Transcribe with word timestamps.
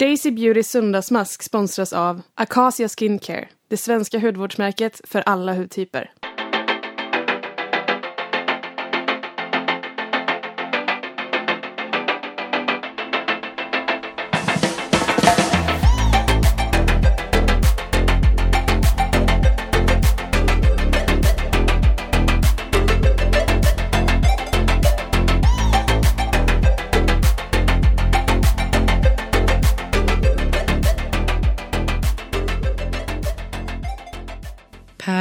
Daisy 0.00 0.30
Beauty 0.30 0.62
söndagsmask 0.62 1.42
sponsras 1.42 1.92
av 1.92 2.22
Acacia 2.34 2.88
Skincare, 2.88 3.48
det 3.68 3.76
svenska 3.76 4.18
hudvårdsmärket 4.18 5.00
för 5.04 5.22
alla 5.26 5.54
hudtyper. 5.54 6.10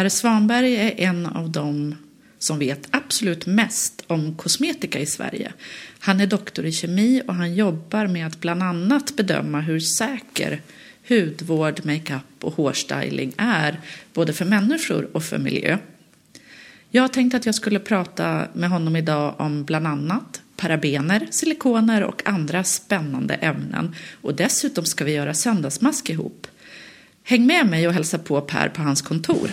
Per 0.10 0.14
Svanberg 0.14 0.76
är 0.76 1.00
en 1.00 1.26
av 1.26 1.50
dem 1.50 1.96
som 2.40 2.60
vet 2.60 2.88
absolut 2.92 3.46
mest 3.46 4.04
om 4.08 4.36
kosmetika 4.36 5.00
i 5.00 5.06
Sverige. 5.06 5.54
Han 6.00 6.22
är 6.22 6.28
doktor 6.28 6.66
i 6.66 6.72
kemi 6.72 7.22
och 7.28 7.36
han 7.36 7.56
jobbar 7.56 8.08
med 8.08 8.28
att 8.28 8.40
bland 8.40 8.64
annat 8.64 9.16
bedöma 9.16 9.62
hur 9.62 9.80
säker 9.80 10.62
hudvård, 11.10 11.86
makeup 11.86 12.22
och 12.42 12.54
hårstyling 12.54 13.34
är 13.38 13.80
både 14.14 14.34
för 14.34 14.46
människor 14.46 15.10
och 15.12 15.24
för 15.24 15.38
miljö. 15.38 15.78
Jag 16.90 17.14
tänkte 17.14 17.38
att 17.38 17.46
jag 17.46 17.56
skulle 17.56 17.80
prata 17.80 18.48
med 18.54 18.70
honom 18.70 18.96
idag 18.96 19.36
om 19.38 19.64
bland 19.64 19.88
annat 19.88 20.42
parabener, 20.56 21.28
silikoner 21.32 22.04
och 22.04 22.28
andra 22.28 22.64
spännande 22.64 23.34
ämnen. 23.34 23.96
Och 24.22 24.36
dessutom 24.36 24.86
ska 24.86 25.06
vi 25.06 25.12
göra 25.12 25.34
söndagsmask 25.34 26.10
ihop. 26.10 26.48
Häng 27.24 27.46
med 27.46 27.68
mig 27.68 27.88
och 27.88 27.94
hälsa 27.94 28.18
på 28.18 28.42
Per 28.42 28.70
på 28.70 28.82
hans 28.82 29.02
kontor. 29.02 29.50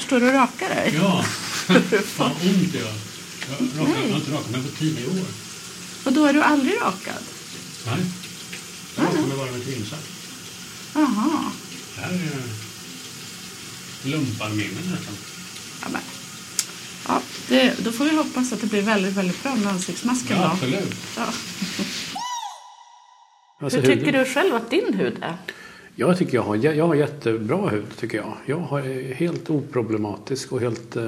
Per, 0.00 0.06
står 0.06 0.20
du 0.20 0.26
och 0.26 0.32
rakar 0.34 0.68
dig? 0.68 0.92
Ja, 0.94 1.24
vad 2.16 2.30
ont 2.30 2.74
jag 2.74 2.82
Jag 2.82 3.88
rakar- 3.88 4.02
jag 4.02 4.10
har 4.10 4.16
inte 4.18 4.32
rakat 4.32 4.50
mig 4.50 4.62
på 4.62 4.68
tio 4.78 5.06
år. 5.06 5.26
Och 6.04 6.12
då 6.12 6.26
är 6.26 6.32
du 6.32 6.42
aldrig 6.42 6.74
rakad? 6.80 7.22
Nej. 7.86 7.98
Jag 8.96 9.04
rakar 9.06 9.22
mig 9.22 9.36
bara 9.36 9.50
med 9.50 9.64
trimsax. 9.64 10.02
Jaha. 10.94 11.50
Det 11.96 12.00
här 12.00 12.10
är 12.12 12.42
lumparminnen 14.10 14.84
nästan. 14.90 15.14
Ja, 15.82 15.88
men. 15.92 16.00
Ja, 17.08 17.20
det, 17.48 17.84
då 17.84 17.92
får 17.92 18.04
vi 18.04 18.16
hoppas 18.16 18.52
att 18.52 18.60
det 18.60 18.66
blir 18.66 18.82
väldigt, 18.82 19.12
väldigt 19.14 19.42
bra 19.42 19.54
med 19.56 19.66
ansiktsmasken 19.72 20.36
Ja, 20.36 20.42
då. 20.42 20.48
absolut. 20.52 20.94
Ja. 21.16 21.24
Alltså, 23.62 23.78
Hur 23.80 23.86
tycker 23.86 24.06
huden- 24.06 24.24
du 24.24 24.30
själv 24.34 24.54
att 24.54 24.70
din 24.70 24.94
hud 24.94 25.16
är? 25.22 25.36
Jag 25.94 26.18
tycker 26.18 26.34
jag 26.34 26.42
har, 26.42 26.56
jag 26.56 26.86
har 26.86 26.94
jättebra 26.94 27.68
hud 27.68 27.96
tycker 27.96 28.18
jag. 28.18 28.34
Jag 28.46 28.86
är 28.86 29.14
helt 29.14 29.50
oproblematisk 29.50 30.52
och 30.52 30.60
helt... 30.60 30.96
eh, 30.96 31.02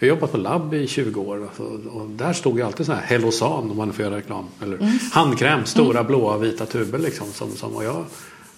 Jag 0.00 0.08
har 0.08 0.08
jobbat 0.08 0.32
på 0.32 0.38
labb 0.38 0.74
i 0.74 0.86
20 0.86 1.20
år 1.20 1.42
alltså, 1.42 1.62
och 1.90 2.08
där 2.10 2.32
stod 2.32 2.58
ju 2.58 2.64
alltid 2.64 2.86
så 2.86 2.92
här 2.92 3.00
Hellosan 3.02 3.70
om 3.70 3.76
man 3.76 3.92
får 3.92 4.04
göra 4.04 4.16
reklam. 4.16 4.44
Eller 4.62 4.78
handkräm, 5.12 5.64
stora 5.64 6.04
blåa 6.04 6.38
vita 6.38 6.66
tuber 6.66 6.98
liksom. 6.98 7.26
Som, 7.32 7.50
som, 7.50 7.76
och 7.76 7.84
jag 7.84 8.04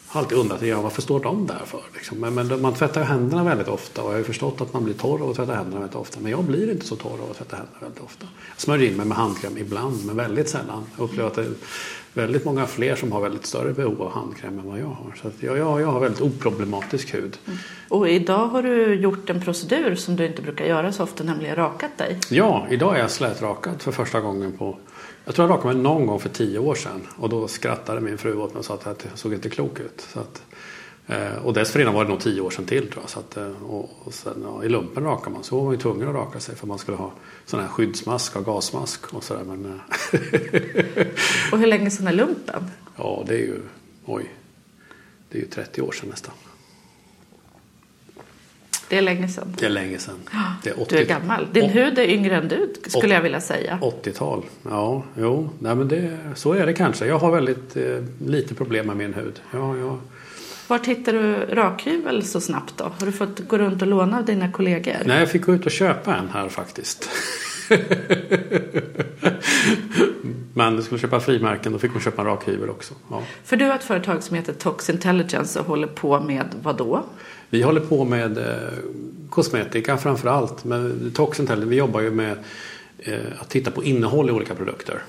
har 0.06 0.20
alltid 0.20 0.38
undrat 0.38 0.62
ja, 0.62 0.82
varför 0.82 1.02
står 1.02 1.20
de 1.20 1.46
där 1.46 1.62
för? 1.66 1.80
Liksom. 1.94 2.18
Men, 2.18 2.34
men 2.34 2.60
man 2.62 2.74
tvättar 2.74 3.02
händerna 3.02 3.44
väldigt 3.44 3.68
ofta 3.68 4.02
och 4.02 4.08
jag 4.08 4.12
har 4.12 4.18
ju 4.18 4.24
förstått 4.24 4.60
att 4.60 4.72
man 4.72 4.84
blir 4.84 4.94
torr 4.94 5.22
av 5.22 5.30
att 5.30 5.36
tvätta 5.36 5.54
händerna 5.54 5.80
väldigt 5.80 5.96
ofta. 5.96 6.20
Men 6.20 6.30
jag 6.30 6.44
blir 6.44 6.70
inte 6.70 6.86
så 6.86 6.96
torr 6.96 7.18
av 7.22 7.30
att 7.30 7.36
tvätta 7.38 7.56
händerna 7.56 7.78
väldigt 7.80 8.02
ofta. 8.02 8.26
Jag 8.54 8.60
smörjer 8.60 8.90
in 8.90 8.96
mig 8.96 9.06
med 9.06 9.16
handkräm 9.16 9.58
ibland 9.58 10.06
men 10.06 10.16
väldigt 10.16 10.48
sällan. 10.48 10.84
Jag 10.96 11.04
upplever 11.04 11.26
att 11.30 11.34
det 11.34 11.46
väldigt 12.14 12.44
många 12.44 12.66
fler 12.66 12.96
som 12.96 13.12
har 13.12 13.20
väldigt 13.20 13.46
större 13.46 13.72
behov 13.72 14.02
av 14.02 14.12
handkräm 14.12 14.58
än 14.58 14.68
vad 14.68 14.78
jag 14.78 14.86
har. 14.86 15.14
Så 15.22 15.28
att 15.28 15.42
jag, 15.42 15.58
jag, 15.58 15.80
jag 15.80 15.86
har 15.86 16.00
väldigt 16.00 16.20
oproblematisk 16.20 17.14
hud. 17.14 17.38
Och 17.88 18.08
idag 18.08 18.46
har 18.46 18.62
du 18.62 18.94
gjort 18.94 19.30
en 19.30 19.40
procedur 19.40 19.94
som 19.94 20.16
du 20.16 20.26
inte 20.26 20.42
brukar 20.42 20.64
göra 20.64 20.92
så 20.92 21.02
ofta, 21.02 21.24
nämligen 21.24 21.56
rakat 21.56 21.98
dig. 21.98 22.18
Ja, 22.30 22.66
idag 22.70 22.96
är 22.96 23.00
jag 23.00 23.10
slätrakad 23.10 23.82
för 23.82 23.92
första 23.92 24.20
gången 24.20 24.52
på 24.52 24.78
jag 25.24 25.34
tror 25.34 25.48
jag 25.48 25.56
rakade 25.56 25.74
mig 25.74 25.82
någon 25.82 26.06
gång 26.06 26.20
för 26.20 26.28
tio 26.28 26.58
år 26.58 26.74
sedan 26.74 27.06
och 27.16 27.28
då 27.28 27.48
skrattade 27.48 28.00
min 28.00 28.18
fru 28.18 28.36
åt 28.36 28.52
mig 28.52 28.58
och 28.58 28.64
sa 28.64 28.74
att 28.74 28.86
jag 28.86 29.18
såg 29.18 29.32
inte 29.32 29.48
klok 29.48 29.80
ut. 29.80 30.06
Så 30.12 30.20
att, 30.20 30.42
och 31.44 31.52
dessförinnan 31.52 31.94
var 31.94 32.04
det 32.04 32.10
nog 32.10 32.20
tio 32.20 32.40
år 32.40 32.50
sedan 32.50 32.64
till 32.64 32.90
tror 32.90 33.02
jag. 33.02 33.10
Så 33.10 33.18
att, 33.18 33.36
eh, 33.36 33.62
och, 33.62 33.90
och 34.04 34.14
sen, 34.14 34.42
ja, 34.42 34.64
I 34.64 34.68
lumpen 34.68 35.04
rakar 35.04 35.30
man 35.30 35.44
så 35.44 35.56
var 35.56 35.64
man 35.64 35.74
ju 35.74 35.80
tvungen 35.80 36.08
att 36.08 36.14
raka 36.14 36.40
sig 36.40 36.56
för 36.56 36.66
man 36.66 36.78
skulle 36.78 36.96
ha 36.96 37.12
sån 37.46 37.60
här 37.60 37.68
skyddsmask 37.68 38.36
och 38.36 38.44
gasmask 38.44 39.14
och 39.14 39.24
sådär. 39.24 39.44
Men 39.44 39.64
eh, 39.64 39.80
Och 41.52 41.58
hur 41.58 41.66
länge 41.66 41.90
sedan 41.90 42.06
är 42.06 42.12
lumpen? 42.12 42.70
ja, 42.96 43.24
det 43.26 43.34
är 43.34 43.38
ju, 43.38 43.60
oj, 44.04 44.24
det 45.28 45.38
är 45.38 45.42
ju 45.42 45.48
30 45.48 45.82
år 45.82 45.92
sedan 45.92 46.08
nästan. 46.08 46.34
Det 48.88 48.98
är 48.98 49.02
länge 49.02 49.28
sedan. 49.28 49.54
Det 49.58 49.66
är 49.66 49.70
länge 49.70 49.98
sedan. 49.98 50.18
Det 50.62 50.70
är 50.70 50.82
80, 50.82 50.94
Du 50.94 51.00
är 51.00 51.06
gammal. 51.06 51.48
Din 51.52 51.70
hud 51.70 51.98
är 51.98 52.02
yngre 52.08 52.36
än 52.36 52.48
du, 52.48 52.72
skulle 52.86 53.14
jag 53.14 53.22
vilja 53.22 53.40
säga. 53.40 53.78
80-tal. 53.82 54.44
Ja, 54.62 55.02
jo, 55.18 55.50
nej 55.58 55.74
men 55.74 55.88
det, 55.88 56.18
så 56.34 56.52
är 56.52 56.66
det 56.66 56.72
kanske. 56.72 57.06
Jag 57.06 57.18
har 57.18 57.30
väldigt 57.30 57.76
eh, 57.76 58.04
lite 58.26 58.54
problem 58.54 58.86
med 58.86 58.96
min 58.96 59.14
hud. 59.14 59.40
Ja, 59.52 59.76
jag, 59.76 59.98
Vart 60.70 60.86
hittar 60.86 61.12
du 61.12 61.34
rakhyvel 61.54 62.22
så 62.22 62.40
snabbt 62.40 62.74
då? 62.76 62.84
Har 62.84 63.06
du 63.06 63.12
fått 63.12 63.48
gå 63.48 63.58
runt 63.58 63.82
och 63.82 63.88
låna 63.88 64.18
av 64.18 64.24
dina 64.24 64.52
kollegor? 64.52 64.94
Nej, 65.04 65.18
jag 65.18 65.30
fick 65.30 65.42
gå 65.42 65.54
ut 65.54 65.66
och 65.66 65.72
köpa 65.72 66.14
en 66.14 66.28
här 66.28 66.48
faktiskt. 66.48 67.08
Men 70.54 70.76
du 70.76 70.82
skulle 70.82 71.00
köpa 71.00 71.20
frimärken, 71.20 71.72
då 71.72 71.78
fick 71.78 71.90
hon 71.92 72.00
köpa 72.00 72.22
en 72.22 72.28
rakhyvel 72.28 72.70
också. 72.70 72.94
Ja. 73.10 73.22
För 73.44 73.56
du 73.56 73.64
har 73.64 73.74
ett 73.74 73.84
företag 73.84 74.22
som 74.22 74.36
heter 74.36 74.52
Tox 74.52 74.90
Intelligence 74.90 75.60
och 75.60 75.66
håller 75.66 75.86
på 75.86 76.20
med 76.20 76.46
vad 76.62 76.76
då? 76.76 77.04
Vi 77.50 77.62
håller 77.62 77.80
på 77.80 78.04
med 78.04 78.38
eh, 78.38 78.44
kosmetika 79.30 79.98
framför 79.98 80.28
allt. 80.28 80.64
Men 80.64 81.12
Tox 81.14 81.40
Intelligence, 81.40 81.70
vi 81.70 81.76
jobbar 81.76 82.00
ju 82.00 82.10
med 82.10 82.38
eh, 82.98 83.18
att 83.38 83.48
titta 83.48 83.70
på 83.70 83.84
innehåll 83.84 84.28
i 84.28 84.32
olika 84.32 84.54
produkter. 84.54 85.02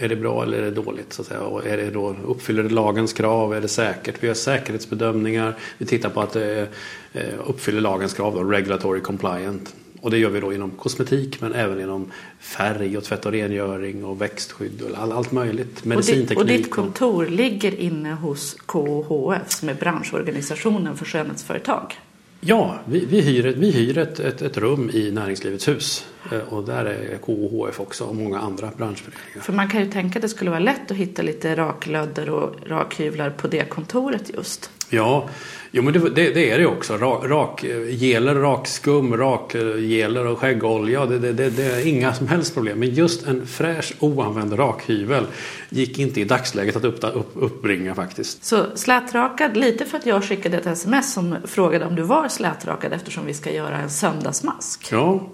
Är 0.00 0.08
det 0.08 0.16
bra 0.16 0.42
eller 0.42 0.58
är 0.58 0.62
det 0.62 0.70
dåligt? 0.70 1.12
Så 1.12 1.22
att 1.22 1.28
säga? 1.28 1.40
Och 1.40 1.66
är 1.66 1.76
det 1.76 1.90
då, 1.90 2.16
uppfyller 2.26 2.62
det 2.62 2.68
lagens 2.68 3.12
krav? 3.12 3.54
Är 3.54 3.60
det 3.60 3.68
säkert? 3.68 4.14
Vi 4.20 4.26
gör 4.26 4.34
säkerhetsbedömningar. 4.34 5.54
Vi 5.78 5.86
tittar 5.86 6.10
på 6.10 6.20
att 6.20 6.32
det 6.32 6.68
eh, 7.12 7.22
uppfyller 7.46 7.80
lagens 7.80 8.14
krav, 8.14 8.34
då, 8.34 8.44
regulatory 8.44 9.00
compliant. 9.00 9.74
Och 10.00 10.10
det 10.10 10.18
gör 10.18 10.30
vi 10.30 10.40
då 10.40 10.52
inom 10.52 10.70
kosmetik 10.70 11.40
men 11.40 11.54
även 11.54 11.80
inom 11.80 12.12
färg 12.40 12.96
och 12.96 13.04
tvätt 13.04 13.26
och 13.26 13.32
rengöring 13.32 14.04
och 14.04 14.20
växtskydd 14.22 14.82
och 14.82 14.98
all, 14.98 15.12
allt 15.12 15.32
möjligt. 15.32 15.66
Och, 15.66 15.74
ditt, 15.74 15.84
Medicinteknik. 15.84 16.38
och 16.38 16.46
ditt 16.46 16.70
kontor 16.70 17.26
ligger 17.26 17.80
inne 17.80 18.12
hos 18.12 18.56
KHF 18.66 19.50
som 19.50 19.68
är 19.68 19.74
branschorganisationen 19.74 20.96
för 20.96 21.04
skönhetsföretag. 21.04 21.94
Ja, 22.40 22.78
vi, 22.84 23.06
vi 23.06 23.20
hyr, 23.20 23.46
ett, 23.46 23.56
vi 23.56 23.70
hyr 23.70 23.98
ett, 23.98 24.20
ett, 24.20 24.42
ett 24.42 24.56
rum 24.56 24.90
i 24.94 25.10
Näringslivets 25.10 25.68
hus. 25.68 26.06
Eh, 26.32 26.38
och 26.38 26.64
där 26.64 26.84
är 26.84 27.18
KHF 27.18 27.80
också 27.80 28.04
och 28.04 28.16
många 28.16 28.38
andra 28.38 28.70
branschföreningar. 28.76 29.40
För 29.40 29.52
man 29.52 29.68
kan 29.68 29.80
ju 29.80 29.90
tänka 29.90 30.18
att 30.18 30.22
det 30.22 30.28
skulle 30.28 30.50
vara 30.50 30.60
lätt 30.60 30.90
att 30.90 30.96
hitta 30.96 31.22
lite 31.22 31.56
raklödder 31.56 32.30
och 32.30 32.54
rakhyvlar 32.66 33.30
på 33.30 33.48
det 33.48 33.68
kontoret 33.68 34.30
just. 34.34 34.70
Ja, 34.90 35.28
jo, 35.70 35.82
men 35.82 35.92
det, 35.92 35.98
det, 35.98 36.30
det 36.30 36.50
är 36.50 36.58
det 36.58 36.66
också. 36.66 36.96
Rak, 36.96 37.24
rak, 37.24 37.64
geler, 37.88 38.34
rakskum, 38.34 39.16
rakgeler 39.16 40.26
och 40.26 40.38
skäggolja. 40.38 41.06
Det, 41.06 41.32
det 41.32 41.64
är 41.64 41.86
inga 41.86 42.14
som 42.14 42.28
helst 42.28 42.54
problem. 42.54 42.78
Men 42.78 42.90
just 42.90 43.26
en 43.26 43.46
fräsch 43.46 43.92
oanvänd 43.98 44.58
rakhyvel 44.58 45.26
gick 45.68 45.98
inte 45.98 46.20
i 46.20 46.24
dagsläget 46.24 46.76
att 46.76 46.84
upp, 46.84 47.04
upp, 47.04 47.30
uppbringa 47.34 47.94
faktiskt. 47.94 48.44
Så 48.44 48.64
slätrakad, 48.74 49.56
lite 49.56 49.84
för 49.84 49.98
att 49.98 50.06
jag 50.06 50.24
skickade 50.24 50.56
ett 50.56 50.66
sms 50.66 51.12
som 51.12 51.36
frågade 51.44 51.84
om 51.84 51.94
du 51.94 52.02
var 52.02 52.28
slätrakad 52.28 52.92
eftersom 52.92 53.26
vi 53.26 53.34
ska 53.34 53.52
göra 53.52 53.76
en 53.76 53.90
söndagsmask. 53.90 54.88
Ja, 54.92 55.28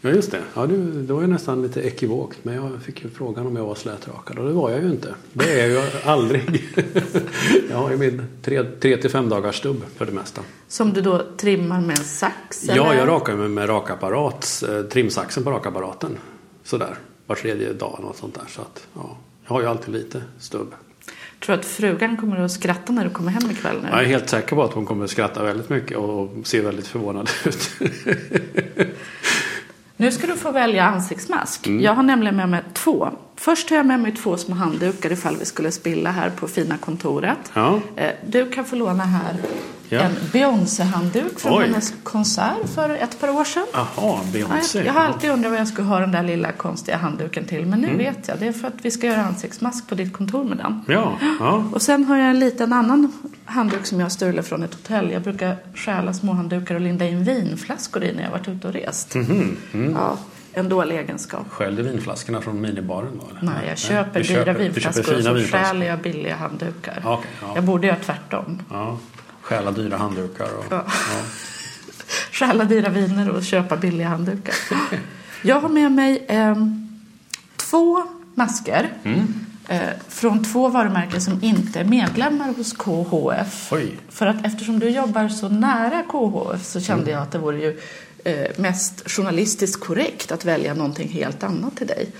ja 0.00 0.10
just 0.10 0.30
det. 0.30 0.42
Ja, 0.54 0.66
det, 0.66 0.76
det 1.02 1.12
var 1.12 1.20
ju 1.20 1.26
nästan 1.26 1.62
lite 1.62 1.80
ekivokt. 1.80 2.38
Men 2.42 2.54
jag 2.54 2.82
fick 2.82 3.04
ju 3.04 3.10
frågan 3.10 3.46
om 3.46 3.56
jag 3.56 3.64
var 3.64 3.74
slätrakad 3.74 4.38
och 4.38 4.46
det 4.46 4.52
var 4.52 4.70
jag 4.70 4.82
ju 4.82 4.90
inte. 4.90 5.14
Det 5.32 5.60
är 5.60 5.68
jag 5.68 5.68
ju 5.68 5.90
aldrig. 6.04 6.68
jag 7.70 7.76
har 7.76 7.90
ju 7.90 7.96
min 7.96 8.26
tre, 8.42 8.64
tre 8.64 8.96
till 8.96 9.10
fem 9.10 9.28
dagars 9.28 9.56
stubb 9.58 9.84
för 9.96 10.06
det 10.06 10.12
mesta. 10.12 10.42
Som 10.68 10.92
du 10.92 11.00
då 11.00 11.22
trimmar 11.36 11.80
med 11.80 11.98
en 11.98 12.04
sax? 12.04 12.64
Ja, 12.68 12.72
eller? 12.72 13.00
jag 13.00 13.08
rakar 13.08 13.36
mig 13.36 13.48
med 13.48 13.68
rakapparat, 13.68 14.64
eh, 14.68 14.82
trimsaxen 14.82 15.44
på 15.44 15.50
rakapparaten. 15.50 16.18
Sådär, 16.64 16.94
var 17.26 17.36
tredje 17.36 17.72
dag 17.72 17.98
något 18.02 18.16
sånt 18.16 18.34
där. 18.34 18.44
Så 18.48 18.60
att, 18.60 18.86
ja, 18.94 19.16
jag 19.46 19.50
har 19.50 19.60
ju 19.60 19.66
alltid 19.66 19.94
lite 19.94 20.22
stubb. 20.38 20.74
Tror 21.40 21.56
du 21.56 21.60
att 21.60 21.66
frugan 21.66 22.16
kommer 22.16 22.40
att 22.40 22.52
skratta 22.52 22.92
när 22.92 23.04
du 23.04 23.10
kommer 23.10 23.30
hem 23.30 23.50
ikväll 23.50 23.76
nu? 23.82 23.88
Jag 23.90 24.00
är 24.00 24.04
helt 24.04 24.28
säker 24.28 24.56
på 24.56 24.62
att 24.62 24.72
hon 24.72 24.86
kommer 24.86 25.04
att 25.04 25.10
skratta 25.10 25.42
väldigt 25.42 25.68
mycket 25.68 25.96
och 25.96 26.30
se 26.44 26.60
väldigt 26.60 26.86
förvånad 26.86 27.30
ut. 27.44 27.70
Nu 30.00 30.12
ska 30.12 30.26
du 30.26 30.36
få 30.36 30.50
välja 30.50 30.84
ansiktsmask. 30.84 31.66
Mm. 31.66 31.80
Jag 31.84 31.94
har 31.94 32.02
nämligen 32.02 32.36
med 32.36 32.48
mig 32.48 32.62
två. 32.72 33.08
Först 33.36 33.68
tar 33.68 33.76
jag 33.76 33.86
med 33.86 34.00
mig 34.00 34.12
två 34.12 34.36
små 34.36 34.54
handdukar 34.54 35.12
ifall 35.12 35.36
vi 35.36 35.44
skulle 35.44 35.70
spilla 35.72 36.10
här 36.10 36.30
på 36.30 36.48
fina 36.48 36.76
kontoret. 36.76 37.38
Ja. 37.54 37.80
Eh, 37.96 38.10
Du 38.26 38.50
kan 38.50 38.64
få 38.64 38.76
låna 38.76 39.04
här 39.04 39.36
Ja. 39.88 40.00
en 40.00 40.12
Beyoncé-handduk 40.32 41.38
från 41.40 41.58
Oj. 41.58 41.64
hennes 41.66 41.94
konsert 42.02 42.68
för 42.74 42.90
ett 42.90 43.20
par 43.20 43.28
år 43.30 43.44
sedan. 43.44 43.66
Jaha, 43.72 43.86
Ja, 43.96 44.20
Beyoncé. 44.32 44.78
jag, 44.78 44.86
jag 44.86 44.92
har 44.92 45.00
alltid 45.00 45.30
undrat 45.30 45.50
vad 45.52 45.60
jag 45.60 45.68
skulle 45.68 45.88
ha 45.88 45.98
den 46.00 46.12
där 46.12 46.22
lilla 46.22 46.52
konstiga 46.52 46.96
handduken 46.96 47.44
till. 47.44 47.66
Men 47.66 47.80
nu 47.80 47.86
Mm. 47.86 47.98
vet 47.98 48.28
jag. 48.28 48.38
Det 48.38 48.46
är 48.46 48.52
för 48.52 48.68
att 48.68 48.74
vi 48.82 48.90
ska 48.90 49.06
göra 49.06 49.22
ansiktsmask 49.22 49.88
på 49.88 49.94
ditt 49.94 50.12
kontor 50.12 50.44
med 50.44 50.56
den. 50.58 50.84
Ja, 50.88 51.18
ja. 51.40 51.64
Och 51.72 51.82
sen 51.82 52.04
har 52.04 52.16
jag 52.16 52.30
en 52.30 52.38
liten 52.40 52.72
annan 52.72 53.12
handduk 53.44 53.86
som 53.86 54.00
jag 54.00 54.12
stulit 54.12 54.46
från 54.46 54.62
ett 54.62 54.74
hotell. 54.74 55.10
Jag 55.10 55.22
brukar 55.22 55.56
stjäla 55.74 56.12
små 56.14 56.32
handdukar 56.32 56.74
och 56.74 56.80
linda 56.80 57.06
in 57.06 57.24
vinflaskor 57.24 58.04
i 58.04 58.14
när 58.14 58.22
jag 58.22 58.30
varit 58.30 58.48
ute 58.48 58.66
och 58.68 58.72
rest. 58.74 59.14
Mhm, 59.14 59.56
mm. 59.72 59.92
Ja, 59.92 60.16
en 60.52 60.68
dålig 60.68 60.96
egenskap. 60.98 61.46
Stjäl 61.50 61.76
du 61.76 61.82
vinflaskorna 61.82 62.40
från 62.40 62.60
minibaren 62.60 63.20
då? 63.20 63.30
eller? 63.30 63.52
Nej, 63.52 63.68
jag 63.68 63.78
köper 63.78 64.20
Du 64.20 64.26
dyra 64.28 64.44
köper- 64.44 64.58
vinflaskor 64.60 65.16
och 65.16 65.22
så 65.22 65.34
stjäler 65.56 65.86
jag 65.86 65.98
billiga 65.98 66.36
handdukar. 66.36 67.02
Okej, 67.04 67.30
ja. 67.42 67.52
Jag 67.54 67.64
borde 67.64 67.86
göra 67.86 67.96
tvärtom. 68.04 68.62
Ja. 68.70 68.98
Stjäla 69.48 69.70
dyra 69.70 69.96
handdukar 69.96 70.48
och... 70.58 70.64
Ja. 70.70 70.84
Ja. 70.86 70.92
Stjäla 72.32 72.64
dyra 72.64 72.88
viner 72.88 73.28
och 73.30 73.44
köpa 73.44 73.76
billiga 73.76 74.08
handdukar. 74.08 74.54
Jag 75.42 75.60
har 75.60 75.68
med 75.68 75.92
mig 75.92 76.24
ehm, 76.28 76.88
två 77.56 78.02
masker 78.34 78.92
Mm. 79.04 79.34
eh, 79.68 79.80
från 80.08 80.44
två 80.44 80.68
varumärken 80.68 81.20
som 81.20 81.42
inte 81.42 81.80
är 81.80 81.84
medlemmar 81.84 82.54
hos 82.56 82.72
KHF. 82.72 83.72
Oj. 83.72 83.98
För 84.08 84.26
att 84.26 84.46
eftersom 84.46 84.78
du 84.78 84.88
jobbar 84.90 85.28
så 85.28 85.48
nära 85.48 86.02
KHF 86.02 86.64
så 86.64 86.80
kände 86.80 87.02
Mm. 87.02 87.14
jag 87.14 87.22
att 87.22 87.32
det 87.32 87.38
vore 87.38 87.58
ju 87.60 87.80
eh, 88.24 88.46
mest 88.56 89.10
journalistiskt 89.10 89.80
korrekt 89.84 90.32
att 90.32 90.44
välja 90.44 90.74
någonting 90.74 91.08
helt 91.08 91.42
annat 91.42 91.76
till 91.76 91.86
dig. 91.86 92.10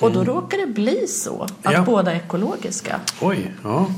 Och 0.00 0.12
då 0.12 0.24
råkar 0.24 0.58
det 0.58 0.66
bli 0.66 1.06
så 1.08 1.42
att 1.42 1.66
Mm. 1.66 1.72
Ja. 1.78 1.82
båda 1.86 2.12
är 2.12 2.16
ekologiska. 2.16 3.00
Oj, 3.20 3.54
ja. 3.62 3.90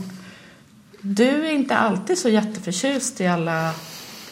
Du 1.15 1.47
är 1.47 1.51
inte 1.53 1.77
alltid 1.77 2.19
så 2.19 2.29
jätteförtjust 2.29 3.21
i 3.21 3.27
alla 3.27 3.71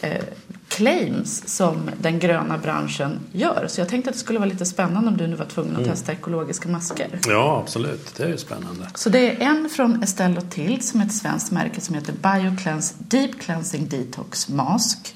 eh, 0.01 0.23
claims 0.67 1.43
som 1.47 1.89
den 2.01 2.19
gröna 2.19 2.57
branschen 2.57 3.19
gör. 3.31 3.65
Så 3.69 3.81
jag 3.81 3.89
tänkte 3.89 4.09
att 4.09 4.13
det 4.15 4.19
skulle 4.19 4.39
vara 4.39 4.49
lite 4.49 4.65
spännande 4.65 5.09
om 5.09 5.17
du 5.17 5.27
nu 5.27 5.35
var 5.35 5.45
tvungen 5.45 5.71
att 5.75 5.77
Mm. 5.81 5.89
testa 5.91 6.11
ekologiska 6.11 6.69
masker. 6.69 7.19
Ja, 7.27 7.59
absolut. 7.63 8.13
Det 8.17 8.23
är 8.23 8.27
ju 8.27 8.37
spännande. 8.37 8.87
Så 8.95 9.09
det 9.09 9.19
är 9.43 9.45
en 9.49 9.69
från 9.69 10.03
Estelle 10.03 10.41
Till 10.41 10.81
som 10.81 11.01
är 11.01 11.05
ett 11.05 11.13
svenskt 11.13 11.51
märke 11.51 11.81
som 11.81 11.95
heter 11.95 12.13
BioCleanse 12.13 12.93
Deep 12.97 13.39
Cleansing 13.39 13.87
Detox 13.89 14.49
Mask. 14.49 15.15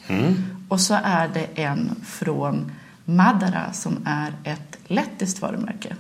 Och 0.69 0.81
så 0.81 0.93
är 1.03 1.27
det 1.27 1.61
en 1.61 1.91
från 2.07 2.71
Madara 3.05 3.73
som 3.73 3.97
är 4.05 4.33
ett 4.43 4.77
lettiskt 4.87 5.41
varumärke. 5.41 5.95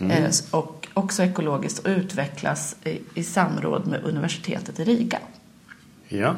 Eh, 0.00 0.30
och 0.50 0.81
också 0.94 1.22
ekologiskt 1.22 1.78
och 1.78 1.88
utvecklas 1.90 2.76
i, 2.84 2.98
i 3.14 3.24
samråd 3.24 3.86
med 3.86 4.04
universitetet 4.04 4.80
i 4.80 4.84
Riga. 4.84 5.18
Ja. 6.08 6.34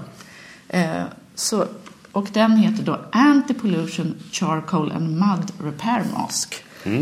Eh, 0.69 1.03
så, 1.35 1.67
och 2.13 2.29
den 2.33 2.57
heter 2.57 2.83
då 2.85 3.01
Anti-Pollution 3.13 4.15
Charcoal 4.33 4.93
and 4.93 5.11
Mud 5.11 5.53
Repair 5.73 6.03
Mask. 6.15 6.55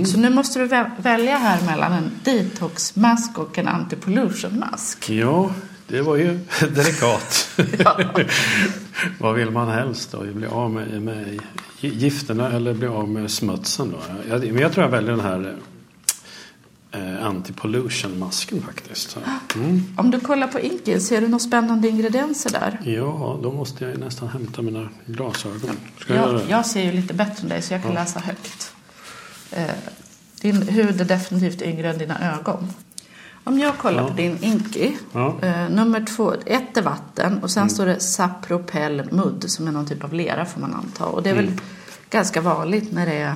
Så 0.07 0.19
nu 0.19 0.31
måste 0.31 0.59
du 0.59 0.67
vä- 0.67 0.91
välja 0.99 1.37
här 1.37 1.63
mellan 1.67 1.93
en 1.93 2.11
detox-mask 2.25 3.39
och 3.39 3.59
en 3.59 3.69
anti-pollution 3.69 4.59
mask. 4.59 5.11
Ja, 5.11 5.51
det 5.89 6.01
var 6.03 6.17
ju 6.17 6.39
delikat. 6.61 7.49
Ja. 7.79 8.01
Vad 9.19 9.35
vill 9.35 9.51
man 9.51 9.69
helst 9.69 10.13
då? 10.13 10.21
Bli 10.23 10.47
av 10.47 10.71
med, 10.71 11.03
med 11.03 11.41
gifterna 11.81 12.51
eller 12.53 12.75
bli 12.75 12.87
av 12.87 13.09
med 13.09 13.31
smutsen 13.31 13.91
då? 13.93 13.99
Jag, 14.29 14.41
men 14.53 14.63
jag 14.63 14.73
tror 14.73 14.85
jag 14.85 14.91
väljer 14.91 15.11
den 15.11 15.21
här 15.21 15.57
eh, 16.93 17.27
anti-pollution-masken 17.27 18.63
faktiskt. 18.63 19.11
Så, 19.11 19.19
Mm. 19.55 19.83
Om 19.97 20.11
du 20.11 20.21
kollar 20.21 20.47
på 20.49 20.61
Inkil, 20.61 21.01
ser 21.07 21.21
du 21.21 21.27
några 21.29 21.39
spännande 21.39 21.89
ingredienser 21.89 22.51
där? 22.51 22.81
Ja, 22.85 23.39
då 23.43 23.53
måste 23.53 23.85
jag 23.85 23.93
ju 23.93 23.99
nästan 23.99 24.29
hämta 24.29 24.63
mina 24.63 24.89
glasögon. 25.07 25.77
Ska 25.99 26.15
jag, 26.15 26.35
Jag, 26.35 26.41
jag 26.49 26.67
ser 26.67 26.83
ju 26.85 26.93
lite 26.93 27.15
bättre 27.15 27.43
än 27.43 27.49
dig 27.49 27.63
så 27.63 27.75
jag 27.75 27.83
kan 27.83 27.95
läsa 27.95 28.21
högt. 28.21 28.73
Eh, 29.51 29.65
din 30.41 30.63
hud 30.63 31.01
är 31.01 31.05
definitivt 31.05 31.63
yngre 31.63 31.91
än 31.91 31.99
dina 31.99 32.35
ögon. 32.39 32.69
Om 33.45 33.59
jag 33.59 33.79
kollar 33.79 34.03
Ja. 34.03 34.09
på 34.09 34.15
din 34.15 34.39
Inki. 34.41 34.97
Ja. 35.13 35.35
Eh, 35.43 35.69
nummer 35.71 36.05
två, 36.17 36.35
ett 36.47 36.77
är 36.77 36.83
vatten 36.83 37.39
och 37.43 37.51
sen 37.51 37.71
står 37.71 37.87
det 37.87 38.01
sapropel 38.01 39.09
mudd 39.13 39.45
som 39.51 39.69
är 39.69 39.73
någon 39.73 39.87
typ 39.87 40.05
av 40.05 40.13
lera 40.15 40.45
får 40.45 40.61
man 40.61 40.75
anta. 40.75 41.05
Och 41.05 41.23
det 41.23 41.31
är 41.31 41.35
väl 41.35 41.53
ganska 42.11 42.41
vanligt 42.41 42.93
när 42.93 43.07
det 43.07 43.13
är 43.15 43.35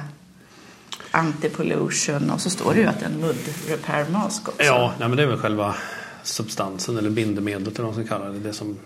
anti-pollution 1.17 2.31
och 2.31 2.41
så 2.41 2.51
står 2.51 2.75
det 2.75 2.81
ju 2.81 2.87
att 2.87 3.01
det 3.01 3.07
är 3.07 3.11
en 3.11 3.21
mudd 3.21 3.37
repair 3.69 4.07
mask 4.11 4.49
också. 4.49 4.63
Ja, 4.63 4.93
nej, 4.99 5.09
men 5.09 5.17
det 5.17 5.23
är 5.23 5.27
väl 5.27 5.39
själva 5.39 5.75
substansen 6.23 6.99
eller 6.99 7.11
bindemedlet 7.11 7.75
eller 7.75 7.85
vad 7.85 7.97
man 7.97 8.07
ska 8.07 8.19
kalla 8.19 8.31
det. 8.31 8.39
Det 8.39 8.53
som, 8.53 8.77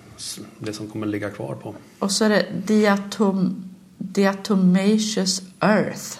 det 0.59 0.73
som 0.73 0.88
kommer 0.88 1.06
ligga 1.06 1.31
kvar 1.31 1.55
på. 1.55 1.75
Och 1.99 2.12
så 2.12 2.25
är 2.25 2.29
det 2.29 2.47
diatom, 2.67 3.65
diatomaceous 3.99 5.43
earth. 5.61 6.19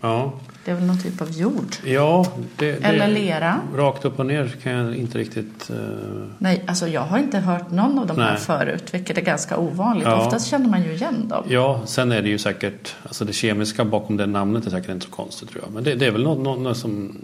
Ja, 0.00 0.32
Det 0.64 0.70
är 0.70 0.74
väl 0.74 0.84
någon 0.84 0.98
typ 0.98 1.20
av 1.22 1.30
jord? 1.30 1.76
ja 1.84 2.26
det, 2.56 2.72
det, 2.72 2.86
Eller 2.86 3.08
lera? 3.08 3.60
Rakt 3.76 4.04
upp 4.04 4.18
och 4.18 4.26
ner 4.26 4.48
kan 4.62 4.72
jag 4.72 4.94
inte 4.96 5.18
riktigt... 5.18 5.70
eh, 5.70 5.76
Nej, 6.38 6.64
alltså 6.66 6.88
jag 6.88 7.00
har 7.00 7.18
inte 7.18 7.38
hört 7.38 7.70
någon 7.70 7.98
av 7.98 8.06
de 8.06 8.18
här 8.18 8.30
Nej. 8.32 8.40
förut, 8.40 8.84
vilket 8.94 9.18
är 9.18 9.22
ganska 9.22 9.56
ovanligt. 9.56 10.06
Ja. 10.06 10.26
Oftast 10.26 10.46
känner 10.46 10.68
man 10.68 10.82
ju 10.82 10.92
igen 10.92 11.28
dem. 11.28 11.44
Ja, 11.48 11.80
sen 11.86 12.12
är 12.12 12.22
det 12.22 12.28
ju 12.28 12.38
säkert, 12.38 12.94
alltså 13.02 13.24
det 13.24 13.32
kemiska 13.32 13.84
bakom 13.84 14.16
det 14.16 14.26
namnet 14.26 14.66
är 14.66 14.70
säkert 14.70 14.90
inte 14.90 15.04
så 15.06 15.12
konstigt 15.12 15.50
tror 15.50 15.62
jag. 15.64 15.72
Men 15.74 15.84
det, 15.84 15.94
det 15.94 16.06
är 16.06 16.10
väl 16.10 16.22
någon, 16.22 16.42
någon, 16.42 16.62
någon 16.62 16.74
som, 16.74 17.16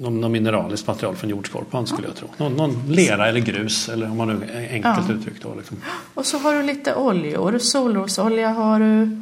någon, 0.00 0.20
någon 0.20 0.32
mineraliskt 0.32 0.86
material 0.86 1.16
från 1.16 1.30
jordskorpan 1.30 1.86
skulle 1.86 2.06
jag 2.08 2.16
tro. 2.16 2.28
Någon, 2.36 2.56
någon 2.56 2.82
lera 2.92 3.28
eller 3.28 3.40
grus 3.40 3.88
eller 3.88 4.10
om 4.10 4.16
man 4.16 4.28
nu 4.28 4.68
enkelt 4.70 5.04
Ja. 5.08 5.14
uttryckt 5.14 5.42
då. 5.42 5.54
Liksom. 5.58 5.76
Och 6.14 6.26
så 6.26 6.38
har 6.38 6.54
du 6.54 6.62
lite 6.62 6.94
oljor. 6.94 7.58
Solrosolja 7.58 8.48
har 8.48 8.80
du. 8.80 9.20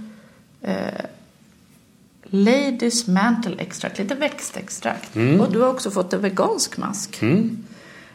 Eh, 0.63 0.77
Ladies 2.35 3.07
Mantle 3.07 3.57
Extract, 3.59 3.99
lite 3.99 4.15
växtextrakt. 4.15 5.17
Och 5.17 5.53
du 5.53 5.61
har 5.61 5.69
också 5.69 5.91
fått 5.91 6.13
en 6.13 6.21
vegansk 6.21 6.77
mask. 6.79 7.23
Mm. 7.23 7.65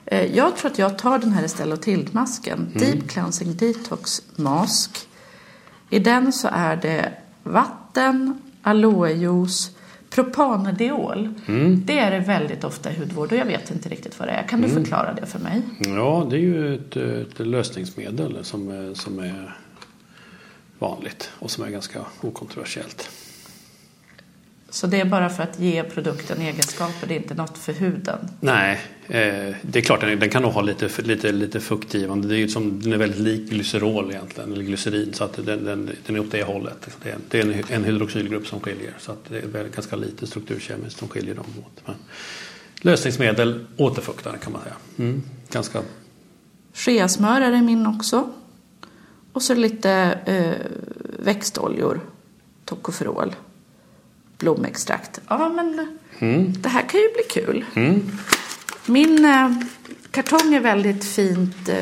Eh, 0.05 0.35
jag 0.35 0.55
tror 0.55 0.71
att 0.71 0.79
jag 0.79 0.97
tar 0.97 1.19
den 1.19 1.31
här 1.31 1.43
Estelle 1.43 1.77
Tild-masken. 1.77 2.71
Deep 2.75 3.09
Cleansing 3.09 3.55
Detox 3.55 4.21
Mask. 4.35 5.07
I 5.89 5.99
den 5.99 6.33
så 6.33 6.47
är 6.51 6.75
det 6.75 7.11
vatten, 7.43 8.41
aloejuice, 8.61 9.71
propanediol. 10.09 11.33
Det 11.85 11.99
är 11.99 12.11
det 12.11 12.19
väldigt 12.19 12.63
ofta 12.63 12.91
i 12.91 12.99
hudvård 12.99 13.31
och 13.31 13.37
jag 13.37 13.45
vet 13.45 13.71
inte 13.71 13.89
riktigt 13.89 14.19
vad 14.19 14.27
det 14.27 14.31
är. 14.31 14.47
Kan 14.47 14.61
du 14.61 14.69
förklara 14.69 15.13
det 15.13 15.25
för 15.25 15.39
mig? 15.39 15.61
Ja, 15.79 16.27
det 16.29 16.35
är 16.35 16.39
ju 16.39 16.75
ett, 16.75 16.95
ett 16.95 17.47
lösningsmedel 17.47 18.37
som, 18.41 18.91
som 18.95 19.19
är 19.19 19.57
vanligt 20.79 21.29
och 21.39 21.51
som 21.51 21.63
är 21.63 21.69
ganska 21.69 21.99
okontroversiellt. 22.21 23.09
Så 24.69 24.87
det 24.87 24.99
är 24.99 25.05
bara 25.05 25.29
för 25.29 25.43
att 25.43 25.59
ge 25.59 25.83
produkten 25.83 26.41
egenskaper, 26.41 27.07
det 27.07 27.13
är 27.13 27.19
inte 27.19 27.33
något 27.33 27.57
för 27.57 27.73
huden. 27.73 28.17
Nej, 28.39 28.79
eh, 29.07 29.55
det 29.61 29.79
är 29.79 29.81
klart 29.81 30.01
den, 30.01 30.19
den 30.19 30.29
kan 30.29 30.41
nog 30.41 30.51
ha 30.51 30.61
lite, 30.61 31.01
lite, 31.01 31.31
lite 31.31 31.59
fuktgivande. 31.59 32.27
Det 32.27 32.35
är 32.35 32.37
ju 32.37 32.47
som, 32.47 32.81
den 32.81 32.93
är 32.93 32.97
väldigt 32.97 33.19
lik 33.19 33.49
glycerol 33.49 34.11
egentligen, 34.11 34.53
eller 34.53 34.63
glycerin. 34.63 35.13
Så 35.13 35.23
att 35.23 35.45
den, 35.45 35.65
den, 35.65 35.91
den 36.05 36.15
är 36.15 36.19
åt 36.19 36.31
det 36.31 36.43
hållet. 36.43 36.87
Det 37.03 37.09
är, 37.09 37.17
det 37.29 37.39
är 37.39 37.43
en, 37.43 37.63
en 37.69 37.83
hydroxylgrupp 37.83 38.47
som 38.47 38.59
skiljer. 38.59 38.93
Så 38.99 39.11
att 39.11 39.29
det 39.29 39.39
är 39.39 39.47
väl 39.47 39.67
ganska 39.67 39.95
lite 39.95 40.27
strukturkemiskt 40.27 40.99
som 40.99 41.07
skiljer 41.07 41.35
dem 41.35 41.45
åt. 41.59 41.81
Men 41.85 41.95
lösningsmedel, 42.81 43.65
återfuktare 43.77 44.37
kan 44.37 44.51
man 44.51 44.61
säga. 44.61 44.75
Mm, 44.97 45.23
ganska, 45.51 45.81
Skeasmör 46.77 47.41
är 47.41 47.51
det 47.51 47.61
min 47.61 47.87
också. 47.87 48.29
Och 49.33 49.41
så 49.41 49.53
lite 49.53 49.91
eh, 50.25 50.65
växtoljor, 51.19 52.01
tokoferol, 52.65 53.35
blomextrakt. 54.37 55.19
Ja, 55.27 55.49
men 55.49 55.87
det 56.61 56.69
här 56.69 56.81
kan 56.81 56.99
ju 56.99 57.07
bli 57.13 57.23
kul. 57.29 57.65
Min 58.85 59.25
eh, 59.25 59.51
kartong 60.11 60.53
är 60.53 60.59
väldigt 60.59 61.05
fint 61.05 61.69
eh, 61.69 61.75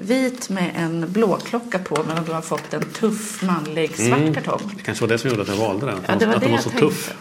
vit 0.00 0.48
med 0.50 0.70
en 0.76 1.12
blåklocka 1.12 1.78
på 1.78 2.04
men 2.06 2.24
du 2.24 2.32
har 2.32 2.42
fått 2.42 2.74
en 2.74 2.82
tuff 2.84 3.42
manlig 3.42 3.96
svart 3.96 4.34
kartong. 4.34 4.72
det 4.76 4.82
kanske 4.82 5.04
var 5.04 5.08
det 5.08 5.18
som 5.18 5.30
gjorde 5.30 5.42
att 5.42 5.48
jag 5.48 5.56
valde 5.56 5.86
den. 5.86 5.98
Ja, 6.06 6.14
det 6.16 6.26
var 6.26 6.34
att 6.34 6.40
det 6.40 6.46
den 6.46 6.50
var 6.50 6.58
jag 6.58 6.64
så 6.64 6.70
tänkte. 6.70 6.86
tuff. 6.86 7.14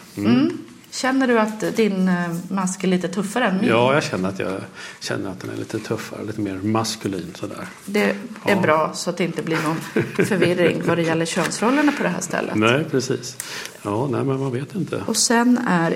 Mm. 1.03 1.13
Känner 1.13 1.27
du 1.27 1.39
att 1.39 1.75
din 1.75 2.07
eh, 2.07 2.35
mask 2.49 2.83
är 2.83 2.87
lite 2.87 3.07
tuffare 3.07 3.45
än 3.47 3.57
min? 3.57 3.69
Ja, 3.69 3.93
jag 3.93 4.03
känner 4.03 4.29
att, 4.29 4.39
jag 4.39 4.61
känner 4.99 5.29
att 5.29 5.39
den 5.39 5.49
är 5.49 5.55
lite 5.57 5.79
tuffare, 5.79 6.23
lite 6.25 6.41
mer 6.41 6.55
maskulin 6.55 7.31
sådär. 7.35 7.67
Det 7.85 8.03
är 8.03 8.15
Ja. 8.47 8.61
bra 8.61 8.91
så 8.93 9.09
att 9.09 9.17
det 9.17 9.23
inte 9.23 9.41
blir 9.43 9.57
någon 9.63 9.77
förvirring 10.25 10.81
vad 10.85 10.97
det 10.97 11.03
gäller 11.03 11.25
könsrollerna 11.25 11.91
på 11.91 12.03
det 12.03 12.09
här 12.09 12.21
stället. 12.21 12.55
Nej, 12.55 12.83
precis. 12.91 13.37
Ja, 13.81 14.07
nej, 14.11 14.23
men 14.23 14.39
man 14.39 14.51
vet 14.51 14.75
inte. 14.75 15.03
Och 15.07 15.17
sen 15.17 15.57
är 15.67 15.95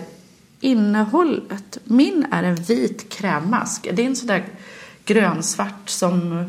innehållet. 0.59 1.77
Min 1.83 2.25
är 2.31 2.43
en 2.43 2.55
vit 2.55 3.09
krämmask. 3.09 3.85
Är 3.85 3.93
din 3.93 4.15
sådär 4.15 4.45
grönsvart 5.05 5.89
som 5.89 6.45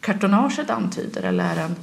kartonaget 0.00 0.70
antyder? 0.70 1.22
Eller 1.22 1.44
är 1.44 1.56
den... 1.56 1.74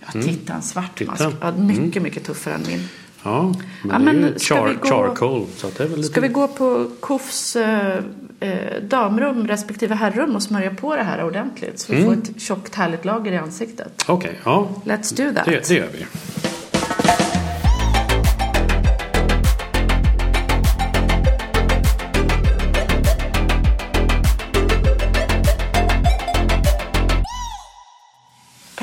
Ja, 0.00 0.22
titta 0.22 0.52
en 0.54 0.62
svart 0.62 1.06
mask. 1.06 1.24
Ja, 1.40 1.52
mycket, 1.52 2.02
mycket 2.02 2.24
tuffare 2.24 2.54
än 2.54 2.62
min. 2.66 2.88
Ja, 3.24 3.52
men 3.82 3.90
Ja, 3.92 3.98
men 3.98 4.34
char, 4.38 4.68
vi 4.68 4.74
gå- 4.74 4.88
charcoal. 4.88 5.46
Så 5.56 5.66
det 5.76 5.84
är 5.84 5.88
väl 5.88 5.96
lite... 5.96 6.08
Ska 6.12 6.20
vi 6.20 6.28
gå 6.28 6.48
på 6.48 6.86
KOFs 7.00 7.56
eh, 7.56 7.96
eh, 8.40 8.82
damrum 8.82 9.46
respektive 9.48 9.94
herrum 9.94 10.36
och 10.36 10.42
smörja 10.42 10.70
på 10.74 10.96
det 10.96 11.02
här 11.02 11.24
ordentligt 11.24 11.78
så 11.80 11.92
vi 11.92 11.98
Mm. 12.02 12.14
får 12.14 12.22
ett 12.22 12.40
tjockt 12.42 12.74
härligt 12.74 13.04
lager 13.04 13.32
i 13.32 13.36
ansiktet? 13.36 14.04
Okej, 14.08 14.38
ja. 14.44 14.68
Let's 14.84 15.16
do 15.16 15.34
that. 15.34 15.44
Det, 15.44 15.68
det 15.68 15.74
gör 15.74 15.88
vi. 15.92 16.06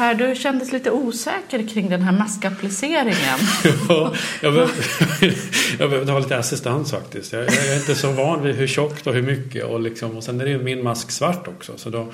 Här, 0.10 0.16
du 0.16 0.36
kändes 0.36 0.72
lite 0.72 0.92
osäker 0.92 1.68
kring 1.68 1.90
den 1.90 2.02
här 2.02 2.12
maskappliceringen. 2.12 3.40
Ja, 3.90 4.14
jag, 4.42 4.70
jag 5.80 5.90
behövde 5.90 6.12
ha 6.12 6.20
lite 6.20 6.38
assistans 6.38 6.92
faktiskt. 6.92 7.34
Jag, 7.34 7.42
jag 7.42 7.68
är 7.68 7.76
inte 7.76 7.96
så 7.96 8.12
van 8.12 8.44
vid 8.44 8.56
hur 8.56 8.68
tjockt 8.68 9.08
och 9.08 9.14
hur 9.14 9.22
mycket. 9.22 9.66
Och, 9.66 9.80
liksom, 9.80 10.18
och 10.18 10.24
sen 10.24 10.42
är 10.42 10.46
det 10.46 10.52
ju 10.52 10.64
min 10.64 10.84
mask 10.84 11.12
svart 11.12 11.48
också. 11.48 11.78
Så 11.78 11.90
då 11.90 12.08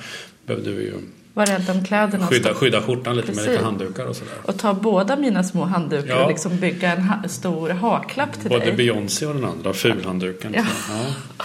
behövde 0.46 0.70
vi 0.70 0.82
ju 0.82 0.94
var 1.36 1.46
rädd 1.46 1.70
om 1.70 1.84
kläderna. 1.84 2.26
skydda, 2.26 2.54
skydda 2.54 2.82
skjortan 2.82 3.16
lite 3.16 3.26
med 3.28 3.36
Precis. 3.36 3.52
lite 3.52 3.64
handdukar 3.64 4.06
och 4.06 4.16
sådär. 4.16 4.34
Och 4.44 4.58
ta 4.58 4.74
båda 4.74 5.16
mina 5.16 5.44
små 5.44 5.64
handdukar 5.64 6.08
Ja. 6.16 6.22
och 6.22 6.28
liksom 6.28 6.56
bygga 6.56 6.92
en 6.92 7.02
ha- 7.02 7.28
stor 7.28 7.68
haklapp 7.70 8.32
till 8.40 8.48
Både 8.50 8.64
dig. 8.64 8.72
Beyoncé 8.76 9.26
och 9.26 9.34
den 9.34 9.44
andra, 9.44 9.72
fulhandduken. 9.72 10.54
Ja. 10.56 10.64
Ja. 10.90 11.04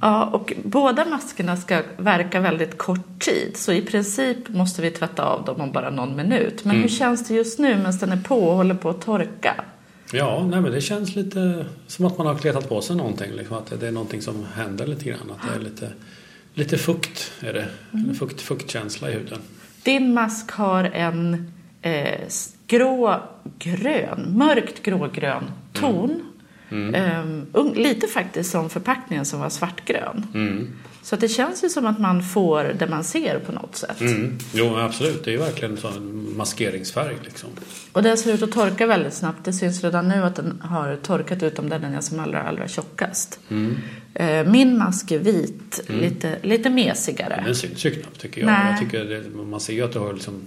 Ja, 0.00 0.24
och 0.24 0.52
båda 0.64 1.04
maskerna 1.04 1.56
ska 1.56 1.82
verka 1.96 2.40
väldigt 2.40 2.78
kort 2.78 3.18
tid. 3.18 3.52
Så 3.56 3.72
i 3.72 3.82
princip 3.82 4.48
måste 4.48 4.82
vi 4.82 4.90
tvätta 4.90 5.24
av 5.24 5.44
dem 5.44 5.60
om 5.60 5.72
bara 5.72 5.90
någon 5.90 6.16
minut. 6.16 6.64
Men 6.64 6.76
hur 6.76 6.88
känns 6.88 7.28
det 7.28 7.34
just 7.34 7.58
nu 7.58 7.76
medan 7.76 7.92
den 8.00 8.12
är 8.12 8.16
på 8.22 8.48
och 8.48 8.56
håller 8.56 8.74
på 8.74 8.90
att 8.90 9.00
torka? 9.02 9.54
Ja, 10.12 10.46
nej, 10.50 10.60
men 10.60 10.72
det 10.72 10.80
känns 10.80 11.16
lite 11.16 11.66
som 11.86 12.04
att 12.04 12.18
man 12.18 12.26
har 12.26 12.34
kletat 12.34 12.68
på 12.68 12.80
sig 12.80 12.96
någonting. 12.96 13.32
Liksom, 13.32 13.56
att 13.56 13.80
det 13.80 13.88
är 13.88 13.92
någonting 13.92 14.22
som 14.22 14.46
händer 14.54 14.86
lite 14.86 15.04
grann. 15.04 15.30
Att 15.40 15.48
det 15.52 15.60
är 15.60 15.64
lite, 15.64 15.88
lite 16.54 16.78
fukt, 16.78 17.32
är 17.40 17.52
det. 17.52 17.68
Eller 18.04 18.14
Fukt, 18.14 18.40
fuktkänsla 18.40 19.10
i 19.10 19.12
huden. 19.12 19.38
Din 19.82 20.14
mask 20.14 20.50
har 20.50 20.84
en 20.84 21.52
eh, 21.82 22.20
grå-grön, 22.66 24.32
mörkt 24.36 24.82
grågrön 24.82 25.44
ton. 25.72 26.22
Ehm, 26.94 27.46
ung- 27.52 27.74
lite 27.74 28.06
faktiskt 28.06 28.50
som 28.50 28.70
förpackningen 28.70 29.24
som 29.24 29.40
var 29.40 29.48
svartgrön. 29.50 30.26
Mm. 30.34 30.68
Så 31.02 31.16
det 31.16 31.28
känns 31.28 31.64
ju 31.64 31.68
som 31.68 31.86
att 31.86 31.98
man 31.98 32.22
får 32.22 32.64
det 32.78 32.86
man 32.86 33.04
ser 33.04 33.38
på 33.38 33.52
något 33.52 33.76
sätt. 33.76 34.00
Mm. 34.00 34.38
Jo, 34.52 34.76
absolut. 34.76 35.24
Det 35.24 35.30
är 35.30 35.32
ju 35.32 35.38
verkligen 35.38 35.78
en 35.96 36.36
maskeringsfärg. 36.36 37.16
Liksom. 37.24 37.48
Och 37.92 38.02
den 38.02 38.16
ser 38.16 38.34
ut 38.34 38.42
att 38.42 38.52
torka 38.52 38.86
väldigt 38.86 39.14
snabbt. 39.14 39.44
Det 39.44 39.52
syns 39.52 39.84
redan 39.84 40.08
nu 40.08 40.22
att 40.22 40.36
den 40.36 40.60
har 40.64 40.96
torkat 40.96 41.42
utom 41.42 41.68
där 41.68 41.78
den 41.78 41.94
är 41.94 42.00
som 42.00 42.20
allra, 42.20 42.42
allra 42.42 42.68
tjockast. 42.68 43.40
Eh, 44.14 44.44
Min 44.46 44.78
mask 44.78 45.10
är 45.10 45.18
vit, 45.18 45.80
lite, 45.88 46.38
lite 46.42 46.70
mesigare. 46.70 47.42
Den 47.46 47.54
syns 47.54 47.84
ju 47.84 47.90
knappt 47.90 48.20
tycker 48.20 48.40
jag. 48.40 48.46
Nej. 48.46 48.70
jag 48.70 48.80
tycker 48.80 49.04
det, 49.04 49.44
man 49.44 49.60
ser 49.60 49.72
ju 49.72 49.82
att 49.82 49.92
du 49.92 49.98
har 49.98 50.12
liksom 50.12 50.46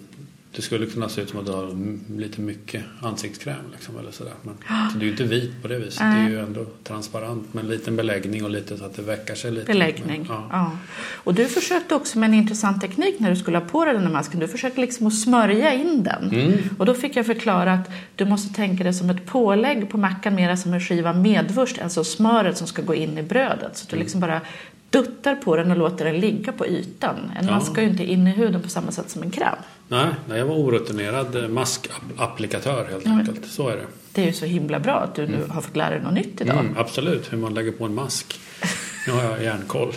det 0.56 0.62
skulle 0.62 0.86
kunna 0.86 1.10
se 1.10 1.22
ut 1.22 1.30
som 1.30 1.40
att 1.40 1.46
du 1.46 1.52
har 1.52 1.76
lite 2.20 2.42
mycket 2.42 2.84
ansiktskräm. 3.02 3.56
Liksom, 3.72 3.98
eller 4.00 4.12
sådär. 4.12 4.34
Men 4.42 4.54
så 4.92 4.98
det 4.98 5.04
är 5.04 5.06
ju 5.06 5.12
inte 5.12 5.24
vit 5.24 5.62
på 5.62 5.68
det 5.68 5.80
viset. 5.80 6.00
Det 6.00 6.06
är 6.06 6.30
ju 6.30 6.40
ändå 6.40 6.66
transparent 6.84 7.54
med 7.54 7.64
en 7.64 7.70
liten 7.70 7.96
beläggning 7.96 8.44
och 8.44 8.50
lite 8.50 8.78
så 8.78 8.86
att 8.86 8.96
det 8.96 9.02
väckar 9.02 9.36
sig 9.36 9.52
lite. 9.52 9.66
Beläggning. 9.66 10.26
Ja. 10.30 10.48
Ja. 10.52 10.72
Och 11.14 11.34
du 11.34 11.46
försökte 11.48 11.96
också 11.96 12.20
med 12.20 12.28
en 12.28 12.34
intressant 12.34 12.82
teknik 12.82 13.16
när 13.20 13.30
du 13.30 13.36
skulle 13.36 13.58
ha 13.58 13.66
på 13.66 13.86
dig 13.86 13.94
den 13.94 14.04
här 14.04 14.12
masken. 14.12 14.40
Du 14.40 14.48
försökte 14.48 14.82
liksom 14.82 15.08
att 15.08 15.16
smörja 15.20 15.74
in 15.74 16.04
den. 16.04 16.30
Mm. 16.32 16.54
Och 16.78 16.86
då 16.86 16.94
fick 16.94 17.16
jag 17.16 17.26
förklara 17.26 17.74
att 17.74 17.90
du 18.16 18.26
måste 18.26 18.54
tänka 18.56 18.84
det 18.84 18.94
som 18.94 19.10
ett 19.10 19.26
pålägg 19.26 19.90
på 19.90 19.98
mackan, 19.98 20.36
mera 20.36 20.58
som 20.58 20.74
en 20.74 20.82
skiva 20.82 21.14
medvurst, 21.14 21.80
alltså 21.82 22.04
smöret 22.04 22.58
som 22.58 22.68
ska 22.68 22.82
gå 22.82 22.96
in 22.96 23.18
i 23.18 23.24
brödet. 23.24 23.78
Så 23.78 23.84
att 23.84 23.90
du 23.90 23.96
Mm. 23.96 24.04
liksom 24.06 24.20
bara 24.22 24.42
duttar 24.90 25.36
på 25.36 25.56
den 25.56 25.72
och 25.72 25.78
låter 25.78 26.06
den 26.06 26.20
ligga 26.20 26.52
på 26.52 26.68
ytan. 26.68 27.16
En 27.40 27.46
Ja. 27.46 27.52
mask 27.52 27.72
ska 27.72 27.82
ju 27.82 27.90
inte 27.90 28.04
in 28.12 28.28
i 28.28 28.32
huden 28.32 28.62
på 28.62 28.70
samma 28.70 28.92
sätt 28.92 29.10
som 29.10 29.24
en 29.24 29.32
kräm. 29.32 29.56
Nej, 29.94 30.08
nej, 30.28 30.38
jag 30.38 30.46
var 30.46 30.56
orutinerad 30.56 31.50
maskapplikatör 31.50 32.88
helt 32.92 33.08
enkelt. 33.08 33.46
Så 33.46 33.70
är 33.70 33.76
det. 33.76 33.86
Det 34.12 34.22
är 34.22 34.26
ju 34.26 34.34
så 34.34 34.46
himla 34.46 34.80
bra 34.80 35.00
att 35.00 35.16
du 35.16 35.28
nu 35.28 35.46
har 35.50 35.62
fått 35.62 35.76
lära 35.76 35.90
dig 35.90 36.02
något 36.02 36.14
nytt 36.14 36.42
idag. 36.42 36.60
Mm, 36.60 36.78
absolut, 36.78 37.34
hur 37.34 37.38
man 37.38 37.54
lägger 37.54 37.72
på 37.72 37.86
en 37.86 37.96
mask. 37.96 38.40
Nu 39.08 39.14
har 39.14 39.24
jag 39.24 39.44
järnkoll. 39.44 39.94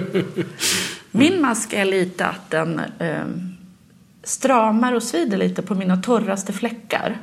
Min 1.10 1.40
mask 1.40 1.72
är 1.72 1.84
lite 1.84 2.26
att 2.26 2.50
den 2.50 2.80
eh, 2.98 3.24
stramar 4.22 4.92
och 4.92 5.02
svider 5.02 5.38
lite 5.38 5.62
på 5.62 5.74
mina 5.74 5.96
torraste 5.96 6.52
fläckar. 6.52 7.18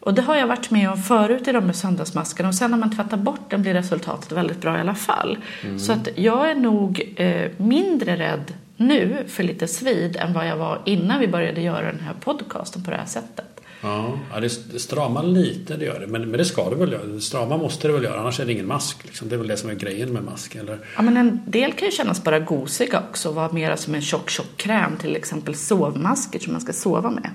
Och 0.00 0.14
det 0.14 0.22
har 0.22 0.36
jag 0.36 0.46
varit 0.46 0.70
med 0.70 0.90
om 0.90 1.02
förut 1.02 1.48
i 1.48 1.52
de 1.52 1.64
här 1.64 1.72
söndagsmaskerna 1.72 2.48
och 2.48 2.54
sen 2.54 2.70
när 2.70 2.78
man 2.78 2.96
tvättar 2.96 3.16
bort 3.16 3.50
den 3.50 3.62
blir 3.62 3.74
resultatet 3.74 4.32
väldigt 4.32 4.60
bra 4.60 4.76
i 4.76 4.80
alla 4.80 4.94
fall. 4.94 5.38
Så 5.78 5.92
att 5.92 6.08
jag 6.14 6.50
är 6.50 6.54
nog 6.54 7.14
eh, 7.16 7.50
mindre 7.56 8.16
rädd 8.16 8.52
nu 8.80 9.24
för 9.28 9.42
lite 9.42 9.68
svid 9.68 10.16
än 10.16 10.32
vad 10.32 10.48
jag 10.48 10.56
var 10.56 10.82
innan 10.84 11.20
vi 11.20 11.28
började 11.28 11.60
göra 11.60 11.92
den 11.92 12.00
här 12.00 12.14
podcasten 12.20 12.84
på 12.84 12.90
det 12.90 12.96
här 12.96 13.06
sättet. 13.06 13.60
Ja, 13.82 14.18
det 14.40 14.50
stramar 14.80 15.22
lite, 15.22 15.76
det 15.76 15.84
gör 15.84 16.00
det. 16.00 16.06
Men, 16.06 16.22
men 16.30 16.38
det 16.38 16.44
ska 16.44 16.70
det 16.70 16.76
väl 16.76 16.92
göra. 16.92 17.20
Strama 17.20 17.56
måste 17.56 17.88
det 17.88 17.94
väl 17.94 18.04
göra, 18.04 18.20
annars 18.20 18.40
är 18.40 18.46
det 18.46 18.52
ingen 18.52 18.66
mask. 18.66 19.04
Liksom. 19.04 19.28
Det 19.28 19.34
är 19.34 19.38
väl 19.38 19.48
det 19.48 19.56
som 19.56 19.70
är 19.70 19.74
grejen 19.74 20.12
med 20.12 20.24
mask. 20.24 20.54
Eller? 20.54 20.78
Ja, 20.96 21.02
men 21.02 21.16
en 21.16 21.40
del 21.46 21.72
kan 21.72 21.88
ju 21.88 21.92
kännas 21.92 22.24
bara 22.24 22.38
gosiga 22.38 23.02
också 23.10 23.32
vara 23.32 23.52
mera 23.52 23.76
som 23.76 23.94
en 23.94 24.02
tjock, 24.02 24.30
tjock 24.30 24.56
kräm, 24.56 24.96
till 24.96 25.16
exempel 25.16 25.54
sovmasker 25.54 26.38
som 26.38 26.52
man 26.52 26.60
ska 26.60 26.72
sova 26.72 27.10
med. 27.10 27.30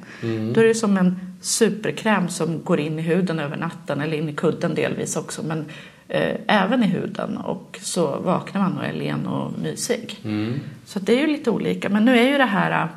Då 0.53 0.61
är 0.61 0.65
det 0.65 0.75
som 0.75 0.97
en 0.97 1.37
superkräm 1.41 2.29
som 2.29 2.63
går 2.63 2.79
in 2.79 2.99
i 2.99 3.01
huden 3.01 3.39
över 3.39 3.57
natten, 3.57 4.01
eller 4.01 4.17
in 4.17 4.29
i 4.29 4.33
kudden 4.33 4.75
delvis 4.75 5.15
också, 5.15 5.43
men 5.43 5.65
eh, 6.07 6.35
även 6.47 6.83
i 6.83 6.87
huden. 6.87 7.37
Och 7.37 7.79
så 7.81 8.19
vaknar 8.19 8.61
man 8.61 8.77
och 8.77 8.85
är 8.85 8.93
len 8.93 9.27
och 9.27 9.59
mysig. 9.59 10.19
Så 10.85 10.99
att 10.99 11.05
det 11.05 11.13
är 11.13 11.19
ju 11.19 11.27
lite 11.27 11.49
olika. 11.49 11.89
Men 11.89 12.05
nu 12.05 12.19
är 12.19 12.31
ju 12.31 12.37
det 12.37 12.45
här 12.45 12.83
eh, 12.83 12.89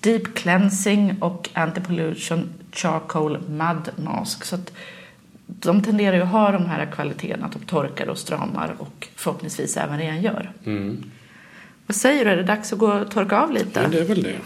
Deep 0.00 0.34
Cleansing 0.34 1.16
och 1.20 1.48
Anti-Pollution 1.54 2.48
Charcoal 2.72 3.38
Mud 3.48 4.04
Mask. 4.04 4.44
Så 4.44 4.54
att 4.54 4.72
de 5.46 5.82
tenderar 5.82 6.16
ju 6.16 6.22
att 6.22 6.28
ha 6.28 6.50
de 6.50 6.66
här 6.66 6.86
kvaliteterna 6.86 7.46
att 7.46 7.52
de 7.52 7.58
torkar 7.58 8.06
och 8.06 8.18
stramar 8.18 8.74
och 8.78 9.08
förhoppningsvis 9.16 9.76
även 9.76 9.98
rengör. 9.98 10.52
Mm. 10.64 11.04
Vad 11.86 11.94
säger 11.96 12.24
du, 12.24 12.30
är 12.30 12.36
det 12.36 12.42
dags 12.42 12.72
att 12.72 12.78
gå 12.78 12.92
och 12.92 13.10
torka 13.10 13.40
av 13.40 13.52
lite? 13.52 13.80
Ja, 13.80 13.88
det 13.88 14.00
är 14.00 14.04
väl 14.04 14.22
det. 14.22 14.36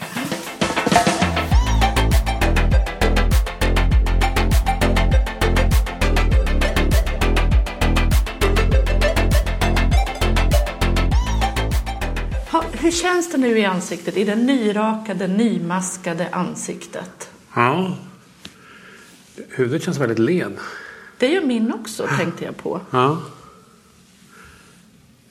Hur 12.84 12.90
känns 12.90 13.30
det 13.30 13.38
nu 13.38 13.58
i 13.58 13.64
ansiktet, 13.64 14.16
i 14.16 14.24
det 14.24 14.34
nyrakade, 14.34 15.26
nymaskade 15.26 16.28
ansiktet? 16.32 17.30
Ja. 17.54 17.96
Huvudet 19.48 19.82
känns 19.82 19.98
väldigt 19.98 20.18
len. 20.18 20.58
Det 21.18 21.28
gör 21.28 21.42
min 21.42 21.72
också, 21.72 22.06
tänkte 22.18 22.44
jag 22.44 22.56
på. 22.56 22.80
Ja. 22.90 23.22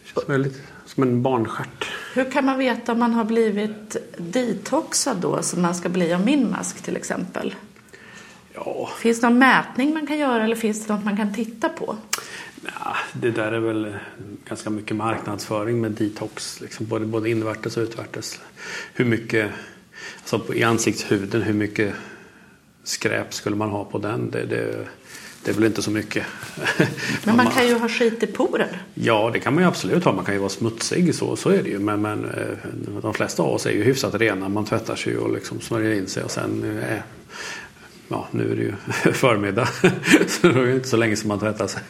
Det 0.03 0.09
känns 0.13 0.29
väldigt 0.29 0.61
som 0.85 1.03
en 1.03 1.21
barnstjärt. 1.21 1.91
Hur 2.13 2.31
kan 2.31 2.45
man 2.45 2.57
veta 2.57 2.91
om 2.91 2.99
man 2.99 3.13
har 3.13 3.23
blivit 3.23 3.95
detoxad 4.17 5.17
då, 5.17 5.43
som 5.43 5.61
man 5.61 5.75
ska 5.75 5.89
bli 5.89 6.13
av 6.13 6.25
min 6.25 6.51
mask 6.51 6.81
till 6.81 6.97
exempel? 6.97 7.55
Ja, 8.53 8.89
Finns 8.97 9.21
det 9.21 9.29
någon 9.29 9.39
mätning 9.39 9.93
man 9.93 10.07
kan 10.07 10.17
göra 10.17 10.43
eller 10.43 10.55
finns 10.55 10.85
det 10.85 10.93
något 10.93 11.05
man 11.05 11.17
kan 11.17 11.33
titta 11.33 11.69
på? 11.69 11.95
Ja, 12.65 12.95
det 13.13 13.31
där 13.31 13.51
är 13.51 13.59
väl 13.59 13.93
ganska 14.49 14.69
mycket 14.69 14.95
marknadsföring 14.97 15.81
med 15.81 15.91
detox. 15.91 16.61
Liksom 16.61 16.85
både, 16.85 17.05
både 17.05 17.29
invärtes 17.29 17.77
och 17.77 17.83
utvärtes. 17.83 18.39
Hur 18.93 19.05
mycket, 19.05 19.51
alltså 20.19 20.39
på- 20.39 20.55
i 20.55 20.63
ansiktshuden, 20.63 21.41
hur 21.41 21.53
mycket 21.53 21.93
skräp 22.83 23.33
skulle 23.33 23.55
man 23.55 23.69
ha 23.69 23.85
på 23.85 23.97
den? 23.97 24.31
Det, 24.31 24.45
det, 24.45 24.87
det 25.43 25.51
är 25.51 25.55
väl 25.55 25.63
inte 25.63 25.81
så 25.81 25.91
mycket. 25.91 26.25
Men 27.23 27.35
man 27.35 27.47
kan 27.47 27.67
ju 27.67 27.73
ha 27.73 27.89
skit 27.89 28.23
i 28.23 28.27
porer. 28.27 28.81
Ja, 28.93 29.29
det 29.33 29.39
kan 29.39 29.53
man 29.53 29.63
ju 29.63 29.67
absolut 29.69 30.03
ha. 30.03 30.13
Man 30.13 30.25
kan 30.25 30.33
ju 30.33 30.39
vara 30.39 30.49
smutsig, 30.49 31.15
så, 31.15 31.35
så 31.35 31.49
är 31.49 31.63
det 31.63 31.69
ju. 31.69 31.79
Men, 31.79 32.01
men 32.01 32.25
eh, 32.25 32.57
de 33.01 33.13
flesta 33.13 33.43
av 33.43 33.49
oss 33.49 33.65
är 33.65 33.71
ju 33.71 33.83
hyfsat 33.83 34.15
rena. 34.15 34.49
Man 34.49 34.65
tvättar 34.65 34.95
sig 34.95 35.17
och 35.17 35.33
liksom 35.33 35.61
smörjer 35.61 35.93
in 35.93 36.07
sig 36.07 36.23
och 36.23 36.31
sen 36.31 36.79
eh, 36.89 36.97
Ja, 38.07 38.27
nu 38.31 38.51
är 38.51 38.55
det 38.55 38.61
ju 38.61 38.73
förmiddag 39.13 39.67
så 40.27 40.47
det 40.47 40.59
är 40.59 40.73
inte 40.75 40.87
så 40.87 40.97
länge 40.97 41.15
som 41.15 41.27
man 41.27 41.39
tvättar 41.39 41.67
sig. 41.67 41.81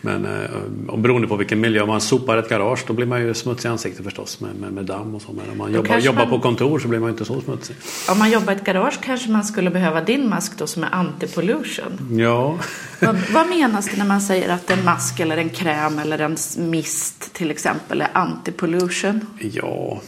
Men 0.00 0.24
eh, 0.24 0.50
och 0.88 0.98
beroende 0.98 1.28
på 1.28 1.36
vilken 1.36 1.60
miljö, 1.60 1.80
om 1.82 1.88
man 1.88 2.00
sopar 2.00 2.36
ett 2.36 2.48
garage 2.48 2.84
då 2.86 2.92
blir 2.92 3.06
man 3.06 3.20
ju 3.22 3.34
smutsig 3.34 3.68
i 3.68 3.72
ansiktet 3.72 4.04
förstås 4.04 4.40
med, 4.40 4.54
med, 4.54 4.72
med 4.72 4.84
damm 4.84 5.14
och 5.14 5.22
så. 5.22 5.32
Men 5.32 5.50
om 5.50 5.58
man 5.58 5.72
jobbar, 5.72 5.86
kanske 5.88 6.06
jobbar 6.06 6.20
man- 6.26 6.30
på 6.30 6.40
kontor 6.40 6.78
så 6.78 6.88
blir 6.88 6.98
man 6.98 7.08
ju 7.08 7.12
inte 7.12 7.24
så 7.24 7.40
smutsig. 7.40 7.76
Om 8.10 8.18
man 8.18 8.30
jobbar 8.30 8.52
i 8.52 8.56
ett 8.56 8.64
garage 8.64 8.98
kanske 9.02 9.30
man 9.30 9.44
skulle 9.44 9.70
behöva 9.70 10.00
din 10.00 10.28
mask 10.28 10.58
då 10.58 10.66
som 10.66 10.84
är 10.84 10.88
anti-pollution. 10.90 12.18
Ja, 12.20 12.58
vad, 13.00 13.16
vad 13.32 13.48
menas 13.48 13.88
det 13.90 13.96
när 13.96 14.06
man 14.06 14.20
säger 14.20 14.48
att 14.54 14.70
en 14.70 14.84
mask 14.84 15.20
eller 15.20 15.36
en 15.36 15.50
kräm 15.50 15.98
eller 15.98 16.18
en 16.18 16.36
mist 16.70 17.32
till 17.34 17.50
exempel 17.50 18.00
är 18.00 18.08
anti-pollution? 18.12 19.26
ja. 19.52 20.00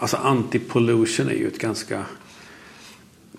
Alltså 0.00 0.16
anti-pollution 0.16 1.28
är 1.28 1.34
ju 1.34 1.46
ett 1.46 1.58
ganska 1.58 2.02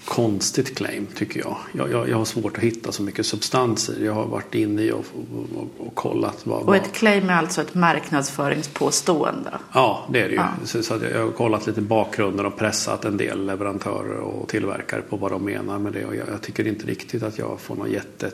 konstigt 0.10 0.78
claim 0.78 1.08
tycker 1.16 1.40
jag. 1.40 1.58
Jag, 1.72 1.92
jag. 1.92 2.10
jag 2.10 2.18
har 2.18 2.26
svårt 2.26 2.58
att 2.58 2.64
hitta 2.64 2.92
så 2.92 3.04
mycket 3.04 3.26
substans 3.26 3.90
i 3.90 4.06
Jag 4.06 4.14
har 4.14 4.26
varit 4.26 4.56
inne 4.56 4.82
i 4.82 4.92
och, 4.92 5.06
och, 5.56 5.88
och, 5.88 5.96
kollat. 5.96 6.42
Vad, 6.44 6.62
och 6.62 6.76
ett 6.76 6.94
claim 6.94 7.30
är 7.30 7.34
alltså 7.34 7.62
ett 7.62 7.76
marknadsföringspåstående? 7.76 9.52
Ja, 9.74 10.08
det 10.12 10.20
är 10.20 10.24
det 10.24 10.30
ju. 10.30 10.36
Ja. 10.36 10.50
Så, 10.66 10.84
så 10.84 11.00
jag 11.14 11.26
har 11.26 11.32
kollat 11.32 11.68
lite 11.68 11.82
bakgrunden 11.82 12.46
och 12.46 12.58
pressat 12.58 13.06
en 13.06 13.18
del 13.18 13.46
leverantörer 13.46 14.18
och 14.18 14.48
tillverkare 14.48 15.02
på 15.02 15.18
vad 15.18 15.32
de 15.32 15.46
menar 15.46 15.80
med 15.80 15.94
det. 15.94 16.06
Och 16.06 16.16
jag, 16.16 16.28
jag 16.30 16.42
tycker 16.42 16.68
inte 16.68 16.86
riktigt 16.86 17.24
att 17.24 17.38
jag 17.38 17.60
får 17.60 17.76
någon 17.76 17.92
jätte 17.92 18.32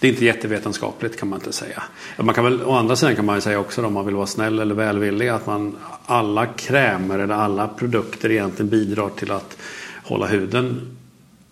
det 0.00 0.06
är 0.06 0.12
inte 0.12 0.24
jättevetenskapligt 0.24 1.18
kan 1.18 1.28
man 1.28 1.38
inte 1.38 1.52
säga. 1.52 1.82
Man 2.18 2.34
kan 2.34 2.44
väl, 2.44 2.62
å 2.62 2.72
andra 2.72 2.96
sidan 2.96 3.16
kan 3.16 3.24
man 3.24 3.40
säga 3.40 3.58
också 3.58 3.86
om 3.86 3.92
man 3.92 4.06
vill 4.06 4.14
vara 4.14 4.26
snäll 4.26 4.58
eller 4.58 4.74
välvillig 4.74 5.28
att 5.28 5.46
man 5.46 5.76
alla 6.06 6.46
krämer 6.46 7.18
eller 7.18 7.34
alla 7.34 7.68
produkter 7.68 8.30
egentligen 8.30 8.68
bidrar 8.68 9.08
till 9.08 9.30
att 9.30 9.56
hålla 10.06 10.26
huden 10.26 10.96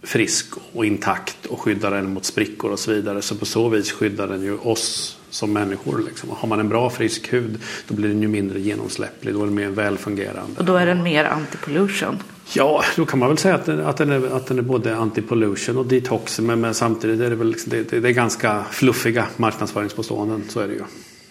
frisk 0.03 0.47
och 0.73 0.87
intakt 0.87 1.47
och 1.47 1.61
skydda 1.61 1.91
den 1.91 2.13
mot 2.13 2.25
sprickor 2.25 2.71
och 2.71 2.79
så 2.79 2.93
vidare. 2.93 3.23
Så 3.23 3.35
på 3.35 3.47
så 3.47 3.69
vis 3.69 3.93
skyddar 3.93 4.29
den 4.29 4.43
ju 4.43 4.57
oss 4.59 5.19
som 5.31 5.53
människor. 5.53 6.03
Liksom. 6.07 6.31
Har 6.31 6.49
man 6.49 6.61
en 6.61 6.69
bra 6.69 6.91
frisk 6.91 7.33
hud 7.33 7.61
då 7.89 7.95
blir 7.95 8.09
den 8.09 8.23
ju 8.23 8.29
mindre 8.29 8.61
genomsläpplig. 8.61 9.35
Då 9.35 9.43
är 9.43 9.47
den 9.47 9.55
mer 9.55 9.69
välfungerande. 9.69 10.59
Och 10.59 10.65
då 10.65 10.77
är 10.77 10.87
den 10.87 11.03
mer 11.03 11.25
anti-pollution? 11.25 12.19
Ja, 12.53 12.85
då 12.97 13.07
kan 13.07 13.19
man 13.19 13.29
väl 13.29 13.39
säga 13.39 13.55
att 13.55 13.67
den, 13.67 13.81
att 13.81 13.97
den, 13.97 14.11
är, 14.11 14.37
att 14.37 14.47
den 14.47 14.59
är 14.59 14.63
både 14.63 14.97
anti-pollution 14.97 15.77
och 15.77 15.87
detox. 15.87 16.41
Men, 16.41 16.61
men 16.61 16.75
samtidigt 16.75 17.21
är 17.21 17.31
det 17.31 17.37
väl 17.37 17.49
liksom, 17.49 17.71
det, 17.71 18.01
det, 18.01 18.09
är 18.09 18.13
ganska 18.13 18.65
fluffiga 18.71 19.27
marknadsföringspåståenden. 19.37 20.43
Så 20.49 20.61
är 20.61 20.69
det 20.69 20.75
ju. 20.75 20.83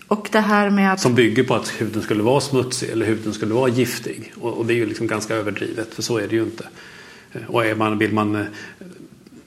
Och 0.07 0.29
det 0.31 0.39
här 0.39 0.69
med 0.69 0.93
att... 0.93 0.99
Som 0.99 1.15
bygger 1.15 1.43
på 1.43 1.55
att 1.55 1.69
huden 1.69 2.01
skulle 2.01 2.23
vara 2.23 2.41
smutsig 2.41 2.89
eller 2.89 3.05
huden 3.05 3.33
skulle 3.33 3.53
vara 3.53 3.69
giftig. 3.69 4.33
Och, 4.41 4.57
och 4.57 4.65
det 4.65 4.73
är 4.73 4.75
ju 4.75 4.85
liksom 4.85 5.07
ganska 5.07 5.35
överdrivet 5.35 5.93
för 5.93 6.01
så 6.01 6.17
är 6.17 6.27
det 6.27 6.35
ju 6.35 6.43
inte. 6.43 6.67
Och 7.47 7.65
är 7.65 7.75
man, 7.75 7.97
vill 7.97 8.13
man 8.13 8.35
eh, 8.35 8.45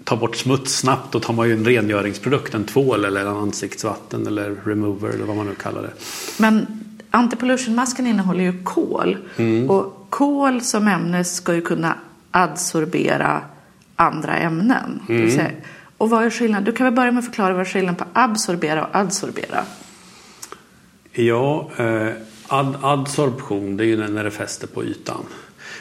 ta 0.04 0.16
bort 0.16 0.36
smuts 0.36 0.78
snabbt 0.78 1.12
då 1.12 1.20
tar 1.20 1.34
man 1.34 1.48
ju 1.48 1.52
en 1.52 1.64
rengöringsprodukt, 1.64 2.54
en 2.54 2.64
tvål 2.64 3.04
eller 3.04 3.20
en 3.20 3.26
ansiktsvatten 3.26 4.26
eller 4.26 4.56
remover 4.64 5.08
eller 5.08 5.24
vad 5.24 5.36
man 5.36 5.46
nu 5.46 5.54
kallar 5.54 5.82
det. 5.82 5.92
Men 6.38 6.66
antipollution-masken 7.10 8.06
innehåller 8.06 8.44
ju 8.44 8.62
kol. 8.62 9.16
Mm. 9.36 9.70
Och 9.70 10.06
kol 10.10 10.60
som 10.60 10.88
ämne 10.88 11.24
ska 11.24 11.54
ju 11.54 11.60
kunna 11.60 11.94
adsorbera 12.30 13.42
andra 13.96 14.36
ämnen. 14.36 15.02
Mm. 15.08 15.46
Och 15.98 16.10
vad 16.10 16.24
är 16.24 16.30
skillnaden? 16.30 16.64
Du 16.64 16.72
kan 16.72 16.84
väl 16.84 16.94
börja 16.94 17.12
med 17.12 17.18
att 17.18 17.24
förklara 17.24 17.52
vad 17.52 17.60
är 17.60 17.64
skillnaden 17.64 17.96
på 17.96 18.04
absorbera 18.12 18.86
och 18.86 18.96
adsorbera? 18.96 19.64
Ja, 21.12 21.70
eh, 21.76 22.08
ad 22.48 22.76
adsorption 22.82 23.76
det 23.76 23.84
är 23.84 23.86
ju 23.86 24.08
när 24.08 24.24
det 24.24 24.30
fäster 24.30 24.66
på 24.66 24.84
ytan. 24.84 25.24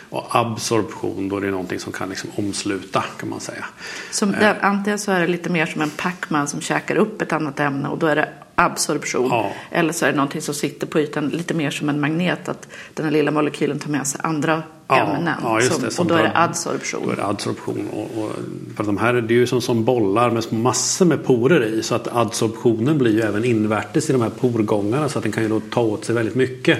Och 0.09 0.35
absorption 0.35 1.29
då 1.29 1.37
är 1.37 1.41
det 1.41 1.51
någonting 1.51 1.79
som 1.79 1.91
kan 1.91 2.09
liksom 2.09 2.29
omsluta 2.35 3.03
kan 3.19 3.29
man 3.29 3.39
säga. 3.39 3.65
Som 4.11 4.33
eh. 4.33 4.55
antingen 4.61 4.99
så 4.99 5.11
är 5.11 5.19
det 5.19 5.27
lite 5.27 5.49
mer 5.49 5.65
som 5.65 5.81
en 5.81 5.89
Pacman 5.89 6.47
som 6.47 6.61
käkar 6.61 6.95
upp 6.95 7.21
ett 7.21 7.33
annat 7.33 7.59
ämne 7.59 7.87
och 7.89 7.97
då 7.97 8.07
är 8.07 8.15
det 8.15 8.29
absorption. 8.55 9.29
Ja. 9.29 9.51
Eller 9.71 9.93
så 9.93 10.05
är 10.05 10.09
det 10.09 10.15
någonting 10.15 10.41
som 10.41 10.53
sitter 10.53 10.87
på 10.87 10.99
ytan 10.99 11.29
lite 11.29 11.53
mer 11.53 11.71
som 11.71 11.89
en 11.89 11.99
magnet. 11.99 12.49
Att 12.49 12.67
den 12.93 13.05
här 13.05 13.11
lilla 13.11 13.31
molekylen 13.31 13.79
tar 13.79 13.89
med 13.89 14.07
sig 14.07 14.21
andra 14.23 14.63
ja, 14.87 14.97
ämnen. 14.97 15.39
Ja, 15.43 15.61
som, 15.61 15.81
det, 15.81 15.99
och 15.99 16.05
då 16.05 16.15
är 16.15 16.23
det 16.23 16.31
adsorption. 16.35 17.01
Då 17.05 17.11
är 17.11 17.15
det 17.15 17.25
adsorption. 17.25 17.89
Och, 17.93 18.23
och, 18.23 18.31
för 18.75 18.83
de 18.83 18.97
här 18.97 19.13
det 19.13 19.33
är 19.33 19.35
ju 19.35 19.47
som, 19.47 19.61
som 19.61 19.85
bollar 19.85 20.31
med 20.31 20.53
massor 20.53 21.05
med 21.05 21.25
porer 21.25 21.63
i. 21.63 21.83
Så 21.83 21.95
att 21.95 22.07
adsorptionen 22.07 22.97
blir 22.97 23.13
ju 23.13 23.21
även 23.21 23.45
invärtes 23.45 24.09
i 24.09 24.13
de 24.13 24.21
här 24.21 24.29
porgångarna. 24.29 25.09
Så 25.09 25.17
att 25.17 25.23
den 25.23 25.31
kan 25.31 25.43
ju 25.43 25.49
då 25.49 25.59
ta 25.59 25.81
åt 25.81 26.05
sig 26.05 26.15
väldigt 26.15 26.35
mycket. 26.35 26.79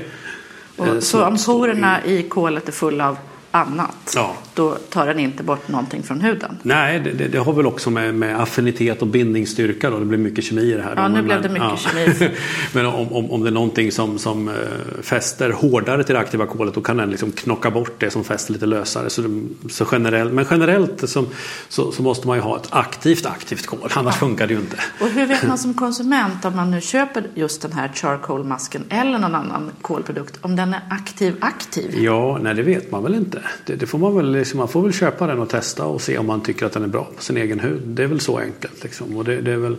Och, 0.78 0.88
eh, 0.88 1.00
så 1.00 1.26
om 1.26 1.38
porerna 1.46 2.06
i 2.06 2.24
kolet 2.24 2.68
är 2.68 2.72
fulla 2.72 3.08
av 3.10 3.18
annat. 3.52 4.14
Ja. 4.16 4.36
Då 4.56 4.78
tar 4.90 5.08
den 5.08 5.20
inte 5.20 5.44
bort 5.44 5.68
någonting 5.68 6.04
från 6.04 6.22
huden. 6.22 6.58
Nej, 6.62 7.00
det, 7.00 7.12
det, 7.12 7.28
det 7.28 7.38
har 7.38 7.54
väl 7.54 7.66
också 7.66 7.90
med, 7.90 8.16
med, 8.16 8.42
affinitet 8.42 9.02
och 9.02 9.08
bindningsstyrka 9.08 9.90
då. 9.90 10.00
Det 10.00 10.06
blir 10.06 10.18
mycket 10.18 10.44
kemi 10.44 10.62
i 10.62 10.74
det 10.74 10.82
här. 10.82 10.94
Ja, 10.96 11.08
nu 11.08 11.14
men, 11.14 11.26
blev 11.26 11.42
det 11.42 11.50
mycket 11.50 11.68
ja. 11.70 11.78
kemi. 11.78 12.32
men 12.74 12.86
om, 12.86 13.14
om, 13.14 13.32
om 13.32 13.44
det 13.44 13.50
är 13.50 13.52
någonting 13.52 13.92
som, 13.92 14.20
som 14.20 14.48
eh, 14.48 14.54
fäster 15.02 15.50
hårdare 15.52 16.04
till 16.04 16.16
det 16.16 16.22
aktiva 16.22 16.46
kolet 16.46 16.74
då 16.74 16.82
kan 16.82 16.98
den 16.98 17.10
liksom 17.10 17.32
knocka 17.32 17.72
bort 17.72 18.00
det 18.00 18.10
som 18.10 18.24
fäster 18.24 18.54
lite 18.54 18.66
lösare. 18.66 19.10
Så, 19.10 19.42
så 19.70 19.86
generellt, 19.92 20.34
men 20.34 20.46
generellt 20.50 21.10
så, 21.10 21.26
så, 21.70 21.92
så, 21.92 22.04
måste 22.04 22.28
man 22.28 22.38
ju 22.38 22.44
ha 22.44 22.58
ett 22.58 22.68
aktivt 22.70 23.26
aktivt 23.26 23.66
kol. 23.66 23.90
Annars 23.94 24.16
ja. 24.16 24.20
funkar 24.20 24.48
det 24.48 24.54
ju 24.54 24.60
inte. 24.60 24.78
Och 25.00 25.10
hur 25.10 25.26
vet 25.26 25.48
man 25.48 25.58
som 25.66 25.74
konsument 25.74 26.46
om 26.46 26.56
man 26.56 26.72
nu 26.72 26.82
köper 26.82 27.24
just 27.36 27.62
den 27.62 27.72
här 27.72 27.92
charcoal-masken 27.94 28.84
eller 28.90 29.20
någon 29.20 29.36
annan 29.36 29.72
kolprodukt 29.82 30.38
om 30.42 30.56
den 30.56 30.74
är 30.74 30.82
aktiv 30.90 31.36
aktiv? 31.42 31.96
Ja, 31.98 32.40
nej 32.42 32.54
det 32.54 32.64
vet 32.64 32.92
man 32.92 33.04
väl 33.04 33.16
inte 33.16 33.42
det, 33.66 33.76
det, 33.76 33.88
får 33.88 34.00
man 34.00 34.16
väl, 34.16 34.45
liksom, 34.46 34.58
man 34.58 34.68
får 34.68 34.82
väl 34.82 34.94
köpa 34.94 35.28
den 35.28 35.40
och 35.40 35.50
testa 35.50 35.86
och 35.86 36.02
se 36.02 36.18
om 36.18 36.26
man 36.26 36.42
tycker 36.42 36.66
att 36.66 36.72
den 36.72 36.84
är 36.84 36.88
bra 36.88 37.08
på 37.16 37.24
sin 37.24 37.38
egen 37.38 37.60
hud. 37.60 37.82
Det 37.86 38.04
är 38.04 38.08
väl 38.08 38.20
så 38.20 38.38
enkelt 38.38 38.84
liksom. 38.84 39.18
Och 39.18 39.24
det, 39.24 39.42
det 39.42 39.52
är 39.52 39.58
väl, 39.58 39.78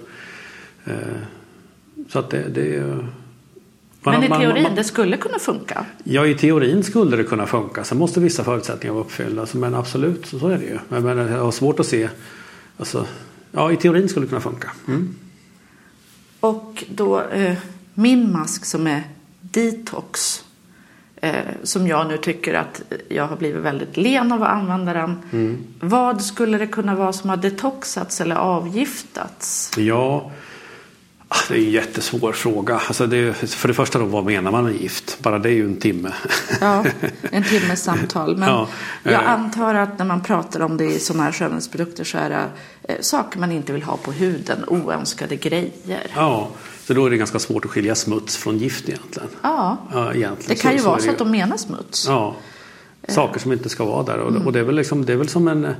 eh, 0.84 0.94
så 2.08 2.18
att 2.18 2.30
det, 2.30 2.48
det 2.48 2.82
man, 4.02 4.14
Men 4.14 4.24
i 4.24 4.28
teorin, 4.28 4.48
man, 4.48 4.62
man, 4.62 4.74
det 4.74 4.84
skulle 4.84 5.16
kunna 5.16 5.38
funka? 5.38 5.86
Ja, 6.04 6.26
i 6.26 6.34
teorin 6.34 6.82
skulle 6.82 7.16
det 7.16 7.24
kunna 7.24 7.46
funka. 7.46 7.84
Sen 7.84 7.98
måste 7.98 8.20
vissa 8.20 8.44
förutsättningar 8.44 8.94
vara 8.94 9.04
uppfyllda. 9.04 9.40
Alltså, 9.40 9.58
men 9.58 9.74
absolut, 9.74 10.26
så, 10.26 10.38
så 10.38 10.48
är 10.48 10.58
det 10.58 10.64
ju. 10.64 10.78
Men, 10.88 11.02
men 11.02 11.18
jag 11.18 11.44
har 11.44 11.52
svårt 11.52 11.80
att 11.80 11.86
se. 11.86 12.08
Alltså, 12.76 13.06
ja, 13.52 13.72
i 13.72 13.76
teorin 13.76 14.08
skulle 14.08 14.26
det 14.26 14.28
kunna 14.28 14.40
funka. 14.40 14.70
Mm. 14.88 15.14
Och 16.40 16.84
då, 16.94 17.20
eh, 17.22 17.56
min 17.94 18.32
mask 18.32 18.64
som 18.64 18.86
är 18.86 19.02
detox 19.40 20.44
som 21.62 21.88
jag 21.88 22.08
nu 22.08 22.18
tycker 22.18 22.54
att 22.54 22.82
jag 23.08 23.26
har 23.26 23.36
blivit 23.36 23.62
väldigt 23.62 23.96
len 23.96 24.32
av 24.32 24.42
att 24.42 24.48
använda 24.48 24.92
den. 24.92 25.22
Mm. 25.32 25.64
Vad 25.80 26.22
skulle 26.22 26.58
det 26.58 26.66
kunna 26.66 26.94
vara 26.94 27.12
som 27.12 27.30
har 27.30 27.36
detoxats 27.36 28.20
eller 28.20 28.36
avgiftats? 28.36 29.72
Ja, 29.76 30.32
ah, 31.28 31.36
det 31.48 31.54
är 31.54 31.58
en 31.58 31.70
jättesvår 31.70 32.32
fråga. 32.32 32.74
Alltså 32.74 33.06
det, 33.06 33.34
för 33.34 33.68
det 33.68 33.74
första 33.74 33.98
då, 33.98 34.04
vad 34.04 34.24
menar 34.24 34.50
man 34.50 34.64
med 34.64 34.74
gift? 34.74 35.18
Bara 35.20 35.38
det 35.38 35.48
är 35.48 35.52
ju 35.54 35.64
en 35.64 35.76
timme. 35.76 36.12
Ja, 36.60 36.84
en 37.30 37.44
timmes 37.44 37.82
samtal. 37.82 38.36
Men 38.36 38.48
ja, 38.48 38.68
jag 39.02 39.12
eh. 39.12 39.30
antar 39.30 39.74
att 39.74 39.98
när 39.98 40.06
man 40.06 40.22
pratar 40.22 40.60
om 40.60 40.76
det 40.76 40.84
i 40.84 40.98
sådana 40.98 41.24
här 41.24 41.32
skönhetsprodukter 41.32 42.04
så 42.04 42.18
är 42.18 42.30
det 42.30 42.44
eh, 42.82 43.00
saker 43.00 43.38
man 43.38 43.52
inte 43.52 43.72
vill 43.72 43.82
ha 43.82 43.96
på 43.96 44.12
huden, 44.12 44.64
oönskade 44.66 45.36
grejer. 45.36 46.06
Ja, 46.14 46.50
så 46.86 46.94
då 46.94 47.06
är 47.06 47.10
det 47.10 47.16
ganska 47.16 47.38
svårt 47.38 47.64
att 47.64 47.70
skilja 47.70 47.94
smuts 47.94 48.36
från 48.36 48.58
gift 48.58 48.88
egentligen. 48.88 49.28
Ja, 49.42 49.76
ja 49.92 50.14
egentligen. 50.14 50.56
det 50.56 50.62
kan 50.62 50.72
ju 50.72 50.78
så, 50.78 50.88
vara 50.88 50.98
så, 50.98 51.04
så 51.04 51.10
att 51.10 51.18
de 51.18 51.30
menar 51.30 51.56
smuts. 51.56 52.06
Ja, 52.08 52.36
saker 53.08 53.40
som 53.40 53.52
inte 53.52 53.68
ska 53.68 53.84
vara 53.84 54.02
där. 54.02 54.18
Och, 54.18 54.30
mm. 54.30 54.46
och 54.46 54.52
det, 54.52 54.58
är 54.58 54.64
väl 54.64 54.74
liksom, 54.74 55.04
det 55.04 55.12
är 55.12 55.16
väl 55.16 55.28
som 55.28 55.48
en 55.48 55.74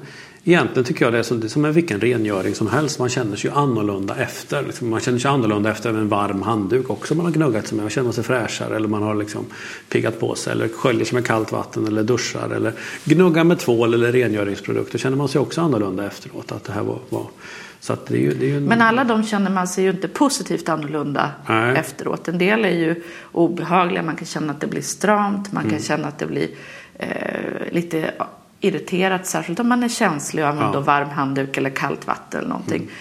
Egentligen 0.49 0.85
tycker 0.85 1.05
jag 1.05 1.15
det 1.15 1.19
är 1.19 1.23
som, 1.23 1.41
det 1.41 1.47
är 1.47 1.49
som 1.49 1.65
en 1.65 1.73
vilken 1.73 2.01
rengöring 2.01 2.55
som 2.55 2.67
helst. 2.69 2.99
Man 2.99 3.09
känner 3.09 3.37
sig 3.37 3.51
ju 3.51 3.57
annorlunda 3.57 4.17
efter. 4.17 4.63
Liksom, 4.63 4.89
man 4.89 5.01
känner 5.01 5.19
sig 5.19 5.31
annorlunda 5.31 5.71
efter 5.71 5.91
en 5.91 6.09
varm 6.09 6.43
handduk 6.43 6.91
också. 6.91 7.15
Man 7.15 7.27
har 7.27 7.33
gnuggat 7.33 7.67
sig 7.67 7.77
med 7.77 7.85
och 7.85 7.91
känner 7.91 8.13
sig 8.13 8.25
fräschare. 8.25 8.77
Eller 8.77 8.89
man 8.89 9.03
har 9.03 9.15
liksom 9.15 9.45
piggat 9.89 10.21
på 10.21 10.35
sig. 10.35 10.53
Eller 10.53 10.69
sköljer 10.69 11.05
sig 11.05 11.15
med 11.15 11.27
kallt 11.27 11.53
vatten. 11.53 11.87
Eller 11.87 12.03
duschar. 12.03 12.51
Eller 12.51 12.73
gnuggar 13.05 13.45
med 13.45 13.59
tvål 13.59 13.95
eller 13.95 14.13
rengöringsprodukt. 14.13 14.93
Då 14.93 14.99
känner 14.99 15.17
man 15.17 15.29
sig 15.29 15.41
också 15.41 15.61
annorlunda 15.61 16.07
efteråt. 16.07 16.53
Att 16.53 16.65
det 16.65 16.73
här 16.73 16.83
var, 16.83 16.99
var 17.09 17.27
det 17.87 18.15
är 18.15 18.19
ju, 18.19 18.35
det 18.35 18.51
är 18.51 18.57
en... 18.57 18.65
Men 18.65 18.83
alla 18.83 19.05
de 19.05 19.25
känner 19.25 19.51
man 19.51 19.69
sig 19.69 19.85
ju 19.85 19.91
inte 19.91 20.09
positivt 20.09 20.69
annorlunda 20.69 21.31
Nej. 21.49 21.77
efteråt. 21.77 22.29
En 22.29 22.39
del 22.39 22.65
är 22.65 22.71
ju 22.71 23.03
obehagliga. 23.33 24.03
Man 24.03 24.17
kan 24.17 24.27
känna 24.27 24.53
att 24.53 24.61
det 24.61 24.67
blir 24.67 24.83
stramt. 24.83 25.53
Man 25.53 25.63
kan 25.63 25.71
mm. 25.71 25.83
känna 25.83 26.09
att 26.09 26.19
det 26.19 26.27
blir 26.27 26.49
eh, 26.95 27.09
lite 27.71 28.13
irriterat. 28.61 29.27
Särskilt 29.27 29.61
om 29.61 29.69
man 29.69 29.83
är 29.83 29.89
känslig 29.89 30.45
och 30.45 30.51
använder 30.51 30.79
ja. 30.79 30.85
varm 30.85 31.09
handduk 31.09 31.57
eller 31.57 31.71
kallt 31.71 32.07
vatten 32.07 32.41
eller 32.41 32.49
någonting. 32.49 32.83
Mm. 32.83 32.93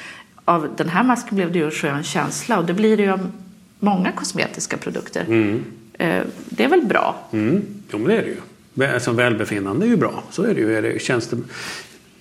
Av 0.45 0.69
den 0.78 0.89
här 0.89 1.04
masken 1.04 1.36
blev 1.36 1.52
det 1.52 1.60
ju 1.60 1.65
en 1.65 1.71
skön 1.71 2.04
känsla. 2.04 2.60
Och 2.60 2.65
det 2.65 2.74
blir 2.74 2.98
det 2.98 3.04
ju 3.04 3.12
av 3.12 3.32
många 3.80 4.12
kosmetiska 4.12 4.78
produkter. 4.78 5.26
Mm. 5.28 5.63
Eh, 5.93 6.24
det 6.50 6.63
är 6.63 6.69
väl 6.69 6.86
bra? 6.86 7.15
Mm. 7.32 7.62
Jo, 7.91 7.98
men 7.98 8.08
det 8.08 8.17
är 8.17 8.21
det 8.21 8.28
ju. 8.28 8.93
Alltså, 8.93 9.12
välbefinnande 9.12 9.86
är 9.86 9.88
ju 9.88 9.98
bra. 9.98 10.24
Så 10.32 10.43
är 10.43 10.54
det 10.54 10.62
ju. 10.62 10.78
Är 10.78 10.82
det, 10.82 11.02
känns 11.02 11.28
det, 11.28 11.38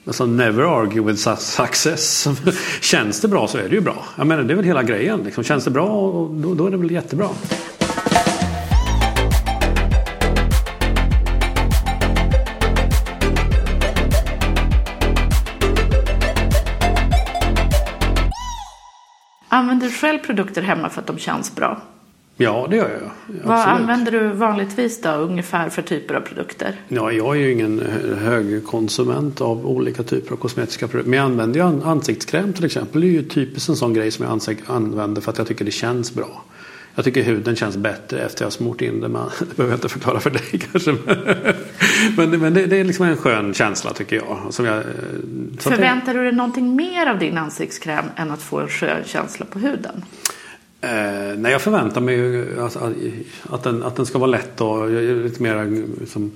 Alltså 0.07 0.27
never 0.27 0.63
argue 0.63 1.03
with 1.03 1.19
success. 1.39 2.29
Känns 2.81 3.21
det 3.21 3.29
bra 3.29 3.49
så 3.49 3.59
är 3.59 3.69
det 3.69 3.75
ju 3.75 3.81
bra. 3.81 4.05
Jag 4.17 4.27
menar, 4.27 4.43
det 4.43 4.55
är 4.55 4.57
väl 4.57 4.65
hela 4.65 4.83
grejen. 4.83 5.23
Liksom. 5.23 5.45
Känns 5.45 5.65
det 5.65 5.71
bra 5.71 5.87
då, 6.31 6.55
då 6.55 6.67
är 6.67 6.71
det 6.71 6.77
väl 6.77 6.91
jättebra. 6.91 7.29
Använder 19.49 19.87
du 19.87 19.93
själv 19.93 20.19
produkter 20.19 20.63
hemma 20.63 20.89
för 20.89 21.01
att 21.01 21.07
de 21.07 21.19
känns 21.19 21.55
bra? 21.55 21.83
Ja, 22.37 22.67
det 22.71 22.77
gör 22.77 22.91
jag. 22.91 23.11
Absolut. 23.27 23.45
Vad 23.45 23.59
använder 23.59 24.13
du 24.13 24.29
vanligtvis 24.29 25.01
då, 25.01 25.11
ungefär 25.11 25.69
för 25.69 25.83
typer 25.83 26.15
av 26.15 26.21
produkter? 26.21 26.75
Ja, 26.89 27.13
jag 27.13 27.37
är 27.37 27.41
ju 27.41 27.53
ingen 27.53 27.83
hög 28.19 28.67
konsument 28.67 29.41
av 29.41 29.67
olika 29.67 30.03
typer 30.03 30.33
av 30.33 30.37
kosmetiska 30.37 30.89
produkter. 30.89 31.11
Men 31.11 31.17
jag 31.19 31.25
använder 31.25 31.61
ju 31.61 31.83
ansiktskräm 31.85 32.53
till 32.53 32.65
exempel. 32.65 33.01
Det 33.01 33.07
är 33.07 33.11
ju 33.11 33.23
typiskt 33.23 33.69
en 33.69 33.77
sån 33.77 33.95
grej 33.95 34.11
som 34.11 34.25
jag 34.25 34.57
använder 34.67 35.23
för 35.23 35.31
att 35.33 35.39
jag 35.39 35.47
tycker 35.47 35.65
det 35.65 35.71
känns 35.71 36.15
bra. 36.15 36.43
Jag 36.95 37.05
tycker 37.05 37.23
huden 37.23 37.57
känns 37.57 37.77
bättre 37.77 38.19
efter 38.19 38.43
jag 38.43 38.47
har 38.47 38.51
smort 38.51 38.81
in 38.81 39.01
det. 39.01 39.09
Men 39.09 39.23
det 39.39 39.57
behöver 39.57 39.73
jag 39.73 39.77
inte 39.77 39.89
förklara 39.89 40.21
för 40.21 40.31
dig 40.31 40.43
kanske. 40.73 40.97
Men, 42.17 42.41
men 42.41 42.55
det, 42.55 42.67
det 42.67 42.77
är 42.77 42.85
liksom 42.85 43.07
en 43.07 43.17
skön 43.17 43.55
känsla 43.55 43.93
tycker 43.93 44.17
jag. 44.17 44.39
Som 44.51 44.65
jag 44.65 44.83
det- 45.25 45.63
Förväntar 45.63 46.15
du 46.15 46.23
dig 46.25 46.33
någonting 46.33 46.77
mer 46.77 47.07
av 47.07 47.19
din 47.19 47.39
ansiktskräm 47.39 48.05
än 48.17 48.31
att 48.31 48.43
få 48.43 48.61
en 48.61 48.69
skön 48.69 49.03
känsla 49.05 49.47
på 49.51 49.59
huden? 49.59 50.05
Eh, 50.85 51.39
nej, 51.39 51.53
jag 51.53 51.63
förväntar 51.63 52.01
mig 52.01 52.15
ju 52.15 52.61
att, 52.61 52.77
att, 52.77 52.93
att, 53.43 53.63
den, 53.63 53.83
att 53.83 53.97
den 53.97 54.07
ska 54.07 54.19
vara 54.19 54.31
lätt 54.31 54.61
och 54.61 54.91
lite 54.91 55.43
mer 55.43 55.57
eh, 55.57 56.01
liksom, 56.01 56.33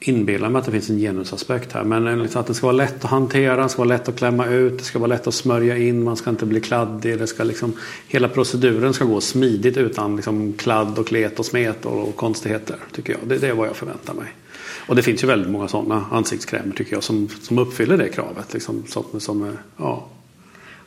inbillar 0.00 0.48
mig 0.48 0.58
att 0.58 0.66
det 0.66 0.72
finns 0.72 0.90
en 0.90 0.98
genusaspekt 0.98 1.72
här. 1.72 1.84
Men 1.84 2.06
eh, 2.06 2.16
liksom 2.16 2.40
att 2.40 2.46
den 2.46 2.54
ska 2.54 2.66
vara 2.66 2.76
lätt 2.76 3.04
att 3.04 3.10
hantera, 3.10 3.68
ska 3.68 3.82
vara 3.82 3.88
lätt 3.88 4.08
att 4.08 4.16
klämma 4.16 4.46
ut, 4.46 4.78
det 4.78 4.84
ska 4.84 4.98
vara 4.98 5.08
lätt 5.08 5.26
att 5.26 5.34
smörja 5.34 5.76
in, 5.76 6.04
man 6.04 6.16
ska 6.16 6.30
inte 6.30 6.46
bli 6.46 6.60
kladdig. 6.60 7.18
Det 7.18 7.26
ska 7.26 7.44
liksom, 7.44 7.72
hela 8.08 8.28
proceduren 8.28 8.94
ska 8.94 9.04
gå 9.04 9.20
smidigt 9.20 9.76
utan 9.76 10.16
liksom, 10.16 10.52
kladd 10.52 10.98
och 10.98 11.06
klet 11.06 11.38
och 11.38 11.46
smet 11.46 11.86
och, 11.86 12.08
och 12.08 12.16
konstigheter. 12.16 12.76
Tycker 12.92 13.12
jag. 13.12 13.20
Det, 13.28 13.38
det 13.38 13.48
är 13.48 13.54
vad 13.54 13.68
jag 13.68 13.76
förväntar 13.76 14.14
mig. 14.14 14.34
Och 14.86 14.96
det 14.96 15.02
finns 15.02 15.22
ju 15.22 15.26
väldigt 15.26 15.50
många 15.50 15.68
sådana 15.68 16.04
ansiktskrämer 16.10 16.74
tycker 16.74 16.92
jag 16.92 17.02
som, 17.02 17.28
som 17.42 17.58
uppfyller 17.58 17.98
det 17.98 18.08
kravet. 18.08 18.52
Liksom, 18.52 18.84
som, 18.86 19.20
som, 19.20 19.42
eh, 19.42 19.54
ja, 19.76 20.08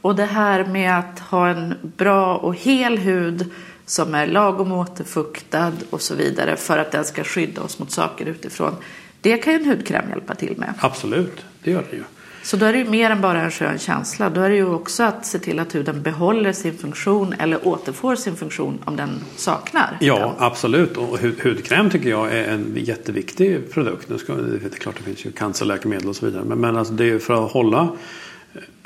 och 0.04 0.16
det 0.16 0.26
här 0.26 0.66
med 0.66 1.00
att 1.00 1.20
ha 1.20 1.48
en 1.48 1.74
bra 1.82 2.38
och 2.38 2.56
hel 2.56 2.98
hud 2.98 3.52
som 3.86 4.16
är 4.16 4.28
lagom 4.28 4.72
återfuktad 4.72 5.72
och 5.90 6.02
så 6.02 6.16
vidare 6.16 6.56
för 6.56 6.78
att 6.78 6.92
den 6.92 7.06
ska 7.06 7.24
skydda 7.24 7.62
oss 7.62 7.80
mot 7.80 7.92
saker 7.92 8.26
utifrån. 8.26 8.76
Det 9.22 9.38
kan 9.38 9.54
ju 9.54 9.60
en 9.60 9.66
hudkräm 9.66 10.10
hjälpa 10.10 10.36
till 10.36 10.58
med. 10.58 10.74
absolut, 10.80 11.46
det 11.64 11.72
gör 11.72 11.84
det 11.90 11.96
ju. 11.96 12.04
Så 12.44 12.58
då 12.58 12.66
är 12.66 12.74
det 12.74 12.80
ju 12.80 12.90
mer 12.90 13.10
än 13.10 13.22
bara 13.22 13.42
en 13.42 13.52
skön 13.52 13.80
känsla. 13.80 14.30
Då 14.30 14.42
är 14.42 14.50
det 14.50 14.56
ju 14.56 14.66
också 14.66 15.04
att 15.04 15.26
se 15.26 15.40
till 15.40 15.60
att 15.60 15.76
huden 15.76 16.02
behåller 16.02 16.54
sin 16.54 16.78
funktion 16.78 17.34
eller 17.40 17.68
återfår 17.68 18.16
sin 18.16 18.36
funktion 18.36 18.80
om 18.86 18.96
den 18.96 19.10
saknar. 19.36 19.98
Ja, 20.02 20.20
den. 20.20 20.30
absolut. 20.38 20.98
Och 20.98 21.18
hud, 21.18 21.44
hudkräm 21.44 21.90
tycker 21.90 22.10
jag 22.10 22.36
är 22.36 22.44
en 22.44 22.74
jätteviktig 22.76 23.72
produkt. 23.72 24.10
Nu 24.10 24.18
ska, 24.18 24.34
det 24.34 24.66
är 24.66 24.70
klart 24.70 24.96
det 24.98 25.04
finns 25.04 25.26
ju 25.26 25.32
cancerläkemedel 25.32 26.10
och 26.10 26.16
så 26.16 26.26
vidare. 26.26 26.44
Men, 26.44 26.58
men 26.58 26.78
alltså 26.78 26.94
det 26.94 27.10
är 27.10 27.20
för 27.20 27.46
att 27.46 27.52
hålla, 27.52 27.90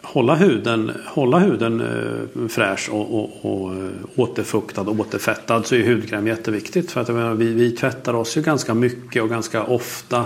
hålla 0.04 0.36
huden, 0.36 0.92
hålla 1.06 1.40
huden 1.40 1.82
eh, 1.82 2.48
fräsch 2.48 2.90
och, 2.90 3.20
och, 3.20 3.46
och 3.46 3.74
eh, 3.76 3.90
återfuktad 4.16 4.82
och 4.82 5.00
återfettad 5.00 5.66
så 5.66 5.76
är 5.76 5.96
hudkräm 5.96 6.28
jätteviktigt. 6.28 6.92
För 6.92 7.02
att 7.02 7.08
menar, 7.08 7.34
vi, 7.34 7.54
vi 7.54 7.72
tvättar 7.72 8.14
oss 8.14 8.38
ju 8.38 8.42
ganska 8.42 8.74
mycket 8.74 9.24
och 9.24 9.30
ganska 9.30 9.64
ofta. 9.64 10.26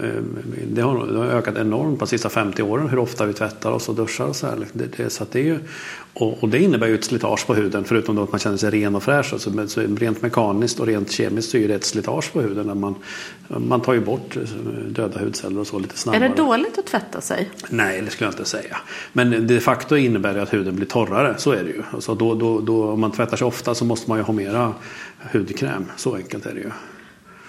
Eh, 0.00 0.08
Det 0.72 0.82
har, 0.82 1.06
det 1.06 1.18
har 1.18 1.26
ökat 1.26 1.56
enormt 1.56 1.98
på 1.98 2.04
de 2.04 2.08
sista 2.08 2.28
50 2.28 2.62
åren 2.62 2.88
hur 2.88 2.98
ofta 2.98 3.26
vi 3.26 3.32
tvättar 3.32 3.70
oss 3.72 3.88
och 3.88 3.94
duschar 3.94 4.24
och 4.26 4.36
så 4.36 4.46
här. 4.46 4.56
Det, 4.72 4.96
det, 4.96 5.10
så 5.10 5.22
att 5.22 5.30
det 5.32 5.40
är 5.40 5.44
ju, 5.44 5.58
och, 6.14 6.42
och 6.42 6.48
det 6.48 6.58
innebär 6.58 6.86
ju 6.86 6.94
ett 6.94 7.04
slitage 7.04 7.46
på 7.46 7.54
huden 7.54 7.84
förutom 7.84 8.18
att 8.18 8.30
man 8.32 8.38
känner 8.38 8.56
sig 8.56 8.70
ren 8.70 8.94
och 8.96 9.02
fräsch. 9.02 9.32
Alltså, 9.32 9.66
så 9.68 9.80
rent 9.80 10.22
mekaniskt 10.22 10.80
och 10.80 10.86
rent 10.86 11.10
kemiskt 11.10 11.50
så 11.50 11.56
är 11.56 11.68
det 11.68 11.74
ett 11.74 11.84
slitage 11.84 12.32
på 12.32 12.40
huden. 12.40 12.66
När 12.66 12.74
man, 12.74 12.94
man 13.48 13.80
tar 13.80 13.92
ju 13.92 14.00
bort 14.00 14.36
eh, 14.36 14.42
döda 14.88 15.20
hudceller 15.20 15.60
och 15.60 15.66
så 15.66 15.78
lite 15.78 15.94
Är 15.94 15.96
snabbare. 15.96 16.28
det 16.28 16.34
dåligt 16.34 16.78
att 16.78 16.86
tvätta 16.86 17.20
sig? 17.20 17.50
Nej, 17.70 18.02
det 18.02 18.10
skulle 18.10 18.26
jag 18.26 18.34
inte 18.34 18.44
säga. 18.44 18.76
Men 19.12 19.46
de 19.46 19.60
facto 19.60 19.96
innebär 19.96 20.34
det 20.34 20.42
att 20.42 20.52
huden 20.54 20.76
blir 20.76 20.86
torrare. 20.86 21.34
Så 21.38 21.50
är 21.52 21.64
det 21.64 21.70
ju. 21.70 21.82
Alltså 21.92 22.14
då, 22.14 22.34
då, 22.34 22.60
då, 22.60 22.90
om 22.90 23.00
man 23.00 23.12
tvättar 23.12 23.36
sig 23.36 23.46
ofta 23.46 23.74
så 23.74 23.84
måste 23.84 24.10
man 24.10 24.18
ju 24.18 24.24
ha 24.24 24.32
mera 24.32 24.74
hudkräm. 25.32 25.84
Så 25.96 26.14
enkelt 26.14 26.46
är 26.46 26.54
det 26.54 26.60
ju. 26.60 26.70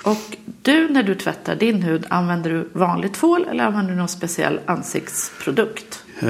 Och 0.03 0.37
du 0.61 0.89
när 0.89 1.03
du 1.03 1.15
tvättar 1.15 1.55
din 1.55 1.81
hud, 1.81 2.05
använder 2.09 2.49
du 2.49 2.69
vanlig 2.73 3.13
tvål 3.13 3.45
eller 3.49 3.63
använder 3.63 3.91
du 3.91 3.97
någon 3.97 4.07
speciell 4.07 4.59
ansiktsprodukt? 4.65 6.03
Eh, 6.19 6.29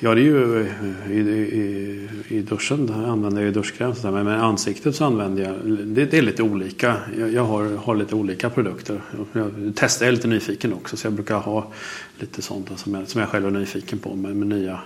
ja, 0.00 0.14
det 0.14 0.20
är 0.20 0.24
ju 0.24 0.68
i, 1.10 1.18
i, 1.18 2.08
i 2.28 2.40
duschen 2.40 2.90
använder 2.90 3.40
jag 3.40 3.46
ju 3.46 3.52
duschkräm. 3.52 3.94
så 3.94 4.02
där, 4.02 4.10
Men 4.10 4.24
med 4.24 4.42
ansiktet 4.42 4.96
så 4.96 5.04
använder 5.04 5.42
jag, 5.42 5.54
det, 5.86 6.04
det 6.04 6.18
är 6.18 6.22
lite 6.22 6.42
olika. 6.42 6.96
Jag, 7.18 7.32
jag 7.32 7.44
har, 7.44 7.76
har 7.76 7.96
lite 7.96 8.14
olika 8.14 8.50
produkter. 8.50 9.00
Jag 9.32 9.50
testar, 9.76 10.06
jag 10.06 10.12
är 10.12 10.16
lite 10.16 10.28
nyfiken 10.28 10.72
också 10.72 10.96
så 10.96 11.06
jag 11.06 11.12
brukar 11.12 11.38
ha 11.38 11.72
lite 12.18 12.42
sånt 12.42 12.78
som 12.78 12.94
jag, 12.94 13.08
som 13.08 13.20
jag 13.20 13.30
själv 13.30 13.46
är 13.46 13.50
nyfiken 13.50 13.98
på 13.98 14.14
med, 14.14 14.36
med 14.36 14.48
nya 14.48 14.80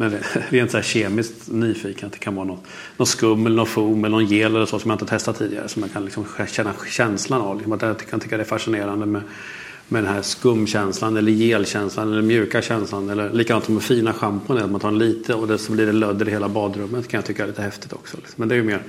men 0.00 0.18
rent 0.48 0.70
så 0.70 0.76
här 0.76 0.84
kemiskt 0.84 1.34
nyfiken 1.48 2.06
att 2.06 2.12
det 2.12 2.18
kan 2.18 2.34
vara 2.34 2.46
något, 2.46 2.64
något 2.96 3.08
skum 3.08 3.46
eller 3.46 3.56
något 3.56 3.68
foam 3.68 4.04
eller 4.04 4.16
någon 4.16 4.26
gel 4.26 4.56
eller 4.56 4.66
så 4.66 4.78
som 4.78 4.90
jag 4.90 4.94
inte 4.94 5.06
testat 5.06 5.38
tidigare. 5.38 5.68
Som 5.68 5.82
jag 5.82 5.92
kan 5.92 6.04
liksom 6.04 6.24
känna 6.50 6.72
känslan 6.90 7.40
av. 7.40 7.56
Liksom 7.56 7.72
att 7.72 7.82
jag 7.82 7.98
kan 8.10 8.20
tycka 8.20 8.36
det 8.36 8.42
är 8.42 8.46
fascinerande 8.46 9.06
med, 9.06 9.22
med 9.88 10.04
den 10.04 10.12
här 10.14 10.22
skumkänslan 10.22 11.16
eller 11.16 11.32
gelkänslan 11.32 12.12
eller 12.12 12.22
mjuka 12.22 12.62
känslan. 12.62 13.10
Eller 13.10 13.32
likadant 13.32 13.64
som 13.64 13.74
med 13.74 13.82
fina 13.82 14.12
schampon. 14.12 14.58
Att 14.58 14.70
man 14.70 14.80
tar 14.80 14.88
en 14.88 14.98
lite 14.98 15.34
och 15.34 15.48
det, 15.48 15.58
så 15.58 15.72
blir 15.72 15.86
det 15.86 15.92
lödder 15.92 16.28
i 16.28 16.30
hela 16.30 16.48
badrummet. 16.48 17.08
kan 17.08 17.18
jag 17.18 17.24
tycka 17.24 17.42
är 17.42 17.46
lite 17.46 17.62
häftigt 17.62 17.92
också. 17.92 18.16
Liksom. 18.16 18.34
Men 18.36 18.48
det 18.48 18.54
är 18.54 18.56
ju 18.56 18.62
mer 18.64 18.82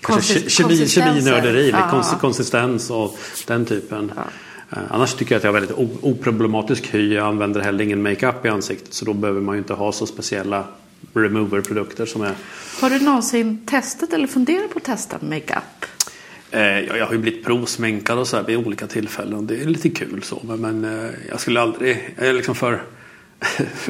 kanske 0.00 0.34
Konsis- 0.34 0.48
kemi, 0.48 0.68
konsistenser. 0.68 1.20
keminörderi. 1.20 1.64
lite 1.66 1.78
Ja. 1.78 1.90
kons- 1.92 2.20
Konsistens 2.20 2.90
och 2.90 3.18
den 3.46 3.64
typen. 3.64 4.12
Ja. 4.16 4.22
Eh, 4.70 4.78
Annars 4.90 5.14
tycker 5.14 5.34
jag 5.34 5.36
att 5.38 5.44
jag 5.44 5.52
har 5.52 5.60
väldigt 5.60 6.02
oproblematisk 6.02 6.94
hy. 6.94 7.14
Jag 7.14 7.26
använder 7.26 7.60
heller 7.60 7.84
ingen 7.84 8.02
makeup 8.02 8.44
i 8.44 8.48
ansiktet. 8.48 8.94
Så 8.94 9.04
då 9.04 9.12
behöver 9.12 9.40
man 9.40 9.54
ju 9.54 9.58
inte 9.58 9.74
ha 9.74 9.92
så 9.92 10.06
speciella 10.06 10.64
remover-produkter 11.14 12.06
som 12.06 12.22
är 12.22 12.34
Har 12.80 12.90
du 12.90 12.98
någonsin 13.00 13.66
testat 13.66 14.12
eller 14.12 14.26
funderat 14.26 14.70
på 14.70 14.78
att 14.78 14.84
testa 14.84 15.18
makeup? 15.20 15.84
Eh, 16.50 16.60
ja, 16.60 16.96
jag 16.96 17.06
har 17.06 17.12
ju 17.12 17.18
blivit 17.18 17.44
provsminkad 17.44 18.18
och 18.18 18.28
så 18.28 18.36
här 18.36 18.44
vid 18.44 18.56
olika 18.56 18.86
tillfällen. 18.86 19.46
Det 19.46 19.62
är 19.62 19.64
lite 19.64 19.88
kul 19.88 20.22
så. 20.22 20.40
Men, 20.44 20.60
men 20.60 21.04
eh, 21.04 21.10
jag 21.28 21.40
skulle 21.40 21.60
aldrig... 21.60 22.14
Jag 22.16 22.28
är 22.28 22.32
liksom 22.32 22.54
för 22.54 22.82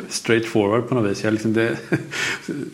straight 0.09 0.47
forward 0.47 0.89
på 0.89 0.95
något 0.95 1.11
vis. 1.11 1.25
Jag 1.25 1.33
liksom 1.33 1.53
det, 1.53 1.77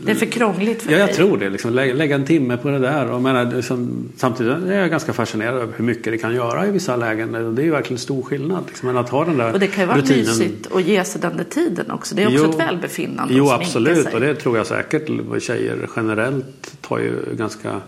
Det 0.05 0.11
är 0.11 0.15
för 0.15 0.27
krångligt 0.27 0.83
för 0.83 0.93
ja, 0.93 0.99
jag 0.99 1.09
dig. 1.09 1.15
tror 1.17 1.39
det. 1.39 1.51
Liksom, 1.51 1.73
lägga, 1.73 1.95
lägga 1.95 2.15
en 2.15 2.25
timme 2.25 2.57
på 2.57 2.69
det 2.69 2.79
där. 2.79 3.11
Och, 3.11 3.23
menar, 3.23 3.53
liksom, 3.57 4.09
samtidigt 4.17 4.53
är 4.53 4.73
jag 4.81 4.91
ganska 4.91 5.13
fascinerad 5.13 5.55
över 5.55 5.73
hur 5.77 5.85
mycket 5.85 6.05
det 6.05 6.19
kan 6.19 6.35
göra 6.35 6.67
i 6.67 6.71
vissa 6.71 6.97
lägen. 6.97 7.55
Det 7.55 7.63
är 7.63 7.65
ju 7.65 7.71
verkligen 7.71 7.99
stor 7.99 8.23
skillnad. 8.23 8.65
Liksom. 8.67 8.87
Men 8.87 8.97
att 8.97 9.09
ha 9.09 9.25
den 9.25 9.37
där 9.39 9.53
Och 9.53 9.61
det 9.61 9.67
kan 9.67 9.83
ju 9.83 9.89
vara 9.89 9.99
rutinen. 9.99 10.19
mysigt 10.25 10.73
att 10.75 10.83
ge 10.85 11.05
sig 11.05 11.21
den 11.21 11.37
där 11.37 11.45
tiden 11.45 11.91
också. 11.91 12.15
Det 12.15 12.23
är 12.23 12.27
också 12.27 12.45
Jo. 12.45 12.51
ett 12.51 12.59
välbefinnande 12.69 13.35
Jo 13.35 13.49
absolut 13.51 14.03
sig. 14.05 14.15
och 14.15 14.21
det 14.21 14.35
tror 14.35 14.57
jag 14.57 14.67
säkert. 14.67 15.09
Tjejer 15.43 15.89
generellt 15.97 16.77
tar 16.81 16.99
ju 16.99 17.13
ganska 17.37 17.81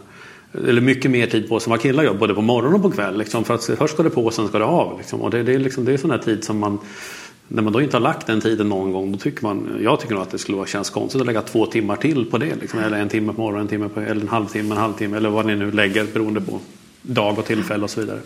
eller 0.68 0.80
mycket 0.80 1.10
mer 1.10 1.26
tid 1.26 1.48
på 1.48 1.60
sig 1.60 1.66
än 1.66 1.70
vad 1.70 1.80
killar 1.80 2.04
gör 2.04 2.14
både 2.14 2.34
på 2.34 2.42
morgonen 2.42 2.74
och 2.74 2.82
på 2.82 2.90
kväll. 2.90 3.18
Liksom, 3.18 3.44
för 3.44 3.54
att 3.54 3.64
först 3.78 3.94
ska 3.94 4.02
det 4.02 4.10
på 4.10 4.24
och 4.26 4.34
sen 4.34 4.48
ska 4.48 4.58
det 4.58 4.64
av. 4.64 4.98
Liksom. 4.98 5.20
Och 5.20 5.30
det, 5.30 5.42
det 5.42 5.54
är 5.54 5.58
liksom, 5.58 5.84
det 5.84 5.92
är 5.92 5.96
sån 5.96 6.10
här 6.10 6.18
tid 6.18 6.44
som 6.44 6.58
man 6.58 6.78
när 7.48 7.62
man 7.62 7.72
då 7.72 7.82
inte 7.82 7.96
har 7.96 8.02
lagt 8.02 8.26
den 8.26 8.40
tiden 8.40 8.68
någon 8.68 8.92
gång 8.92 9.12
då 9.12 9.18
tycker 9.18 9.42
man, 9.42 9.78
jag 9.82 10.00
tycker 10.00 10.14
nog 10.14 10.22
att 10.22 10.30
det 10.30 10.38
skulle 10.38 10.66
kännas 10.66 10.90
konstigt 10.90 11.20
att 11.20 11.26
lägga 11.26 11.42
två 11.42 11.66
timmar 11.66 11.96
till 11.96 12.24
på 12.24 12.38
det. 12.38 12.56
Liksom. 12.60 12.78
Eller 12.78 12.98
en 12.98 13.08
timme 13.08 13.32
på 13.32 13.40
morgonen, 13.40 13.62
en 13.62 13.68
timme 13.68 13.88
på, 13.88 14.00
eller 14.00 14.20
en 14.20 14.28
halvtimme, 14.28 14.74
en 14.74 14.80
halvtimme 14.80 15.16
eller 15.16 15.28
vad 15.28 15.46
ni 15.46 15.56
nu 15.56 15.70
lägger 15.72 16.04
beroende 16.04 16.40
på 16.40 16.60
dag 17.02 17.38
och 17.38 17.44
tillfälle 17.44 17.84
och 17.84 17.90
så 17.90 18.00
vidare. 18.00 18.20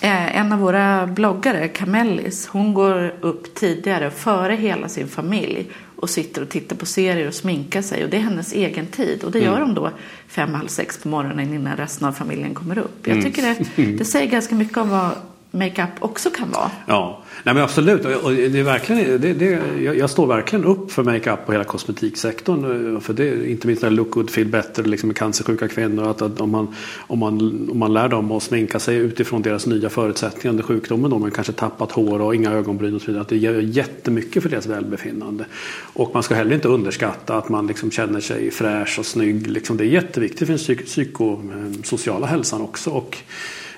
Eh, 0.00 0.36
En 0.36 0.52
av 0.52 0.58
våra 0.58 1.06
bloggare, 1.06 1.68
Camellis, 1.68 2.46
hon 2.46 2.74
går 2.74 3.14
upp 3.20 3.54
tidigare, 3.54 4.10
före 4.10 4.54
hela 4.54 4.88
sin 4.88 5.08
familj 5.08 5.70
och 5.96 6.10
sitter 6.10 6.42
och 6.42 6.48
tittar 6.48 6.76
på 6.76 6.86
serier 6.86 7.28
och 7.28 7.34
sminkar 7.34 7.82
sig. 7.82 8.04
Och 8.04 8.10
det 8.10 8.16
är 8.16 8.20
hennes 8.20 8.52
egen 8.52 8.86
tid. 8.86 9.24
Och 9.24 9.30
det 9.30 9.38
gör 9.38 9.60
hon 9.60 9.74
då 9.74 9.90
fem, 10.28 10.54
halv 10.54 10.68
sex 10.68 10.98
på 10.98 11.08
morgonen 11.08 11.54
innan 11.54 11.76
resten 11.76 12.08
av 12.08 12.12
familjen 12.12 12.54
kommer 12.54 12.78
upp. 12.78 13.06
Jag 13.06 13.22
tycker 13.22 13.42
det, 13.42 13.82
det 13.98 14.04
säger 14.04 14.30
ganska 14.30 14.54
mycket 14.54 14.76
om 14.76 14.90
vad 14.90 15.10
makeup 15.54 15.90
också 15.98 16.30
kan 16.30 16.50
vara. 16.50 16.70
Ja, 16.86 17.22
nej 17.42 17.54
men 17.54 17.64
absolut. 17.64 18.04
Och 18.04 18.32
det 18.32 18.58
är 18.58 18.62
verkligen, 18.62 19.20
det, 19.20 19.32
det, 19.32 19.60
jag, 19.82 20.10
står 20.10 20.26
verkligen 20.26 20.64
upp 20.64 20.92
för 20.92 21.02
makeup 21.02 21.38
och 21.46 21.54
hela 21.54 21.64
kosmetiksektorn. 21.64 22.94
Eh, 22.94 23.00
för 23.00 23.12
det 23.12 23.50
inte 23.50 23.66
minst 23.66 23.82
det 23.82 23.90
look 23.90 24.10
good, 24.10 24.30
feel 24.30 24.46
better 24.46 24.84
liksom 24.84 25.06
med 25.06 25.16
cancersjuka 25.16 25.68
kvinnor. 25.68 26.10
Att, 26.10 26.22
att 26.22 26.40
om, 26.40 26.50
man, 26.50 26.74
om, 26.96 27.18
man, 27.18 27.68
om 27.70 27.78
man 27.78 27.92
lär 27.92 28.08
dem 28.08 28.32
att 28.32 28.42
sminka 28.42 28.78
sig 28.78 28.96
utifrån 28.96 29.42
deras 29.42 29.66
nya 29.66 29.90
förutsättningar 29.90 30.50
under 30.50 30.64
sjukdomen. 30.64 31.10
Då, 31.10 31.18
man 31.18 31.30
kanske 31.30 31.52
tappat 31.52 31.92
hår 31.92 32.20
och 32.20 32.34
inga 32.34 32.52
ögonbryn 32.52 32.94
och 32.94 33.00
så 33.00 33.06
vidare. 33.06 33.22
Att 33.22 33.28
det 33.28 33.36
gör 33.36 33.60
jättemycket 33.60 34.42
för 34.42 34.50
deras 34.50 34.66
välbefinnande. 34.66 35.44
Och 35.92 36.10
man 36.14 36.22
ska 36.22 36.34
heller 36.34 36.54
inte 36.54 36.68
underskatta 36.68 37.36
att 37.36 37.48
man 37.48 37.66
liksom 37.66 37.90
känner 37.90 38.20
sig 38.20 38.50
fräsch 38.50 38.98
och 38.98 39.06
snygg. 39.06 39.46
Liksom, 39.46 39.76
det 39.76 39.84
är 39.84 39.88
jätteviktigt 39.88 40.48
för 40.48 40.74
den 40.76 40.84
psykosociala 40.84 42.26
hälsan 42.26 42.62
också. 42.62 42.90
Och, 42.90 43.18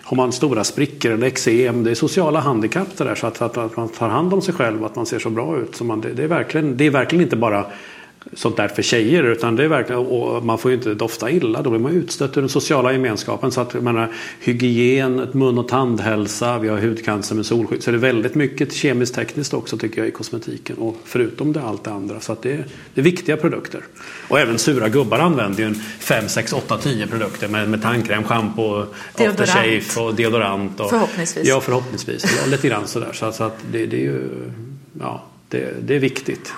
har 0.06 0.16
man 0.16 0.32
stora 0.32 0.64
sprickor 0.64 1.12
eller 1.12 1.26
eksem, 1.26 1.84
det 1.84 1.90
är 1.90 1.94
sociala 1.94 2.40
handikapp 2.40 2.96
det 2.96 3.04
där. 3.04 3.14
Så 3.14 3.26
att, 3.26 3.42
att, 3.42 3.56
att 3.56 3.76
man 3.76 3.88
tar 3.88 4.08
hand 4.08 4.34
om 4.34 4.42
sig 4.42 4.54
själv 4.54 4.80
och 4.80 4.86
att 4.86 4.96
man 4.96 5.06
ser 5.06 5.18
så 5.18 5.30
bra 5.30 5.58
ut. 5.58 5.76
Så 5.76 5.84
man, 5.84 6.00
det, 6.00 6.12
det, 6.12 6.22
är 6.22 6.28
verkligen, 6.28 6.76
det 6.76 6.86
är 6.86 6.90
verkligen 6.90 7.22
inte 7.22 7.36
bara 7.36 7.66
sånt 8.32 8.56
där 8.56 8.68
för 8.68 8.82
tjejer. 8.82 9.22
Utan 9.24 9.56
det 9.56 9.64
är 9.64 9.68
verkligen, 9.68 10.06
och 10.06 10.44
man 10.44 10.58
får 10.58 10.70
ju 10.70 10.76
inte 10.76 10.94
dofta 10.94 11.30
illa. 11.30 11.62
Då 11.62 11.70
blir 11.70 11.80
man 11.80 11.92
utstött 11.92 12.36
ur 12.36 12.40
den 12.40 12.48
sociala 12.48 12.92
gemenskapen. 12.92 13.50
Så 13.50 13.60
att 13.60 13.74
jag 13.74 13.82
menar, 13.82 14.12
hygien, 14.40 15.28
mun 15.32 15.58
och 15.58 15.68
tandhälsa, 15.68 16.58
vi 16.58 16.68
har 16.68 16.78
hudcancer 16.78 17.34
med 17.34 17.46
solskydd. 17.46 17.82
Så 17.82 17.90
det 17.90 17.96
är 17.96 17.98
väldigt 17.98 18.34
mycket 18.34 18.72
kemiskt 18.72 19.14
tekniskt 19.14 19.54
också 19.54 19.78
tycker 19.78 19.98
jag 19.98 20.08
i 20.08 20.10
kosmetiken. 20.10 20.76
Och 20.76 20.96
förutom 21.04 21.52
det 21.52 21.62
allt 21.62 21.84
det 21.84 21.90
andra. 21.90 22.20
Så 22.20 22.32
att 22.32 22.42
det, 22.42 22.52
är, 22.52 22.64
det 22.94 23.00
är 23.00 23.04
viktiga 23.04 23.36
produkter. 23.36 23.80
Och 24.28 24.40
även 24.40 24.58
sura 24.58 24.88
gubbar 24.88 25.18
använder 25.18 25.60
ju 25.62 25.66
en 25.66 25.74
5, 25.74 26.28
6, 26.28 26.52
8, 26.52 26.78
10 26.78 27.06
produkter 27.06 27.48
med, 27.48 27.68
med 27.68 27.82
tandkräm, 27.82 28.22
Deodorant. 28.22 29.40
aftershave 29.40 30.06
och 30.06 30.14
deodorant. 30.14 30.80
Och, 30.80 30.90
Förhoppningsvis. 30.90 31.48
Ja, 31.48 31.60
förhoppningsvis. 31.60 32.24
Ja, 32.24 32.50
lite 32.50 32.68
grann 32.68 32.86
sådär. 32.86 33.12
Så, 33.12 33.32
så 33.32 33.44
att 33.44 33.58
det, 33.72 33.86
det 33.86 33.96
är 33.96 34.00
ju, 34.00 34.28
ja, 35.00 35.24
det, 35.48 35.74
det 35.86 35.94
är 35.94 35.98
viktigt. 35.98 36.52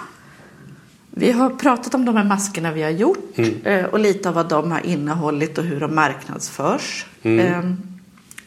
Vi 1.19 1.33
har 1.33 1.51
pratat 1.51 1.95
om 1.95 2.05
de 2.05 2.17
här 2.17 2.25
maskerna 2.25 2.73
vi 2.73 2.83
har 2.83 2.91
gjort 2.91 3.39
Mm. 3.39 3.55
eh, 3.67 3.85
och 3.85 3.99
lite 3.99 4.29
av 4.29 4.35
vad 4.35 4.49
de 4.49 4.73
har 4.73 4.87
innehållit 4.87 5.59
och 5.59 5.65
hur 5.65 5.81
de 5.81 5.95
marknadsförs. 5.95 7.07
Mm. 7.23 7.47
Eh, 7.47 7.73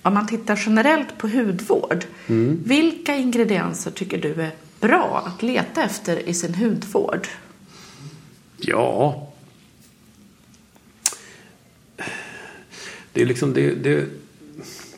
Om 0.03 0.13
man 0.13 0.27
tittar 0.27 0.59
generellt 0.65 1.17
på 1.17 1.27
hudvård, 1.27 2.05
Mm. 2.27 2.59
vilka 2.65 3.15
ingredienser 3.15 3.91
tycker 3.91 4.17
du 4.17 4.33
är 4.41 4.51
bra 4.79 5.23
att 5.25 5.43
leta 5.43 5.83
efter 5.83 6.29
i 6.29 6.33
sin 6.33 6.55
hudvård? 6.55 7.27
Ja. 8.57 9.27
Det 13.13 13.21
är 13.21 13.25
liksom 13.25 13.53
det, 13.53 13.71
det, 13.75 14.05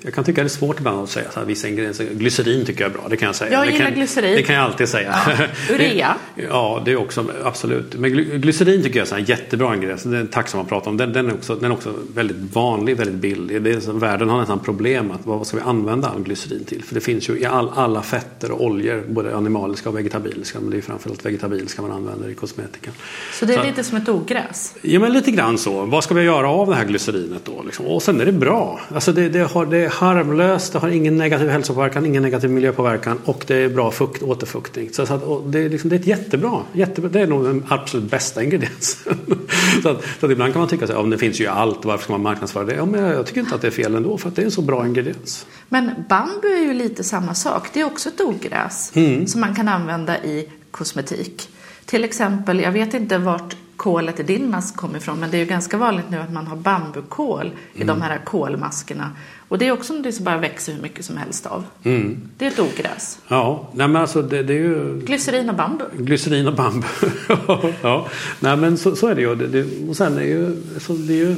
jag 0.05 0.13
kan 0.13 0.23
tycka 0.23 0.41
det 0.41 0.47
är 0.47 0.49
svårt 0.49 0.79
ibland 0.79 1.03
att 1.03 1.09
säga 1.09 1.31
så 1.31 1.39
här, 1.39 1.47
vissa 1.47 1.67
ingredienser. 1.67 2.05
Glycerin 2.13 2.65
tycker 2.65 2.81
jag 2.81 2.89
är 2.89 2.93
bra, 2.93 3.07
det 3.09 3.17
kan 3.17 3.25
jag 3.25 3.35
säga. 3.35 3.51
Jag 3.51 3.67
det 3.67 3.71
gillar 3.71 3.85
kan, 3.85 3.93
glycerin. 3.95 4.35
Det 4.35 4.43
kan 4.43 4.55
jag 4.55 4.63
alltid 4.65 4.89
säga. 4.89 5.15
Urea. 5.69 6.15
ja, 6.35 6.81
det 6.85 6.91
är 6.91 6.95
också 6.95 7.25
absolut. 7.43 7.95
Men 7.95 8.11
gly, 8.11 8.23
glycerin 8.23 8.83
tycker 8.83 8.99
jag 8.99 9.11
är 9.11 9.15
en 9.17 9.23
jättebra 9.23 9.75
ingrediens. 9.75 10.03
Den 10.03 10.13
är 10.13 10.25
tacksam 10.25 10.59
att 10.61 10.69
prata 10.69 10.89
om. 10.89 10.97
Den, 10.97 11.13
den, 11.13 11.29
är 11.29 11.33
också, 11.33 11.55
den 11.55 11.71
är 11.71 11.73
också 11.75 11.93
väldigt 12.15 12.55
vanlig, 12.55 12.97
väldigt 12.97 13.15
billig. 13.15 13.61
Det 13.61 13.71
är 13.71 13.79
så, 13.79 13.91
världen 13.91 14.29
har 14.29 14.39
nästan 14.39 14.59
problem 14.59 15.11
att 15.11 15.25
vad 15.25 15.47
ska 15.47 15.57
vi 15.57 15.63
använda 15.63 16.07
all 16.09 16.23
glycerin 16.23 16.63
till? 16.63 16.83
För 16.83 16.95
det 16.95 17.01
finns 17.01 17.29
ju 17.29 17.39
i 17.39 17.45
all, 17.45 17.69
alla 17.75 18.01
fetter 18.01 18.51
och 18.51 18.65
oljor, 18.65 19.03
både 19.07 19.35
animaliska 19.35 19.89
och 19.89 19.97
vegetabiliska. 19.97 20.59
Men 20.59 20.69
det 20.69 20.77
är 20.77 20.81
framförallt 20.81 21.25
vegetabiliska 21.25 21.81
man 21.81 21.91
använder 21.91 22.29
i 22.29 22.33
kosmetika. 22.35 22.91
Så 23.33 23.45
det 23.45 23.53
är 23.53 23.57
Så- 23.57 23.63
lite 23.63 23.83
som 23.83 23.97
ett 23.97 24.09
ogräs. 24.09 24.75
Ja 24.81 24.99
men 24.99 25.13
lite 25.13 25.31
grann 25.31 25.57
så. 25.57 25.85
Vad 25.85 26.03
ska 26.03 26.13
vi 26.13 26.21
göra 26.23 26.49
av 26.49 26.67
det 26.69 26.75
här 26.75 26.85
glycerinet 26.85 27.45
då? 27.45 27.63
Liksom? 27.63 27.85
Och 27.85 28.03
sen 28.03 28.21
är 28.21 28.25
det 28.25 28.31
bra. 28.31 28.79
Alltså 28.93 29.11
det, 29.11 29.29
det, 29.29 29.39
har, 29.39 29.65
det 29.65 29.92
harmlöst, 29.93 30.73
det 30.73 30.79
har 30.79 30.89
ingen 30.89 31.17
negativ 31.17 31.49
hälsopåverkan, 31.49 32.05
ingen 32.05 32.23
negativ 32.23 32.49
miljöpåverkan 32.49 33.19
och 33.25 33.43
det 33.47 33.55
är 33.55 33.69
bra 33.69 33.91
fukt, 33.91 34.23
återfuktning. 34.23 34.89
Så, 34.93 35.05
så 35.05 35.13
att, 35.13 35.51
det, 35.51 35.59
är 35.59 35.69
liksom, 35.69 35.89
det 35.89 35.95
är 35.95 35.99
ett 35.99 36.07
jättebra, 36.07 36.61
jättebra. 36.73 37.09
Det 37.09 37.21
är 37.21 37.27
nog 37.27 37.45
den 37.45 37.65
absolut 37.67 38.11
bästa 38.11 38.43
ingrediensen. 38.43 39.17
så, 39.83 39.89
att, 39.89 40.03
så 40.19 40.25
att 40.25 40.31
ibland 40.31 40.53
kan 40.53 40.59
man 40.59 40.69
tycka 40.69 40.85
här, 40.85 40.93
ja, 40.93 41.03
det 41.03 41.17
finns 41.17 41.41
ju 41.41 41.47
allt, 41.47 41.85
varför 41.85 42.03
ska 42.03 42.13
man 42.13 42.21
marknadsföra 42.21 42.63
det? 42.63 42.75
Ja, 42.75 42.85
men 42.85 43.03
jag, 43.03 43.15
jag 43.15 43.25
tycker 43.25 43.41
inte 43.41 43.55
att 43.55 43.61
det 43.61 43.67
är 43.67 43.71
fel 43.71 43.95
ändå 43.95 44.17
för 44.17 44.29
att 44.29 44.35
det 44.35 44.41
är 44.41 44.45
en 44.45 44.51
så 44.51 44.61
bra 44.61 44.87
ingrediens. 44.87 45.45
Men 45.69 45.91
bambu 46.09 46.47
är 46.47 46.61
ju 46.61 46.73
lite 46.73 47.03
samma 47.03 47.33
sak. 47.33 47.69
Det 47.73 47.81
är 47.81 47.85
också 47.85 48.09
ett 48.09 48.21
ogräs 48.21 48.91
Mm. 48.95 49.27
som 49.27 49.41
man 49.41 49.55
kan 49.55 49.67
använda 49.67 50.23
i 50.23 50.49
kosmetik. 50.71 51.49
Till 51.85 52.03
exempel, 52.03 52.59
jag 52.59 52.71
vet 52.71 52.93
inte 52.93 53.17
vart 53.17 53.55
kolet 53.77 54.19
i 54.19 54.23
din 54.23 54.49
mask 54.51 54.75
kommer 54.75 54.97
ifrån, 54.97 55.19
men 55.19 55.31
det 55.31 55.37
är 55.37 55.39
ju 55.39 55.45
ganska 55.45 55.77
vanligt 55.77 56.09
nu 56.09 56.17
att 56.17 56.31
man 56.31 56.47
har 56.47 56.55
bambukol 56.57 57.51
i 57.73 57.81
Mm. 57.81 57.87
de 57.87 58.01
här 58.01 58.21
kolmaskerna. 58.25 59.09
Och 59.47 59.57
det 59.57 59.67
är 59.67 59.71
också 59.71 59.93
något 59.93 60.13
som 60.15 60.25
bara 60.25 60.37
växer 60.37 60.73
hur 60.73 60.81
mycket 60.81 61.05
som 61.05 61.17
helst 61.17 61.45
av. 61.45 61.63
Mm. 61.83 62.19
Det 62.37 62.45
är 62.45 62.49
ett 62.51 62.59
ogräs. 62.59 63.19
Ja, 63.27 63.69
nej 63.73 63.87
men 63.87 64.01
alltså 64.01 64.21
det, 64.21 64.43
det 64.43 64.53
är 64.53 64.57
ju 64.57 64.99
Glycerin 65.05 65.49
och 65.49 65.55
bambu. 65.55 65.85
Glycerin 65.97 66.47
och 66.47 66.55
bambu. 66.55 66.87
ja, 67.81 68.07
nej 68.39 68.57
men 68.57 68.77
så, 68.77 68.95
så 68.95 69.07
är 69.07 69.15
det 69.15 69.21
ju. 69.21 69.35
Det, 69.35 69.47
det, 69.47 69.89
och 69.89 69.97
sen 69.97 70.17
är 70.17 70.21
ju, 70.23 70.61
så 70.79 70.93
det 70.93 71.13
är 71.13 71.17
ju, 71.17 71.35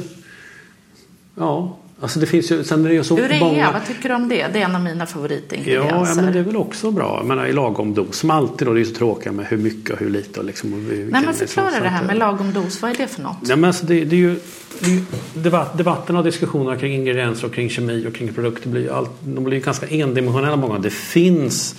ja, 1.34 1.76
alltså 2.00 2.20
det 2.20 2.26
finns 2.26 2.52
ju, 2.52 2.64
sen 2.64 2.84
är 2.84 2.88
det 2.88 2.94
ju 2.94 3.04
så 3.04 3.18
Urea, 3.18 3.40
många. 3.40 3.72
vad 3.72 3.86
tycker 3.86 4.08
du 4.08 4.14
om 4.14 4.28
det? 4.28 4.46
Det 4.52 4.58
är 4.60 4.64
en 4.64 4.74
av 4.76 4.82
mina 4.82 5.02
Ja, 5.02 5.06
favoritingredienser. 5.06 5.96
ja, 6.16 6.22
men 6.22 6.32
det 6.32 6.38
är 6.38 6.42
väl 6.42 6.56
också 6.56 6.90
bra. 6.90 7.16
Jag 7.18 7.26
menar, 7.26 7.46
i 7.46 7.52
lagom 7.52 7.94
dos. 7.94 8.16
Som 8.18 8.30
alltid 8.30 8.66
då, 8.68 8.72
det 8.72 8.78
är 8.78 8.84
ju 8.84 8.86
så 8.90 8.94
tråkiga 8.94 9.32
med 9.32 9.46
hur 9.46 9.56
mycket 9.56 9.90
och 9.90 9.98
hur 9.98 10.10
lite. 10.10 10.40
Och 10.40 10.46
liksom, 10.46 10.72
och 10.72 10.78
vilken- 10.78 10.96
Nej, 10.98 11.06
men 11.10 11.22
liksom, 11.22 11.46
förklara 11.46 11.80
det 11.82 11.88
här 11.88 12.04
med 12.04 12.16
lagom 12.18 12.52
dos. 12.52 12.82
Vad 12.82 12.90
är 12.90 12.94
det 12.94 13.06
för 13.06 13.22
något? 13.22 13.36
Ja, 13.42 13.56
men 13.56 13.64
alltså 13.64 13.86
det, 13.86 14.04
det 14.04 14.16
är 14.16 14.20
ju, 14.20 14.34
det 14.80 14.86
är 14.86 14.90
ju 14.94 15.00
debatt, 15.34 15.78
debatten 15.78 16.16
och 16.16 16.24
diskussionerna 16.24 16.76
kring 16.76 16.94
ingredienser 16.94 17.46
och 17.46 17.54
kring 17.54 17.70
kemi 17.70 18.06
och 18.08 18.14
kring 18.14 18.32
produkter 18.32 18.68
blir 18.68 18.92
allt, 18.92 19.10
de 19.24 19.44
blir 19.44 19.58
ju 19.58 19.64
ganska 19.64 19.86
endimensionella 19.86 20.56
många. 20.56 20.78
Det 20.78 20.90
finns 20.90 21.74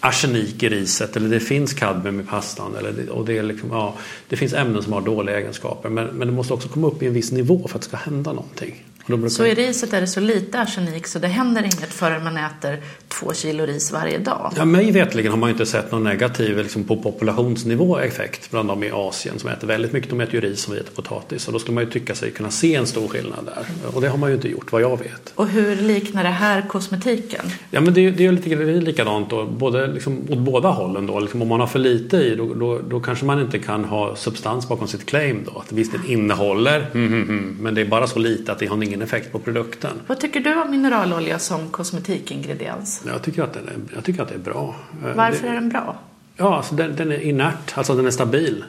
arsenik 0.00 0.62
i 0.62 0.68
riset 0.68 1.16
eller 1.16 1.28
det 1.28 1.40
finns 1.40 1.72
kadmium 1.74 2.20
i 2.20 2.24
pastan. 2.24 2.74
Eller 2.78 2.92
det, 2.92 3.10
och 3.10 3.24
det, 3.26 3.38
är 3.38 3.42
liksom, 3.42 3.70
ja, 3.70 3.94
det 4.28 4.36
finns 4.36 4.52
ämnen 4.52 4.82
som 4.82 4.92
har 4.92 5.00
dåliga 5.00 5.38
egenskaper 5.38 5.88
men, 5.88 6.06
men 6.06 6.28
det 6.28 6.34
måste 6.34 6.54
också 6.54 6.68
komma 6.68 6.86
upp 6.86 7.02
i 7.02 7.06
en 7.06 7.12
viss 7.14 7.32
nivå 7.32 7.68
för 7.68 7.76
att 7.78 7.82
det 7.82 7.88
ska 7.88 7.96
hända 7.96 8.32
någonting. 8.32 8.84
Så 9.28 9.46
i 9.46 9.54
riset 9.54 9.92
är 9.92 10.00
det 10.00 10.06
så 10.06 10.20
lite 10.20 10.60
arsenik 10.60 11.06
så 11.06 11.18
det 11.18 11.28
händer 11.28 11.62
inget 11.62 11.92
förrän 11.94 12.24
man 12.24 12.36
äter 12.36 12.78
två 13.08 13.32
kilo 13.32 13.66
ris 13.66 13.92
varje 13.92 14.18
dag. 14.18 14.52
Ja, 14.56 14.64
mig 14.64 14.90
vetligen 14.90 15.30
har 15.30 15.38
man 15.38 15.50
inte 15.50 15.66
sett 15.66 15.92
någon 15.92 16.04
negativ 16.04 16.58
liksom, 16.58 16.84
på 16.84 16.96
populationsnivå 16.96 17.98
effekt 17.98 18.50
bland 18.50 18.68
de 18.68 18.84
i 18.84 18.90
Asien 18.90 19.38
som 19.38 19.50
äter 19.50 19.66
väldigt 19.68 19.92
mycket. 19.92 20.10
De 20.10 20.20
äter 20.20 20.34
ju 20.34 20.40
ris 20.40 20.60
som 20.60 20.74
vi 20.74 20.80
äter 20.80 20.90
potatis. 20.94 21.46
Och 21.46 21.52
då 21.52 21.58
skulle 21.58 21.74
man 21.74 21.84
ju 21.84 21.90
tycka 21.90 22.14
sig 22.14 22.30
kunna 22.30 22.50
se 22.50 22.74
en 22.74 22.86
stor 22.86 23.08
skillnad 23.08 23.44
där. 23.54 23.90
Och 23.94 24.00
det 24.00 24.08
har 24.08 24.18
man 24.18 24.30
ju 24.30 24.34
inte 24.36 24.48
gjort 24.48 24.72
vad 24.72 24.82
jag 24.82 24.98
vet. 24.98 25.32
Och 25.34 25.48
hur 25.48 25.76
liknar 25.76 26.22
det 26.24 26.28
här 26.30 26.62
kosmetiken? 26.68 27.44
Ja 27.70 27.80
men 27.80 27.94
det, 27.94 28.00
är- 28.06 28.10
det 28.10 28.26
är 28.26 28.32
lite 28.32 28.56
likadant 28.64 29.30
då, 29.30 29.44
både 29.46 29.86
liksom, 29.86 30.18
åt 30.28 30.38
båda 30.38 30.68
hållen 30.68 31.06
då. 31.06 31.20
Liksom, 31.20 31.42
om 31.42 31.48
man 31.48 31.60
har 31.60 31.66
för 31.66 31.78
lite 31.78 32.16
i 32.16 32.34
då, 32.36 32.54
då, 32.54 32.80
då 32.90 33.00
kanske 33.00 33.24
man 33.24 33.40
inte 33.40 33.58
kan 33.58 33.84
ha 33.84 34.16
substans 34.16 34.68
bakom 34.68 34.88
sitt 34.88 35.06
claim 35.06 35.40
då. 35.52 35.58
Att 35.58 35.72
visst 35.72 35.92
det 35.92 36.12
innehåller, 36.12 36.90
mm, 36.94 37.06
mm, 37.06 37.28
mm, 37.28 37.56
men 37.60 37.74
det 37.74 37.80
är 37.80 37.84
bara 37.84 38.06
så 38.06 38.18
lite 38.18 38.52
att 38.52 38.58
det 38.58 38.66
har 38.66 38.82
ingen 38.84 38.93
effekt 39.02 39.32
på 39.32 39.38
produkten. 39.38 40.00
Vad 40.06 40.20
tycker 40.20 40.40
du 40.40 40.62
om 40.62 40.70
mineralolja 40.70 41.38
som 41.38 41.68
kosmetikingrediens? 41.68 43.02
Jag 43.06 43.22
tycker 43.22 43.42
att, 43.42 43.52
den 43.52 43.68
är, 43.68 43.94
jag 43.94 44.04
tycker 44.04 44.22
att 44.22 44.28
det 44.28 44.34
är 44.34 44.38
bra. 44.38 44.74
Varför 45.14 45.42
det, 45.42 45.48
är 45.48 45.54
den 45.54 45.68
bra? 45.68 45.96
Ja, 46.36 46.56
alltså 46.56 46.74
den, 46.74 46.96
den 46.96 47.12
är 47.12 47.20
inert, 47.20 47.72
alltså 47.78 47.94
den 47.94 48.06
är 48.06 48.10
stabil. 48.10 48.64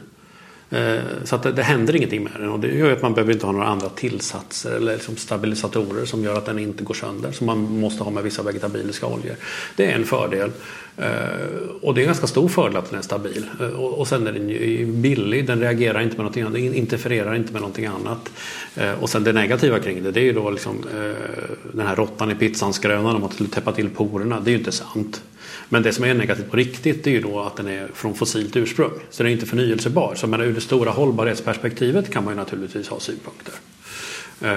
Eh, 0.69 0.99
så 1.23 1.36
att 1.36 1.56
det, 1.56 1.63
händer 1.63 1.95
ingenting 1.95 2.23
med 2.23 2.34
den 2.39 2.49
och 2.49 2.60
det 2.60 2.67
gör 2.67 2.88
ju 2.88 2.93
att 2.93 3.01
man 3.01 3.13
behöver 3.13 3.34
inte 3.34 3.45
ha 3.45 3.54
några 3.54 3.67
andra 3.67 3.89
tillsatser 3.89 4.71
eller 4.71 4.93
liksom 4.93 5.17
stabilisatorer 5.17 6.06
som 6.06 6.23
gör 6.23 6.38
att 6.38 6.45
den 6.45 6.60
inte 6.60 6.84
går 6.84 6.93
sönder 6.93 7.32
som 7.32 7.47
man 7.47 7.80
måste 7.80 8.04
ha 8.04 8.12
med 8.12 8.23
vissa 8.23 8.43
vegetabiliska 8.43 9.06
oljor. 9.06 9.36
Det 9.75 9.91
är 9.91 9.95
en 9.95 10.06
fördel. 10.06 10.51
Eh, 10.97 11.06
och 11.82 11.93
det 11.93 11.99
är 11.99 12.04
en 12.04 12.08
ganska 12.08 12.28
stor 12.28 12.47
fördel 12.47 12.78
att 12.78 12.89
den 12.89 12.99
är 12.99 13.04
stabil. 13.04 13.45
Eh, 13.62 13.67
och 13.67 14.08
sen 14.08 14.28
är 14.28 14.32
den 14.32 14.49
ju 14.49 14.86
billig, 14.86 15.47
den 15.47 15.60
reagerar 15.60 16.01
inte 16.01 16.15
med 16.15 16.23
någonting 16.23 16.43
annat, 16.43 16.54
den 16.54 16.73
interfererar 16.73 17.36
inte 17.36 17.54
med 17.54 17.62
någonting 17.62 17.86
annat. 17.86 18.32
Och 18.99 19.10
sen 19.10 19.23
det 19.23 19.34
negativa 19.34 19.80
kring 19.80 20.04
det, 20.04 20.12
det 20.12 20.19
är 20.19 20.23
ju 20.23 20.34
då 20.34 20.49
liksom 20.49 20.84
den 21.73 21.88
här 21.88 21.95
råttan 21.95 22.32
i 22.32 22.36
pizzans 22.36 22.80
gröna 22.80 23.15
om 23.15 23.23
att 23.23 23.51
täppa 23.51 23.71
till 23.71 23.89
porerna, 23.89 24.39
det 24.39 24.49
är 24.49 24.51
ju 24.51 24.58
inte 24.58 24.71
sant. 24.71 25.21
Men 25.69 25.84
det 25.84 25.93
som 25.93 26.06
är 26.06 26.13
negativt 26.13 26.51
på 26.51 26.58
riktigt 26.58 27.04
det 27.04 27.10
är 27.10 27.13
ju 27.13 27.21
då 27.21 27.39
att 27.39 27.56
den 27.56 27.67
är 27.67 27.88
från 27.93 28.15
fossilt 28.15 28.56
ursprung. 28.56 28.91
Så 29.10 29.23
den 29.23 29.32
är 29.32 29.36
inte 29.36 29.45
förnyelsebar. 29.45 30.15
Så 30.15 30.28
men 30.28 30.41
ur 30.41 30.54
det 30.54 30.62
stora 30.62 30.91
hållbarhetsperspektivet 30.91 32.13
kan 32.13 32.23
man 32.23 32.34
ju 32.34 32.38
naturligtvis 32.38 32.88
ha 32.88 32.99
synpunkter. 32.99 33.54
Eh, 34.41 34.49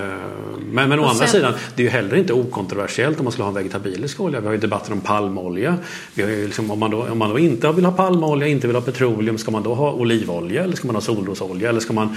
Men, 0.73 0.89
men 0.89 0.99
å 1.01 1.05
andra 1.05 1.15
sen- 1.27 1.29
sidan, 1.29 1.53
det 1.77 1.83
är 1.83 1.85
ju 1.85 1.91
heller 1.91 2.17
inte 2.17 2.33
okontroversiellt 2.33 3.19
om 3.19 3.25
man 3.25 3.33
skulle 3.33 3.45
ha 3.45 3.49
en 3.49 3.55
vegetabilisk 3.55 4.21
olja. 4.21 4.41
Vi 4.41 4.47
har 4.47 4.53
ju 4.55 4.61
debatter 4.61 4.93
om 4.93 5.01
palmolja. 5.01 5.77
Vi 6.15 6.23
har 6.23 6.31
ju 6.31 6.47
liksom, 6.47 6.71
om, 6.71 6.79
man 6.79 6.91
då, 6.91 7.07
om 7.13 7.19
man 7.19 7.31
då 7.31 7.39
inte 7.39 7.73
vill 7.73 7.85
ha 7.85 7.93
palmolja, 7.93 8.47
inte 8.49 8.67
vill 8.67 8.77
ha 8.77 8.81
petroleum, 8.83 9.39
ska 9.39 9.51
man 9.51 9.63
då 9.63 9.75
ha 9.75 9.93
olivolja 9.93 10.65
eller 10.65 10.77
ska 10.77 10.87
man 10.87 10.95
ha 10.97 11.01
solrosolja? 11.03 11.69
Eller 11.69 11.81
ska 11.81 11.93
man 11.93 12.17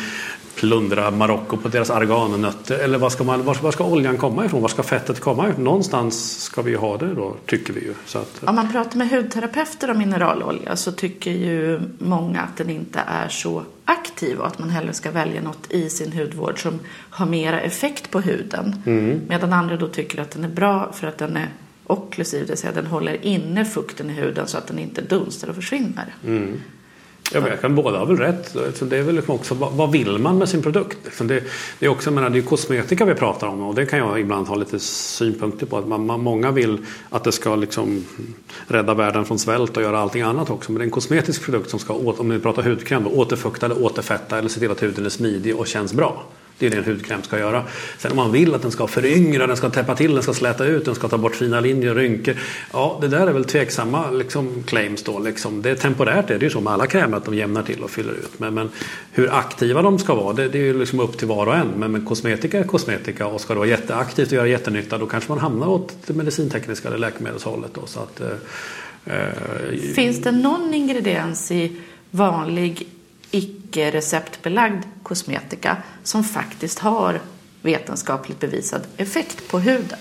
plundra 0.56 1.12
Marocko 1.12 1.58
på 1.58 1.68
deras 1.68 1.90
argannötter? 1.90 2.78
Eller 2.80 2.98
var 2.98 3.10
ska, 3.10 3.24
man, 3.24 3.44
var, 3.46 3.56
var 3.62 3.72
ska 3.72 3.84
oljan 3.86 4.18
komma 4.18 4.46
ifrån? 4.46 4.62
Var 4.62 4.70
ska 4.70 4.84
fettet 4.84 5.20
komma 5.20 5.50
ifrån? 5.50 5.64
Någonstans 5.64 6.44
ska 6.44 6.62
vi 6.62 6.72
ju 6.72 6.78
ha 6.78 6.98
det 6.98 7.14
då, 7.14 7.36
tycker 7.46 7.74
vi 7.74 7.80
ju. 7.82 7.94
Att, 8.20 8.42
Om 8.44 8.56
man 8.56 8.72
pratar 8.72 8.98
med 8.98 9.10
hudterapeuter 9.10 9.92
om 9.92 9.98
mineralolja 9.98 10.76
så 10.76 10.92
tycker 10.92 11.32
ju 11.32 11.80
många 12.00 12.42
att 12.42 12.58
den 12.58 12.70
inte 12.70 13.00
är 13.08 13.28
så 13.30 13.64
aktiv 13.86 14.40
och 14.40 14.48
att 14.48 14.60
man 14.60 14.70
hellre 14.70 14.94
ska 14.94 15.12
välja 15.12 15.42
något 15.42 15.72
i 15.72 15.90
sin 15.90 16.14
hudvård 16.14 16.62
som 16.62 16.80
har 17.10 17.26
mera 17.26 17.62
effekt 17.62 18.12
på 18.12 18.22
huden. 18.22 18.76
Medan 19.28 19.54
andra 19.54 19.78
då 19.78 19.88
tycker 19.88 20.22
att 20.22 20.32
den 20.32 20.44
är 20.44 20.50
bra 20.50 20.92
för 20.94 21.08
att 21.08 21.18
den 21.18 21.38
är 21.38 21.48
okklusiv, 21.88 22.42
det 22.42 22.48
vill 22.48 22.58
säga 22.58 22.74
den 22.74 22.88
håller 22.88 23.26
inne 23.26 23.66
fukten 23.66 24.10
i 24.10 24.14
huden 24.14 24.48
så 24.48 24.58
att 24.58 24.68
den 24.68 24.80
inte 24.80 25.02
dunstar 25.02 25.48
och 25.48 25.56
försvinner. 25.56 26.16
Ja, 26.22 26.32
men 27.34 27.46
jag 27.46 27.62
kan 27.62 27.76
båda 27.76 28.00
har 28.00 28.06
väl 28.06 28.18
rätt. 28.18 28.56
Liksom, 28.68 28.90
det 28.90 28.98
är 28.98 29.04
väl 29.04 29.16
liksom 29.16 29.36
också, 29.36 29.54
vad, 29.56 29.92
vill 29.92 30.18
man 30.18 30.38
med 30.38 30.50
sin 30.50 30.62
produkt? 30.62 30.98
Liksom, 31.04 31.28
det, 31.28 31.44
är 31.80 31.88
också, 31.88 32.10
jag 32.10 32.16
menar, 32.16 32.30
det 32.30 32.40
är 32.40 32.42
kosmetika 32.42 33.06
vi 33.06 33.14
pratar 33.14 33.48
om 33.48 33.62
och 33.62 33.76
det 33.76 33.86
kan 33.86 34.00
jag 34.00 34.20
ibland 34.20 34.48
ha 34.48 34.56
lite 34.56 34.80
synpunkter 34.80 35.66
på. 35.66 35.78
Att 35.78 35.88
man, 35.88 36.22
många 36.22 36.52
vill 36.52 36.78
att 37.10 37.24
det 37.24 37.32
ska 37.32 37.56
liksom 37.56 38.06
rädda 38.68 38.94
världen 38.94 39.26
från 39.26 39.40
svält 39.40 39.78
och 39.78 39.84
göra 39.84 40.00
allting 40.00 40.22
annat 40.22 40.50
också. 40.50 40.72
Men 40.72 40.80
det 40.80 40.84
är 40.84 40.86
en 40.86 40.92
kosmetisk 40.92 41.44
produkt 41.44 41.70
som 41.70 41.80
ska, 41.80 41.94
om 41.94 42.30
vi 42.30 42.40
pratar 42.40 42.64
hudkräm, 42.64 43.08
återfukta 43.08 43.66
eller 43.66 43.84
återfetta 43.84 44.38
eller 44.38 44.50
se 44.50 44.60
till 44.60 44.72
att 44.72 44.84
huden 44.84 45.06
är 45.06 45.10
smidig 45.10 45.56
och 45.56 45.68
känns 45.68 45.94
bra. 45.94 46.24
Det 46.62 46.68
är 46.68 46.72
det 46.72 46.78
en 46.78 46.84
hudkräm 46.84 47.24
ska 47.24 47.40
göra. 47.40 47.64
Sen 47.98 48.12
om 48.12 48.18
man 48.18 48.32
vill 48.32 48.56
att 48.56 48.62
den 48.62 48.72
ska 48.72 48.88
föryngra, 48.88 49.48
den 49.48 49.58
ska 49.58 49.70
täppa 49.70 49.96
till, 49.96 50.14
den 50.14 50.24
ska 50.24 50.34
släta 50.34 50.66
ut, 50.66 50.86
den 50.86 50.96
ska 50.96 51.08
ta 51.08 51.18
bort 51.18 51.36
fina 51.36 51.60
linjer 51.60 51.90
och 51.90 51.96
rynkor. 51.96 52.36
Ja, 52.74 52.98
det 53.02 53.08
där 53.08 53.28
är 53.28 53.32
väl 53.32 53.46
tveksamma 53.46 54.12
liksom, 54.12 54.64
claims 54.64 55.04
då. 55.04 55.20
Liksom. 55.20 55.62
Det 55.62 55.70
är 55.70 55.76
temporärt, 55.76 56.28
det 56.28 56.34
är 56.34 56.40
det 56.40 56.46
ju 56.46 56.50
så 56.50 56.62
med 56.62 56.74
alla 56.74 56.88
krämer 56.88 57.18
att 57.18 57.26
de 57.26 57.34
jämnar 57.34 57.64
till 57.64 57.84
och 57.84 57.90
fyller 57.90 58.12
ut. 58.12 58.40
Men, 58.40 58.54
men 58.54 58.70
hur 59.12 59.34
aktiva 59.34 59.82
de 59.82 60.00
ska 60.00 60.16
vara, 60.16 60.34
det, 60.34 60.48
det 60.48 60.58
är 60.58 60.64
ju 60.64 60.80
liksom 60.80 61.00
upp 61.00 61.18
till 61.18 61.28
var 61.28 61.48
och 61.48 61.56
en. 61.56 61.68
Men, 61.68 61.92
men 61.92 62.06
kosmetika 62.06 62.60
är 62.60 62.64
kosmetika 62.64 63.28
och 63.28 63.42
ska 63.42 63.54
det 63.54 63.60
vara 63.60 63.70
jätteaktivt 63.70 64.28
och 64.28 64.34
göra 64.34 64.48
jättenytta 64.48 64.98
då 64.98 65.06
kanske 65.06 65.32
man 65.32 65.40
hamnar 65.40 65.68
åt 65.68 65.94
det 66.08 66.14
medicintekniska 66.14 66.88
eller 66.88 66.98
läkemedelshållet. 66.98 67.72
Då, 67.74 67.86
så 67.86 68.00
att, 68.00 68.22
eh, 68.22 69.16
eh, 69.16 69.94
Finns 69.96 70.22
det 70.22 70.32
någon 70.32 70.74
ingrediens 70.74 71.52
i 71.52 71.72
vanlig 72.12 72.88
icke 73.32 73.92
receptbelagd 73.92 74.84
kosmetika 75.04 75.78
som 76.04 76.24
faktiskt 76.24 76.80
har 76.80 77.20
vetenskapligt 77.62 78.40
bevisad 78.40 78.82
effekt 78.98 79.48
på 79.48 79.60
huden? 79.60 80.00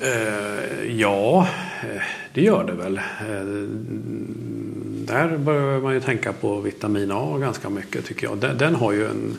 Eh, 0.00 0.92
ja, 1.00 1.48
eh, 1.82 2.02
det 2.34 2.40
gör 2.40 2.64
det 2.64 2.72
väl. 2.72 2.98
Eh, 2.98 3.46
där 5.06 5.36
börjar 5.36 5.80
man 5.80 5.94
ju 5.94 6.00
tänka 6.00 6.32
på 6.32 6.60
vitamin 6.60 7.10
A 7.12 7.38
ganska 7.38 7.70
mycket 7.70 8.04
tycker 8.04 8.26
jag. 8.26 8.38
Den, 8.38 8.58
den 8.58 8.74
har 8.74 8.92
ju 8.92 9.06
en 9.06 9.36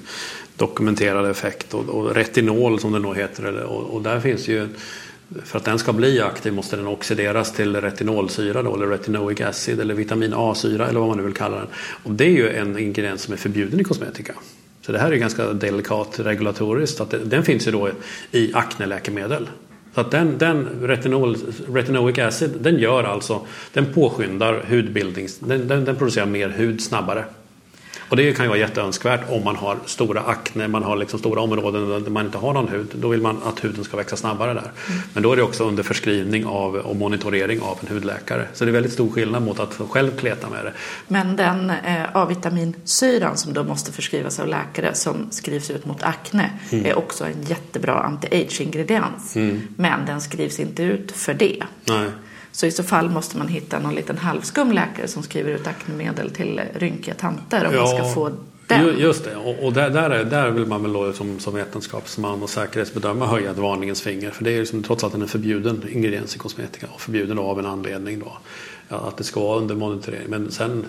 dokumenterad 0.55 1.29
effekt 1.29 1.73
och, 1.73 1.89
och 1.89 2.15
retinol 2.15 2.79
som 2.79 2.91
det 2.91 2.99
nog 2.99 3.17
heter. 3.17 3.63
Och, 3.63 3.83
och 3.83 4.01
där 4.01 4.19
finns 4.19 4.47
ju 4.47 4.67
för 5.43 5.57
att 5.57 5.65
den 5.65 5.79
ska 5.79 5.93
bli 5.93 6.21
aktiv 6.21 6.53
måste 6.53 6.75
den 6.75 6.87
oxideras 6.87 7.53
till 7.53 7.75
retinolsyra 7.81 8.63
då, 8.63 8.75
eller 8.75 8.87
retinoic 8.87 9.41
acid 9.41 9.79
eller 9.79 9.93
vitamin 9.93 10.33
A-syra 10.35 10.87
eller 10.87 10.99
vad 10.99 11.09
man 11.09 11.17
nu 11.17 11.23
vill 11.23 11.33
kalla 11.33 11.57
den. 11.57 11.67
Och 12.03 12.11
det 12.11 12.25
är 12.25 12.31
ju 12.31 12.49
en 12.49 12.77
ingrediens 12.77 13.21
som 13.21 13.33
är 13.33 13.37
förbjuden 13.37 13.79
i 13.79 13.83
kosmetika. 13.83 14.33
Så 14.81 14.91
det 14.91 14.99
här 14.99 15.11
är 15.11 15.15
ganska 15.15 15.53
delikat 15.53 16.19
regulatoriskt. 16.19 17.01
Att 17.01 17.11
det, 17.11 17.17
den 17.17 17.43
finns 17.43 17.67
ju 17.67 17.71
då 17.71 17.89
i 18.31 18.53
akneläkemedel. 18.53 19.49
Så 19.95 20.01
att 20.01 20.11
den, 20.11 20.37
den 20.37 20.67
retinol, 20.81 21.37
retinoic 21.73 22.17
acid 22.19 22.51
den 22.59 22.79
gör 22.79 23.03
alltså, 23.03 23.41
den 23.73 23.93
påskyndar 23.93 24.65
hudbildning, 24.69 25.27
den, 25.39 25.67
den, 25.67 25.85
den 25.85 25.95
producerar 25.95 26.25
mer 26.25 26.49
hud 26.49 26.81
snabbare. 26.81 27.25
Och 28.09 28.17
det 28.17 28.33
kan 28.33 28.45
ju 28.45 28.49
vara 28.49 28.59
jätteönskvärt 28.59 29.21
om 29.29 29.43
man 29.43 29.55
har 29.55 29.77
stora 29.85 30.21
akne, 30.21 30.67
man 30.67 30.83
har 30.83 30.95
liksom 30.95 31.19
stora 31.19 31.41
områden 31.41 32.03
där 32.03 32.11
man 32.11 32.25
inte 32.25 32.37
har 32.37 32.53
någon 32.53 32.67
hud. 32.67 32.87
Då 32.93 33.07
vill 33.07 33.21
man 33.21 33.37
att 33.43 33.63
huden 33.63 33.83
ska 33.83 33.97
växa 33.97 34.15
snabbare 34.15 34.53
där. 34.53 34.71
Mm. 34.87 35.01
Men 35.13 35.23
då 35.23 35.31
är 35.31 35.35
det 35.35 35.43
också 35.43 35.63
under 35.63 35.83
förskrivning 35.83 36.45
av 36.45 36.75
och 36.75 36.95
monitorering 36.95 37.61
av 37.61 37.77
en 37.81 37.87
hudläkare. 37.93 38.47
Så 38.53 38.65
det 38.65 38.71
är 38.71 38.73
väldigt 38.73 38.93
stor 38.93 39.09
skillnad 39.09 39.43
mot 39.43 39.59
att 39.59 39.73
själv 39.89 40.17
kleta 40.17 40.49
med 40.49 40.65
det. 40.65 40.73
Men 41.07 41.35
den 41.35 41.69
eh, 41.69 42.03
A-vitaminsyran 42.13 43.37
som 43.37 43.53
då 43.53 43.63
måste 43.63 43.91
förskrivas 43.91 44.39
av 44.39 44.47
läkare 44.47 44.93
som 44.93 45.27
skrivs 45.31 45.69
ut 45.69 45.85
mot 45.85 46.03
akne 46.03 46.51
mm. 46.71 46.85
är 46.85 46.97
också 46.97 47.25
en 47.25 47.41
jättebra 47.41 47.93
anti-age-ingrediens. 47.93 49.35
Mm. 49.35 49.61
Men 49.75 50.05
den 50.05 50.21
skrivs 50.21 50.59
inte 50.59 50.83
ut 50.83 51.11
för 51.11 51.33
det. 51.33 51.63
Nej. 51.85 52.09
Så 52.57 52.65
i 52.65 52.71
så 52.71 52.83
fall 52.83 53.09
måste 53.09 53.37
man 53.37 53.47
hitta 53.47 53.79
någon 53.79 53.95
liten 53.95 54.17
halvskum 54.17 54.71
läkare 54.71 55.07
som 55.07 55.23
skriver 55.23 55.51
ut 55.51 55.67
aknemedel 55.67 56.29
till 56.29 56.61
rynkiga 56.73 57.13
tanter 57.13 57.67
om 57.67 57.73
ja, 57.73 57.79
man 57.79 57.87
ska 57.87 58.13
få 58.13 58.31
den. 58.67 58.99
Just 58.99 59.23
det, 59.23 59.35
och, 59.35 59.65
och 59.65 59.73
där, 59.73 59.89
där, 59.89 60.25
där 60.25 60.49
vill 60.49 60.65
man 60.65 60.83
väl 60.83 60.93
då 60.93 61.13
som, 61.13 61.39
som 61.39 61.55
vetenskapsman 61.55 62.43
och 62.43 62.49
säkerhetsbedömare 62.49 63.29
höja 63.29 63.51
ett 63.51 63.57
varningens 63.57 64.01
finger. 64.01 64.31
För 64.31 64.43
det 64.43 64.51
är 64.51 64.59
liksom, 64.59 64.83
trots 64.83 65.11
den 65.11 65.21
är 65.21 65.25
förbjuden 65.25 65.83
ingrediens 65.89 66.35
i 66.35 66.39
kosmetika 66.39 66.87
och 66.93 67.01
förbjuden 67.01 67.39
av 67.39 67.59
en 67.59 67.65
anledning 67.65 68.19
då. 68.19 68.37
Att 68.95 69.17
det 69.17 69.23
ska 69.23 69.39
vara 69.39 69.57
under 69.57 69.75
monitorering. 69.75 70.29
Men 70.29 70.51
sen... 70.51 70.85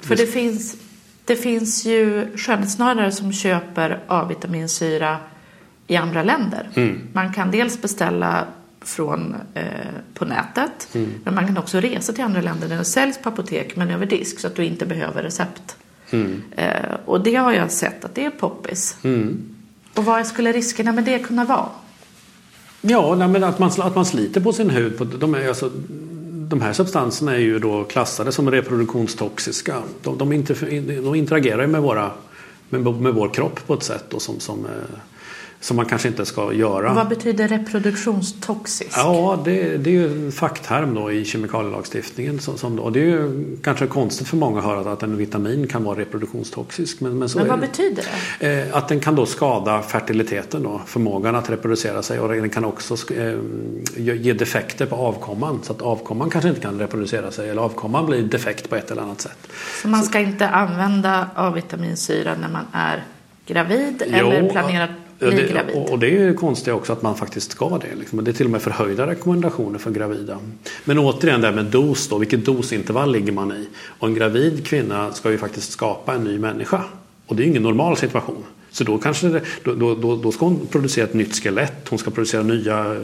För 0.00 0.16
det 0.16 0.26
finns, 0.26 0.76
det 1.24 1.36
finns 1.36 1.84
ju 1.84 2.26
skönhetsnördar 2.36 3.10
som 3.10 3.32
köper 3.32 4.00
A-vitaminsyra 4.06 5.16
i 5.86 5.96
andra 5.96 6.22
länder. 6.22 6.68
Mm. 6.74 7.00
Man 7.12 7.32
kan 7.32 7.50
dels 7.50 7.82
beställa 7.82 8.46
från, 8.86 9.34
eh, 9.54 9.64
på 10.14 10.24
nätet. 10.24 10.88
Mm. 10.92 11.10
Men 11.24 11.34
man 11.34 11.46
kan 11.46 11.58
också 11.58 11.80
resa 11.80 12.12
till 12.12 12.24
andra 12.24 12.40
länder 12.40 12.68
där 12.68 12.76
det 12.76 12.84
säljs 12.84 13.18
på 13.18 13.28
apotek 13.28 13.76
men 13.76 13.90
över 13.90 14.06
disk 14.06 14.40
så 14.40 14.46
att 14.46 14.54
du 14.54 14.64
inte 14.64 14.86
behöver 14.86 15.22
recept. 15.22 15.76
Mm. 16.10 16.42
Eh, 16.56 16.94
och 17.04 17.20
det 17.20 17.34
har 17.34 17.52
jag 17.52 17.70
sett 17.70 18.04
att 18.04 18.14
det 18.14 18.24
är 18.24 18.30
poppis. 18.30 18.96
Mm. 19.02 19.54
Och 19.94 20.04
vad 20.04 20.26
skulle 20.26 20.52
riskerna 20.52 20.92
med 20.92 21.04
det 21.04 21.18
kunna 21.18 21.44
vara? 21.44 21.68
Ja, 22.80 23.14
nej, 23.14 23.28
men 23.28 23.44
att, 23.44 23.58
man, 23.58 23.70
att 23.78 23.94
man 23.94 24.04
sliter 24.04 24.40
på 24.40 24.52
sin 24.52 24.70
hud. 24.70 24.98
På, 24.98 25.04
de, 25.04 25.34
är, 25.34 25.48
alltså, 25.48 25.70
de 26.48 26.60
här 26.60 26.72
substanserna 26.72 27.34
är 27.34 27.38
ju 27.38 27.58
då 27.58 27.84
klassade 27.84 28.32
som 28.32 28.50
reproduktionstoxiska. 28.50 29.82
De, 30.02 30.18
de, 30.18 30.44
de 31.02 31.14
interagerar 31.14 31.66
med, 31.66 31.82
våra, 31.82 32.10
med, 32.68 32.84
med 32.84 33.14
vår 33.14 33.28
kropp 33.28 33.66
på 33.66 33.74
ett 33.74 33.82
sätt 33.82 34.04
då, 34.08 34.18
som, 34.18 34.40
som 34.40 34.64
eh, 34.64 34.98
som 35.60 35.76
man 35.76 35.86
kanske 35.86 36.08
inte 36.08 36.26
ska 36.26 36.52
göra. 36.52 36.94
Vad 36.94 37.08
betyder 37.08 37.48
reproduktionstoxisk? 37.48 38.90
Ja, 38.96 39.42
det, 39.44 39.76
det 39.76 39.90
är 39.90 39.94
ju 39.94 40.26
en 40.26 40.32
fackterm 40.32 40.94
då 40.94 41.12
i 41.12 41.24
kemikalielagstiftningen. 41.24 42.38
Som, 42.38 42.58
som, 42.58 42.78
och 42.78 42.92
det 42.92 43.00
är 43.00 43.04
ju 43.04 43.56
kanske 43.62 43.86
konstigt 43.86 44.28
för 44.28 44.36
många 44.36 44.58
att 44.58 44.64
höra 44.64 44.92
att 44.92 45.02
en 45.02 45.16
vitamin 45.16 45.66
kan 45.66 45.84
vara 45.84 45.98
reproduktionstoxisk. 45.98 47.00
Men, 47.00 47.18
men, 47.18 47.28
men 47.36 47.48
vad 47.48 47.60
det. 47.60 47.66
betyder 47.66 48.04
det? 48.40 48.62
Eh, 48.62 48.76
att 48.76 48.88
den 48.88 49.00
kan 49.00 49.14
då 49.14 49.26
skada 49.26 49.82
fertiliteten, 49.82 50.62
då, 50.62 50.80
förmågan 50.86 51.34
att 51.34 51.50
reproducera 51.50 52.02
sig. 52.02 52.20
Och 52.20 52.28
den 52.28 52.50
kan 52.50 52.64
också 52.64 53.14
eh, 53.14 53.34
ge 53.96 54.32
defekter 54.32 54.86
på 54.86 54.96
avkomman. 54.96 55.60
Så 55.62 55.72
att 55.72 55.82
avkomman 55.82 56.30
kanske 56.30 56.48
inte 56.48 56.60
kan 56.60 56.78
reproducera 56.78 57.30
sig. 57.30 57.50
Eller 57.50 57.62
avkomman 57.62 58.06
blir 58.06 58.22
defekt 58.22 58.70
på 58.70 58.76
ett 58.76 58.90
eller 58.90 59.02
annat 59.02 59.20
sätt. 59.20 59.38
Så 59.82 59.88
man 59.88 60.02
ska 60.02 60.12
så. 60.12 60.18
inte 60.18 60.48
använda 60.48 61.28
A-vitaminsyra 61.34 62.34
när 62.40 62.48
man 62.48 62.64
är 62.72 63.04
gravid 63.46 64.02
jo, 64.06 64.14
eller 64.14 64.50
planerar 64.50 64.94
bli 65.18 65.48
gravid. 65.52 65.76
Och 65.76 65.98
det 65.98 66.06
är 66.06 66.10
ju 66.10 66.34
konstigt 66.34 66.74
också 66.74 66.92
att 66.92 67.02
man 67.02 67.16
faktiskt 67.16 67.50
ska 67.50 67.78
det. 67.78 67.94
Liksom. 67.94 68.24
Det 68.24 68.30
är 68.30 68.32
till 68.32 68.46
och 68.46 68.52
med 68.52 68.62
förhöjda 68.62 69.06
rekommendationer 69.06 69.78
för 69.78 69.90
gravida. 69.90 70.38
Men 70.84 70.98
återigen 70.98 71.40
det 71.40 71.46
här 71.46 71.54
med 71.54 71.64
dos 71.64 72.08
då. 72.08 72.18
Vilket 72.18 72.44
dosintervall 72.44 73.12
ligger 73.12 73.32
man 73.32 73.52
i? 73.52 73.68
Och 73.98 74.08
en 74.08 74.14
gravid 74.14 74.66
kvinna 74.66 75.12
ska 75.12 75.30
ju 75.30 75.38
faktiskt 75.38 75.72
skapa 75.72 76.14
en 76.14 76.24
ny 76.24 76.38
människa. 76.38 76.82
Och 77.26 77.36
det 77.36 77.42
är 77.42 77.44
ju 77.44 77.50
ingen 77.50 77.62
normal 77.62 77.96
situation. 77.96 78.44
Så 78.76 78.84
då, 78.84 78.98
kanske 78.98 79.28
det, 79.28 79.40
då, 79.64 79.94
då, 79.94 80.16
då, 80.16 80.32
ska 80.32 80.44
hon 80.44 80.66
producera 80.66 81.04
ett 81.04 81.14
nytt 81.14 81.42
skelett, 81.42 81.88
hon 81.88 81.98
ska 81.98 82.10
producera 82.10 82.42
nya 82.42 82.96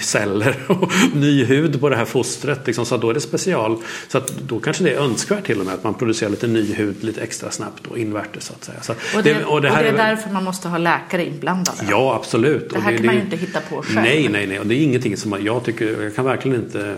celler 0.00 0.56
och 0.68 0.92
ny 1.14 1.44
hud 1.44 1.80
på 1.80 1.88
det 1.88 1.96
här 1.96 2.04
fostret. 2.04 2.66
Liksom, 2.66 2.86
så 2.86 2.96
då 2.96 3.10
är 3.10 3.14
det 3.14 3.20
special. 3.20 3.76
Så 4.08 4.20
då 4.48 4.60
kanske 4.60 4.84
det 4.84 4.90
är 4.90 4.98
önskvärt 4.98 5.46
till 5.46 5.60
och 5.60 5.66
med 5.66 5.74
att 5.74 5.84
man 5.84 5.94
producerar 5.94 6.30
lite 6.30 6.46
ny 6.46 6.74
hud 6.74 7.04
lite 7.04 7.22
extra 7.22 7.50
snabbt 7.50 7.86
och 7.86 7.98
invärtes 7.98 8.44
så 8.44 8.52
att 8.52 8.64
säga. 8.64 8.82
Så 8.82 8.92
och, 8.92 9.22
det, 9.22 9.44
och, 9.44 9.62
det, 9.62 9.70
och 9.70 9.76
det 9.78 9.88
är 9.88 9.92
därför 9.92 10.30
man 10.30 10.44
måste 10.44 10.68
ha 10.68 10.78
läkare 10.78 11.26
inblandade? 11.26 11.78
Ja, 11.90 12.14
absolut. 12.14 12.70
Det 12.70 12.80
här 12.80 12.92
det, 12.92 12.96
kan 12.96 13.06
man 13.06 13.14
ju 13.14 13.20
inte 13.20 13.36
hitta 13.36 13.60
på 13.60 13.82
själv. 13.82 14.02
Nej, 14.02 14.28
nej, 14.28 14.46
nej. 14.46 14.60
Och 14.60 14.66
det 14.66 14.74
är 14.74 14.82
ingenting 14.82 15.16
som 15.16 15.44
jag 15.44 15.64
tycker, 15.64 16.02
jag 16.02 16.14
kan 16.14 16.24
verkligen 16.24 16.56
inte 16.56 16.96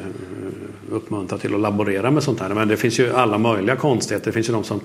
uppmuntra 0.90 1.38
till 1.38 1.55
att 1.55 1.61
laborera 1.61 2.11
med 2.11 2.22
sånt 2.22 2.40
här. 2.40 2.48
Men 2.48 2.68
det 2.68 2.77
finns 2.77 3.01
ju 3.01 3.12
alla 3.12 3.38
möjliga 3.38 3.77
konstigheter. 3.77 4.27
Det 4.27 4.33
finns 4.33 4.48
ju 4.48 4.53
de 4.53 4.64
som, 4.64 4.81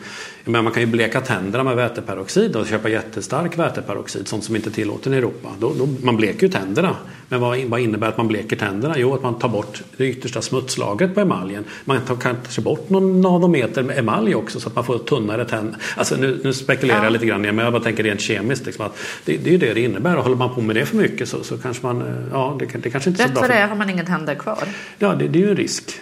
men 0.45 0.63
man 0.63 0.73
kan 0.73 0.83
ju 0.83 0.87
bleka 0.87 1.21
tänderna 1.21 1.63
med 1.63 1.75
väteperoxid 1.75 2.55
och 2.55 2.67
köpa 2.67 2.89
jättestark 2.89 3.59
väteperoxid, 3.59 4.27
sånt 4.27 4.43
som 4.43 4.55
inte 4.55 4.69
är 4.69 4.71
tillåten 4.71 5.13
i 5.13 5.17
Europa. 5.17 5.49
Då, 5.59 5.73
då, 5.77 5.87
man 6.01 6.17
bleker 6.17 6.47
ju 6.47 6.49
tänderna. 6.53 6.95
Men 7.29 7.41
vad, 7.41 7.59
vad 7.59 7.79
innebär 7.79 8.07
att 8.07 8.17
man 8.17 8.27
bleker 8.27 8.55
tänderna? 8.55 8.97
Jo, 8.97 9.13
att 9.13 9.23
man 9.23 9.39
tar 9.39 9.49
bort 9.49 9.81
det 9.97 10.05
yttersta 10.05 10.41
smutslagret 10.41 11.15
på 11.15 11.21
emaljen. 11.21 11.63
Man 11.85 12.01
tar 12.01 12.15
kanske 12.15 12.61
bort 12.61 12.89
någon 12.89 13.21
nanometer 13.21 13.83
med 13.83 13.97
emalj 13.97 14.35
också 14.35 14.59
så 14.59 14.69
att 14.69 14.75
man 14.75 14.83
får 14.83 14.97
tunnare 14.97 15.45
tänder. 15.45 15.77
Alltså 15.97 16.15
nu, 16.15 16.41
nu 16.43 16.53
spekulerar 16.53 16.97
ja. 16.97 17.03
jag 17.03 17.13
lite 17.13 17.25
grann, 17.25 17.41
men 17.41 17.57
jag 17.57 17.73
bara 17.73 17.83
tänker 17.83 18.03
rent 18.03 18.21
kemiskt. 18.21 18.65
Liksom, 18.65 18.85
att 18.85 18.97
det, 19.25 19.37
det 19.37 19.49
är 19.49 19.51
ju 19.51 19.57
det 19.57 19.73
det 19.73 19.81
innebär. 19.81 20.17
Och 20.17 20.23
håller 20.23 20.35
man 20.35 20.55
på 20.55 20.61
med 20.61 20.75
det 20.75 20.85
för 20.85 20.97
mycket 20.97 21.29
så, 21.29 21.43
så 21.43 21.57
kanske 21.57 21.85
man, 21.85 22.27
ja 22.31 22.57
det, 22.59 22.65
det 22.65 22.89
kanske 22.89 23.09
inte 23.09 23.23
är 23.23 23.27
så 23.27 23.33
bra. 23.33 23.41
Rätt 23.41 23.49
för 23.49 23.55
det 23.55 23.67
har 23.67 23.75
man 23.75 23.89
inga 23.89 24.05
tänder 24.05 24.35
kvar. 24.35 24.63
Ja, 24.97 25.15
det, 25.15 25.27
det 25.27 25.39
är 25.39 25.43
ju 25.43 25.49
en 25.49 25.57
risk. 25.57 25.92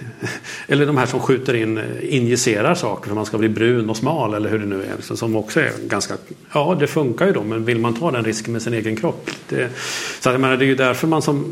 Eller 0.68 0.86
de 0.86 0.98
här 0.98 1.06
som 1.06 1.20
skjuter 1.20 1.54
in, 1.54 1.82
injicerar 2.02 2.76
saker 2.76 3.08
för 3.08 3.16
man 3.16 3.26
ska 3.26 3.38
bli 3.38 3.50
brun 3.50 3.90
och 3.90 3.98
smal 3.98 4.34
eller 4.34 4.50
hur 4.50 4.60
det 4.60 4.66
nu 4.66 4.84
är. 4.84 5.16
Som 5.16 5.36
också 5.36 5.60
är 5.60 5.72
ganska, 5.88 6.14
ja 6.54 6.78
det 6.80 6.88
funkar 6.88 7.26
ju 7.26 7.34
då 7.34 7.44
men 7.44 7.66
vill 7.66 7.80
man 7.80 7.94
ta 7.94 8.12
den 8.12 8.26
risken 8.26 8.54
med 8.54 8.62
sin 8.62 8.74
egen 8.74 8.96
kropp? 8.96 9.30
Det, 9.50 9.70
så 10.20 10.30
jag 10.30 10.42
menar, 10.42 10.58
det 10.58 10.66
är 10.66 10.68
ju 10.68 10.76
därför 10.76 11.08
man 11.08 11.22
som 11.22 11.46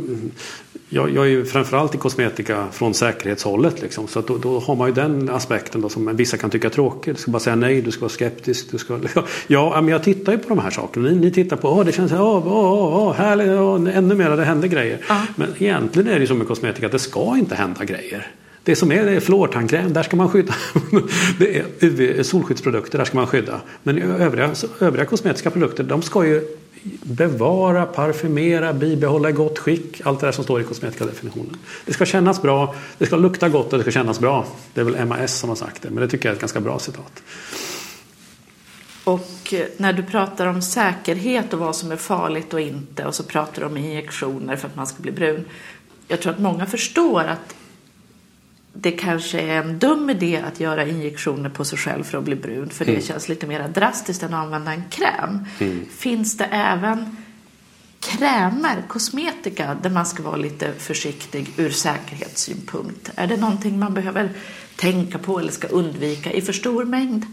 jag, 0.90 1.16
jag 1.16 1.26
är 1.26 1.30
ju 1.30 1.46
framförallt 1.46 1.96
i 1.96 1.98
kosmetika 1.98 2.68
från 2.72 2.94
säkerhetshållet. 2.94 3.82
Liksom. 3.82 4.08
Så 4.08 4.22
då, 4.22 4.38
då, 4.38 4.60
har 4.60 4.76
man 4.76 4.88
ju 4.88 4.94
den 4.94 5.30
aspekten 5.30 5.82
då, 5.82 5.90
som 5.90 6.16
vissa 6.16 6.38
kan 6.38 6.50
tycka 6.50 6.68
är 6.68 6.72
tråkig. 6.72 7.16
Du 7.16 7.22
ska 7.22 7.32
bara 7.32 7.40
säga 7.40 7.56
nej, 7.56 7.82
du 7.82 7.92
ska 7.92 8.02
vara 8.02 8.10
skeptisk. 8.10 8.72
Du 8.72 8.78
ska, 8.78 9.00
ja, 9.48 9.82
men 9.82 9.88
jag 9.88 10.04
tittar 10.04 10.32
ju 10.32 10.38
på 10.38 10.50
de 10.50 10.60
här 10.60 10.70
sakerna. 10.70 11.10
Ni, 11.10 11.16
ni 11.16 11.32
tittar 11.32 11.58
på, 11.58 11.70
åh 11.70 11.86
det 11.86 11.92
känns, 11.92 12.12
åh, 12.12 12.48
åh, 12.48 13.08
åh, 13.08 13.14
härligt, 13.14 13.48
åh, 13.48 13.98
ännu 13.98 14.16
mer, 14.16 14.30
det 14.30 14.44
händer 14.44 14.68
grejer. 14.68 15.06
Ja. 15.10 15.22
Men 15.36 15.54
egentligen 15.60 16.10
är 16.10 16.14
det 16.14 16.22
ju 16.22 16.28
så 16.28 16.36
med 16.36 16.48
kosmetika 16.48 16.86
att 16.86 16.92
det 16.92 17.00
ska 17.00 17.38
inte 17.38 17.56
hända 17.56 17.86
grejer. 17.86 18.28
Det 18.64 18.76
som 18.76 18.92
är, 18.92 19.06
det 19.06 19.12
är 19.12 19.20
fluortandkräm, 19.20 19.94
där 19.94 20.04
ska 20.04 20.18
man 20.18 20.30
skydda. 20.30 20.54
det 21.40 21.58
är 21.58 21.66
UV, 21.80 22.24
solskyddsprodukter, 22.24 22.98
där 22.98 23.06
ska 23.06 23.18
man 23.18 23.28
skydda. 23.28 23.62
Men 23.84 24.02
övriga, 24.02 24.52
övriga 24.80 25.06
kosmetiska 25.06 25.50
produkter, 25.50 25.84
de 25.84 26.02
ska 26.02 26.26
ju 26.26 26.42
bevara, 27.04 27.86
parfymera, 27.86 28.74
bibehålla 28.74 29.30
i 29.30 29.32
gott 29.32 29.60
skick. 29.60 30.02
Allt 30.04 30.20
det 30.20 30.28
där 30.28 30.32
som 30.32 30.44
står 30.44 30.62
i 30.62 30.64
kosmetikadefinitionen. 30.64 31.58
Det 31.86 31.94
ska 31.94 32.06
kännas 32.06 32.42
bra, 32.42 32.76
det 32.98 33.06
ska 33.06 33.16
lukta 33.16 33.50
gott 33.50 33.74
och 33.74 33.80
det 33.80 33.84
ska 33.84 33.92
kännas 33.92 34.20
bra. 34.20 34.46
Det 34.74 34.82
är 34.82 34.86
väl 34.86 35.06
MAS 35.06 35.40
som 35.40 35.50
har 35.50 35.56
sagt 35.56 35.82
det, 35.82 35.90
men 35.90 36.02
det 36.02 36.08
tycker 36.08 36.30
jag 36.30 36.32
är 36.32 36.36
ett 36.36 36.42
ganska 36.42 36.60
bra 36.60 36.80
citat. 36.80 37.24
Och 39.04 39.54
eh, 39.54 39.66
när 39.78 39.94
du 39.94 40.04
pratar 40.04 40.48
om 40.48 40.62
säkerhet 40.62 41.54
och 41.54 41.60
vad 41.60 41.76
som 41.76 41.92
är 41.92 41.96
farligt 41.96 42.54
och 42.54 42.62
inte 42.62 43.06
och 43.06 43.16
så 43.16 43.24
pratar 43.24 43.62
du 43.62 43.68
om 43.68 43.78
injektioner 43.78 44.56
för 44.56 44.68
att 44.68 44.76
man 44.76 44.88
ska 44.88 45.02
bli 45.02 45.12
brun. 45.12 45.46
Jag 46.08 46.22
tror 46.22 46.34
att 46.34 46.40
många 46.40 46.66
förstår 46.66 47.24
att 47.24 47.56
det 48.82 48.92
kanske 48.92 49.40
är 49.40 49.62
en 49.62 49.80
dum 49.80 50.10
idé 50.10 50.44
att 50.48 50.60
göra 50.60 50.88
injektioner 50.88 51.50
på 51.50 51.66
sig 51.66 51.78
själv 51.78 52.04
för 52.04 52.18
att 52.18 52.24
bli 52.24 52.36
brun. 52.36 52.70
För 52.70 52.86
det 52.86 52.92
mm. 52.92 53.04
känns 53.04 53.30
lite 53.30 53.48
mer 53.48 53.68
drastiskt 53.68 54.24
än 54.24 54.34
att 54.34 54.46
använda 54.46 54.74
en 54.74 54.84
kräm. 54.90 55.46
Mm. 55.60 55.86
Finns 55.98 56.38
det 56.38 56.46
även 56.46 57.18
krämer, 58.00 58.84
kosmetika, 58.88 59.78
där 59.82 59.90
man 59.90 60.06
ska 60.06 60.24
vara 60.24 60.36
lite 60.36 60.74
försiktig 60.74 61.54
ur 61.58 61.70
säkerhetssynpunkt? 61.70 63.12
Är 63.16 63.28
det 63.28 63.38
någonting 63.38 63.80
man 63.80 63.94
behöver 63.94 64.30
tänka 64.76 65.18
på 65.18 65.40
eller 65.40 65.52
ska 65.52 65.68
undvika 65.68 66.32
i 66.32 66.42
för 66.42 66.54
stor 66.54 66.86
mängd? 66.86 67.26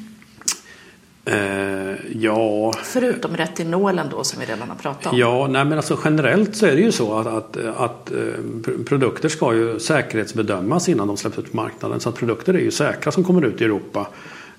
Eh, 1.28 1.94
ja, 2.12 2.72
Förutom 2.82 3.36
retinolen 3.36 4.06
då 4.10 4.24
som 4.24 4.40
vi 4.40 4.46
redan 4.46 4.68
har 4.68 4.76
pratat 4.76 5.12
om. 5.12 5.18
Ja, 5.18 5.46
nej 5.50 5.64
men 5.64 5.78
alltså 5.78 5.98
generellt 6.04 6.56
så 6.56 6.66
är 6.66 6.76
det 6.76 6.80
ju 6.82 6.92
så 6.92 7.18
att, 7.18 7.26
att, 7.26 7.56
att 7.76 8.10
eh, 8.10 8.16
pr- 8.16 8.84
produkter 8.84 9.28
ska 9.28 9.54
ju 9.54 9.78
säkerhetsbedömas 9.80 10.88
innan 10.88 11.06
de 11.06 11.16
släpps 11.16 11.38
ut 11.38 11.50
på 11.50 11.56
marknaden. 11.56 12.00
Så 12.00 12.08
att 12.08 12.14
produkter 12.14 12.54
är 12.54 12.58
ju 12.58 12.70
säkra 12.70 13.12
som 13.12 13.24
kommer 13.24 13.44
ut 13.44 13.60
i 13.60 13.64
Europa. 13.64 14.06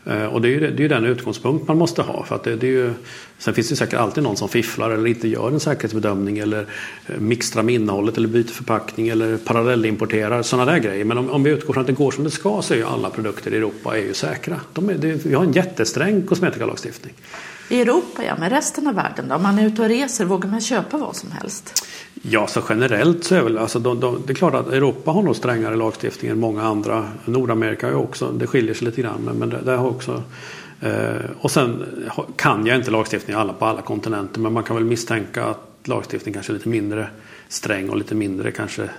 Eh, 0.05 0.25
och 0.25 0.41
det 0.41 0.47
är 0.47 0.49
ju, 0.49 0.71
det 0.71 0.85
är 0.85 0.89
den 0.89 1.05
utgångspunkt 1.05 1.67
man 1.67 1.77
måste 1.77 2.01
ha. 2.01 2.23
För 2.23 2.35
att 2.35 2.43
det, 2.43 2.55
det 2.55 2.67
är 2.67 2.71
ju, 2.71 2.93
sen 3.37 3.53
finns 3.53 3.69
det 3.69 3.75
säkert 3.75 3.99
alltid 3.99 4.23
någon 4.23 4.37
som 4.37 4.49
fifflar 4.49 4.91
eller 4.91 5.07
inte 5.07 5.27
gör 5.27 5.47
en 5.47 5.59
säkerhetsbedömning 5.59 6.37
eller 6.37 6.65
eh, 7.07 7.19
mixtrar 7.19 7.63
med 7.63 7.75
innehållet 7.75 8.17
eller 8.17 8.27
byter 8.27 8.47
förpackning 8.47 9.07
eller 9.07 9.37
parallellimporterar. 9.37 10.43
Sådana 10.43 10.71
där 10.71 10.79
grejer. 10.79 11.05
Men 11.05 11.17
om, 11.17 11.29
om 11.29 11.43
vi 11.43 11.51
utgår 11.51 11.73
från 11.73 11.81
att 11.81 11.87
det 11.87 11.93
går 11.93 12.11
som 12.11 12.23
det 12.23 12.31
ska 12.31 12.61
så 12.61 12.73
är 12.73 12.77
ju 12.77 12.85
alla 12.85 13.09
produkter 13.09 13.53
i 13.53 13.57
Europa 13.57 13.97
är 13.97 14.01
ju 14.01 14.13
säkra. 14.13 14.61
De 14.73 14.89
är, 14.89 14.93
det, 14.93 15.25
vi 15.25 15.33
har 15.33 15.43
en 15.43 15.53
jättesträng 15.53 16.21
kosmetikalagstiftning. 16.21 17.13
I 17.69 17.81
Europa 17.81 18.23
ja, 18.23 18.35
men 18.39 18.49
resten 18.49 18.87
av 18.87 18.95
världen 18.95 19.27
då? 19.27 19.35
Om 19.35 19.43
man 19.43 19.59
är 19.59 19.67
ute 19.67 19.81
och 19.81 19.87
reser, 19.87 20.25
vågar 20.25 20.49
man 20.49 20.61
köpa 20.61 20.97
vad 20.97 21.15
som 21.15 21.31
helst? 21.31 21.83
Ja, 22.21 22.47
så 22.47 22.61
generellt 22.69 23.23
så 23.23 23.35
är 23.35 23.41
väl, 23.41 23.57
alltså 23.57 23.79
de, 23.79 23.99
de, 23.99 24.21
det 24.25 24.33
är 24.33 24.35
klart 24.35 24.53
att 24.53 24.67
Europa 24.67 25.11
har 25.11 25.21
nog 25.21 25.35
strängare 25.35 25.75
lagstiftning 25.75 26.31
än 26.31 26.39
många 26.39 26.63
andra. 26.63 27.09
Nordamerika 27.25 27.85
har 27.85 27.91
ju 27.91 27.99
också, 27.99 28.31
det 28.31 28.47
skiljer 28.47 28.73
sig 28.73 28.85
lite 28.85 29.01
grann, 29.01 29.21
men, 29.21 29.37
men 29.37 29.49
det, 29.49 29.61
det 29.65 29.71
har 29.71 29.87
också 29.87 30.23
eh, 30.81 31.29
och 31.41 31.51
sen 31.51 31.85
kan 32.35 32.65
jag 32.65 32.77
inte 32.77 32.91
lagstiftning 32.91 33.35
alla 33.35 33.53
på 33.53 33.65
alla 33.65 33.81
kontinenter, 33.81 34.39
men 34.39 34.53
man 34.53 34.63
kan 34.63 34.75
väl 34.75 34.85
misstänka 34.85 35.45
att 35.45 35.87
lagstiftning 35.87 36.33
kanske 36.33 36.51
är 36.51 36.53
lite 36.53 36.69
mindre 36.69 37.09
sträng 37.47 37.89
och 37.89 37.97
lite 37.97 38.15
mindre 38.15 38.51
kanske 38.51 38.89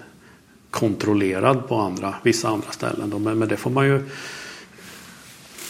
kontrollerad 0.70 1.68
på 1.68 1.76
andra, 1.76 2.14
vissa 2.22 2.48
andra 2.48 2.70
ställen. 2.70 3.10
Då. 3.10 3.18
Men, 3.18 3.38
men 3.38 3.48
det 3.48 3.56
får 3.56 3.70
man 3.70 3.86
ju 3.86 4.02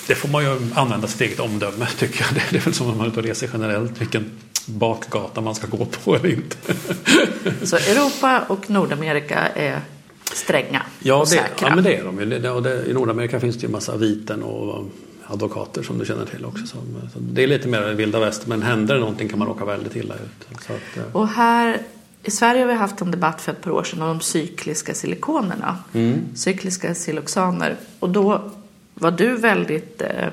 det 0.09 0.15
får 0.15 0.29
man 0.29 0.45
ju 0.45 0.59
använda 0.75 1.07
sitt 1.07 1.21
eget 1.21 1.41
omdöme 1.41 1.87
tycker 1.99 2.25
jag. 2.25 2.43
Det, 2.51 2.57
är 2.59 2.61
väl 2.61 2.75
som 2.75 2.87
om 2.87 2.97
man 2.97 3.07
är 3.07 3.11
ute 3.11 3.21
och 3.21 3.27
reser 3.27 3.51
generellt. 3.53 4.01
Vilken 4.01 4.31
bakgata 4.67 5.41
man 5.41 5.55
ska 5.55 5.67
gå 5.67 5.85
på 5.85 6.17
eller 6.17 6.29
inte. 6.29 6.57
Så 7.67 7.77
Europa 7.77 8.45
och 8.49 8.71
Nordamerika 8.71 9.39
är 9.39 9.81
stränga 10.33 10.83
Ja, 10.99 11.15
och 11.15 11.25
det, 11.25 11.31
säkra. 11.31 11.69
ja 11.69 11.75
men 11.75 11.85
det 11.85 11.97
är 11.97 12.05
de 12.05 12.21
ju. 12.21 12.27
Det, 12.27 12.61
det, 12.61 12.87
I 12.87 12.93
Nordamerika 12.93 13.41
finns 13.41 13.57
det 13.57 13.63
ju 13.63 13.67
en 13.67 13.73
massa 13.73 13.97
viten 13.97 14.43
och 14.43 14.85
advokater 15.27 15.83
som 15.83 15.99
du 15.99 16.05
känner 16.05 16.27
till 16.27 16.45
också. 16.45 16.67
Så, 16.67 16.77
så 17.13 17.19
det 17.19 17.43
är 17.43 17.47
lite 17.47 17.69
mer 17.69 17.93
vilda 17.93 18.21
väst. 18.21 18.47
Men 18.47 18.63
händer 18.63 18.95
det 18.95 19.01
någonting 19.01 19.29
kan 19.29 19.39
man 19.39 19.49
råka 19.49 19.65
väldigt 19.65 19.97
illa 19.97 20.15
ut. 20.15 20.49
Att, 20.67 20.97
eh, 20.97 21.03
Och 21.13 21.29
här 21.29 21.79
i 22.23 22.31
Sverige 22.31 22.61
har 22.61 22.69
vi 22.69 22.75
haft 22.75 23.01
en 23.01 23.11
debatt 23.11 23.41
för 23.41 23.53
ett 23.53 23.63
par 23.63 23.71
år 23.71 23.85
sedan 23.85 24.03
om 24.03 24.09
de 24.09 24.21
cykliska 24.21 24.95
silikonerna. 24.95 25.79
Mm. 25.93 26.21
Cykliska 26.35 26.95
siloxaner. 26.95 27.77
Och 27.99 28.09
då 28.09 28.51
var 28.99 29.11
du 29.11 29.37
väldigt 29.37 30.03
eh, 30.03 30.29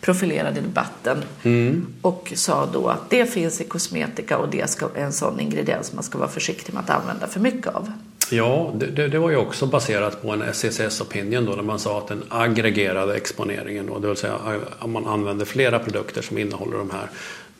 profilerad 0.00 0.58
i 0.58 0.60
debatten 0.60 1.18
Mm. 1.42 1.86
och 2.02 2.32
sa 2.36 2.68
då 2.72 2.88
att 2.88 3.10
det 3.10 3.26
finns 3.26 3.60
i 3.60 3.64
kosmetika 3.64 4.38
och 4.38 4.48
det 4.48 4.70
ska, 4.70 4.88
är 4.94 5.04
en 5.04 5.12
sån 5.12 5.40
ingrediens 5.40 5.92
man 5.92 6.02
ska 6.02 6.18
vara 6.18 6.28
försiktig 6.28 6.74
med 6.74 6.82
att 6.82 6.90
använda 6.90 7.26
för 7.26 7.40
mycket 7.40 7.66
av. 7.66 7.92
Ja, 8.30 8.72
det, 8.74 9.08
det, 9.08 9.18
var 9.18 9.30
ju 9.30 9.36
också 9.36 9.66
baserat 9.66 10.22
på 10.22 10.30
en 10.30 10.54
SCCS 10.54 11.00
opinion 11.00 11.44
då 11.44 11.52
när 11.52 11.62
man 11.62 11.78
sa 11.78 11.98
att 11.98 12.08
den 12.08 12.22
aggregerade 12.28 13.16
exponeringen 13.16 13.86
då, 13.86 13.98
det 13.98 14.08
vill 14.08 14.16
säga 14.16 14.38
om 14.78 14.92
man 14.92 15.06
använder 15.06 15.44
flera 15.44 15.78
produkter 15.78 16.22
som 16.22 16.38
innehåller 16.38 16.78
de 16.78 16.90
här 16.90 17.10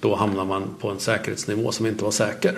då 0.00 0.14
hamnar 0.14 0.44
man 0.44 0.62
på 0.80 0.88
en 0.88 0.98
säkerhetsnivå 0.98 1.72
som 1.72 1.86
inte 1.86 2.04
var 2.04 2.10
säker. 2.10 2.54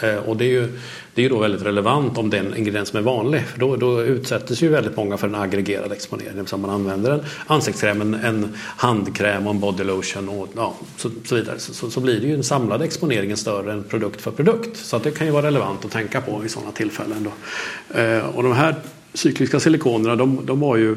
Eh, 0.00 0.16
och 0.16 0.36
det 0.36 0.44
är, 0.44 0.48
ju, 0.48 0.68
det 1.14 1.20
är 1.20 1.22
ju 1.22 1.28
då 1.28 1.38
väldigt 1.38 1.62
relevant 1.62 2.18
om 2.18 2.30
den 2.30 2.56
ingrediens 2.56 2.88
som 2.88 2.98
är 2.98 3.02
vanlig. 3.02 3.42
För 3.42 3.60
då, 3.60 3.76
då 3.76 4.02
utsätts 4.02 4.62
ju 4.62 4.68
väldigt 4.68 4.96
många 4.96 5.16
för 5.16 5.26
en 5.26 5.34
aggregerad 5.34 5.92
exponering. 5.92 6.30
Det 6.32 6.38
vill 6.38 6.46
säga 6.46 6.58
man 6.58 6.70
använder 6.70 7.10
en 7.10 7.20
ansiktskräm, 7.46 8.00
en, 8.00 8.14
en 8.14 8.54
handkräm 8.56 9.46
och 9.46 9.54
en 9.54 9.60
bodylotion 9.60 10.28
och 10.28 10.48
ja, 10.56 10.74
så, 10.96 11.10
så 11.24 11.34
vidare. 11.34 11.58
Så, 11.58 11.74
så, 11.74 11.90
så 11.90 12.00
blir 12.00 12.20
det 12.20 12.26
ju 12.26 12.32
den 12.32 12.44
samlade 12.44 12.84
exponeringen 12.84 13.36
större 13.36 13.72
än 13.72 13.84
produkt 13.84 14.20
för 14.20 14.30
produkt. 14.30 14.76
Så 14.76 14.96
att 14.96 15.02
det 15.02 15.10
kan 15.10 15.26
ju 15.26 15.32
vara 15.32 15.46
relevant 15.46 15.84
att 15.84 15.90
tänka 15.90 16.20
på 16.20 16.38
vid 16.38 16.50
sådana 16.50 16.72
tillfällen. 16.72 17.24
Då. 17.24 18.00
Eh, 18.00 18.26
och 18.36 18.42
de 18.42 18.52
här 18.52 18.74
cykliska 19.14 19.60
silikonerna 19.60 20.16
de, 20.16 20.40
de 20.46 20.62
har 20.62 20.76
ju 20.76 20.96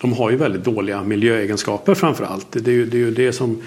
de 0.00 0.12
har 0.12 0.30
ju 0.30 0.36
väldigt 0.36 0.64
dåliga 0.64 1.02
miljöegenskaper 1.02 1.94
framför 1.94 2.24
allt. 2.24 2.46
Det 2.50 2.70
är 2.70 2.74
ju 2.74 2.86
det, 2.86 2.96
är 2.96 2.98
ju 2.98 3.10
det 3.10 3.32
som 3.32 3.62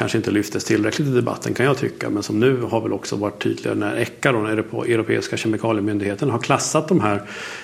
kanske 0.00 0.18
inte 0.18 0.30
lyftes 0.30 0.64
tillräckligt 0.64 1.08
i 1.08 1.10
debatten 1.10 1.54
kan 1.54 1.66
jag 1.66 1.78
tycka. 1.78 2.10
Men 2.10 2.22
som 2.22 2.40
nu 2.40 2.62
har 2.62 2.80
väl 2.80 2.92
också 2.92 3.16
varit 3.16 3.42
tydligare 3.42 3.78
när 3.78 3.96
ECHA, 3.96 4.32
då, 4.32 4.42
den 4.42 4.58
Europeiska 4.58 5.36
kemikaliemyndigheten, 5.36 6.30
har 6.30 6.38
klassat 6.38 6.88
de 6.88 7.00
här 7.00 7.22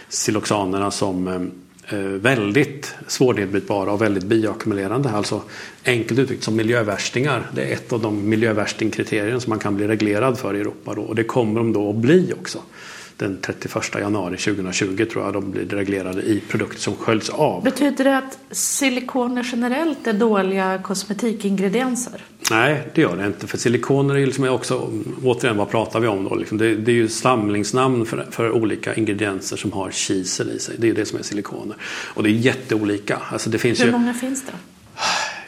siloxanerna 0.09 0.91
som 0.91 1.29
eh, 1.29 1.99
eh, 1.99 2.07
väldigt 2.07 2.95
svårnedbrytbara 3.07 3.93
och 3.93 4.03
väldigt 4.03 4.25
bioackumulerande. 4.25 5.11
Alltså 5.11 5.43
enkelt 5.85 6.21
uttryckt 6.21 6.45
som 6.45 6.57
miljövärstingar. 6.57 7.51
Det 7.55 7.63
är 7.63 7.73
ett 7.73 7.93
av 7.93 8.01
de 8.01 8.29
miljövärstingkriterier 8.29 9.39
som 9.39 9.51
man 9.51 9.59
kan 9.59 9.77
bli 9.77 9.89
reglerad 9.89 10.39
för 10.39 10.55
i 10.55 10.61
Europa. 10.61 10.95
Då. 10.95 11.03
Och 11.03 11.15
det 11.15 11.25
kommer 11.25 11.61
de 11.61 11.73
då 11.73 11.91
att 11.91 11.97
bli 11.97 12.33
också. 12.41 12.59
Den 13.19 13.39
31 13.41 13.95
januari 14.01 14.37
2020 14.37 15.05
tror 15.13 15.25
jag 15.25 15.33
de 15.33 15.51
blir 15.51 15.65
reglerade 15.65 16.23
i 16.23 16.43
produkter 16.49 16.79
som 16.79 16.97
sköljs 16.97 17.29
av. 17.31 17.65
Betyder 17.65 18.05
det 18.05 18.19
att 18.19 18.39
silikoner 18.51 19.49
generellt 19.53 20.07
är 20.07 20.13
dåliga 20.13 20.79
kosmetikingredienser? 20.83 22.25
Nej, 22.51 22.89
det 22.95 23.01
gör 23.01 23.17
det 23.17 23.27
inte. 23.27 23.47
För 23.47 23.59
silikoner 23.59 24.15
är 24.15 24.27
liksom 24.27 24.49
också, 24.49 24.91
återigen 25.25 25.57
vad 25.57 25.71
pratar 25.71 26.01
vi 26.01 26.09
om 26.09 26.25
då? 26.25 26.35
Liksom 26.35 26.59
det, 26.59 26.75
det 26.75 26.91
är 26.93 26.97
ju 26.97 27.09
samlingsnamn 27.09 28.07
för, 28.07 28.27
för 28.31 28.51
olika 28.51 28.95
ingredienser 28.95 29.57
som 29.57 29.73
har 29.73 29.91
kisel 29.91 30.51
i 30.51 30.59
sig. 30.59 30.75
Det 30.79 30.89
är 30.89 30.95
det 30.95 31.07
som 31.07 31.19
är 31.19 31.23
silikoner. 31.23 31.77
Och 31.85 32.23
det 32.23 32.29
är 32.29 32.33
jätteolika. 32.33 33.19
Alltså 33.33 33.51
det 33.51 33.59
finns 33.59 33.81
Hur 33.81 33.87
ju 33.87 33.93
många 33.93 34.15
finns 34.15 34.45
det? 34.47 34.53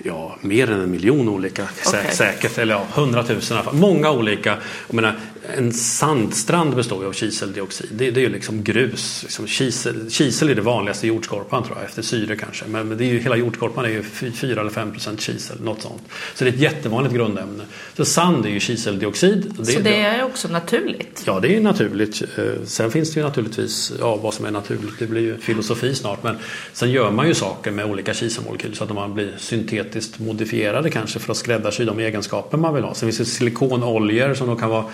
ja, 0.05 0.37
mer 0.41 0.71
än 0.71 0.81
en 0.81 0.91
miljon 0.91 1.29
olika 1.29 1.69
Okej. 1.87 2.13
säkert. 2.13 2.59
Eller 2.59 2.75
ja, 2.75 2.87
hundratusen 2.95 3.57
i 3.57 3.61
alla 3.61 3.71
fall. 3.71 3.81
Många 3.81 4.11
olika. 4.11 4.57
Jag 4.87 4.95
menar, 4.95 5.17
en 5.57 5.73
sandstrand 5.73 6.77
består 6.77 7.03
ju 7.03 7.09
av 7.09 7.13
kiseldioxid. 7.13 7.89
Det, 7.93 8.11
det 8.11 8.21
är 8.21 8.23
ju 8.23 8.29
liksom 8.33 8.65
grus. 8.65 9.23
Liksom 9.23 9.47
kisel, 9.47 10.11
kisel 10.11 10.51
är 10.51 10.55
det 10.55 10.63
vanligaste 10.63 11.07
i 11.07 11.09
jordskorpan 11.09 11.65
tror 11.65 11.77
jag, 11.77 11.85
efter 11.85 12.03
syre 12.03 12.37
kanske. 12.37 12.65
Men, 12.69 12.89
men 12.89 12.99
det 12.99 13.05
är 13.05 13.07
ju, 13.07 13.19
hela 13.19 13.37
jordskorpan 13.37 13.85
är 13.85 13.89
ju 13.89 14.03
4 14.03 14.61
eller 14.61 14.71
5 14.71 14.93
procent 14.93 15.21
kisel, 15.21 15.61
något 15.61 15.83
sånt. 15.83 16.03
Så 16.35 16.45
det 16.45 16.51
är 16.51 16.55
ett 16.55 16.61
jättevanligt 16.61 17.15
grundämne. 17.15 17.65
Så 17.97 18.05
sand 18.05 18.47
är 18.47 18.51
ju 18.51 18.61
kiseldioxid. 18.61 19.55
och 19.59 19.67
Så 19.67 19.81
det 19.81 20.01
är 20.01 20.25
också 20.25 20.49
naturligt? 20.49 21.23
Ja, 21.27 21.41
det 21.41 21.57
är 21.57 21.61
naturligt. 21.61 22.23
Eh, 22.37 22.45
Sen 22.65 22.91
finns 22.91 23.15
det 23.15 23.21
ju 23.21 23.27
naturligtvis, 23.27 23.93
ja, 24.01 24.17
vad 24.17 24.35
som 24.35 24.45
är 24.47 24.51
naturligt, 24.51 24.99
det 24.99 25.07
blir 25.07 25.23
ju 25.23 25.39
filosofi 25.39 25.95
snart. 25.95 26.23
Men 26.23 26.37
sen 26.73 26.91
gör 26.91 27.11
man 27.11 27.29
ju 27.29 27.35
saker 27.35 27.71
med 27.71 27.85
olika 27.85 28.15
kiselmolekyler 28.15 28.75
så 28.75 28.85
att 28.85 28.95
man 28.95 29.15
blir 29.15 29.35
syntetiskt 29.39 30.19
modifierade 30.19 30.91
kanske 30.91 31.19
för 31.19 31.33
att 31.33 31.37
skräddarsy 31.39 31.85
de 31.85 31.99
egenskaper 31.99 32.59
man 32.59 32.75
vill 32.75 32.85
ha. 32.85 32.95
Sen 32.95 33.07
finns 33.07 33.19
det 33.19 33.25
silikonoljor 33.25 34.35
som 34.35 34.47
då 34.47 34.57
kan 34.57 34.71
vara 34.71 34.85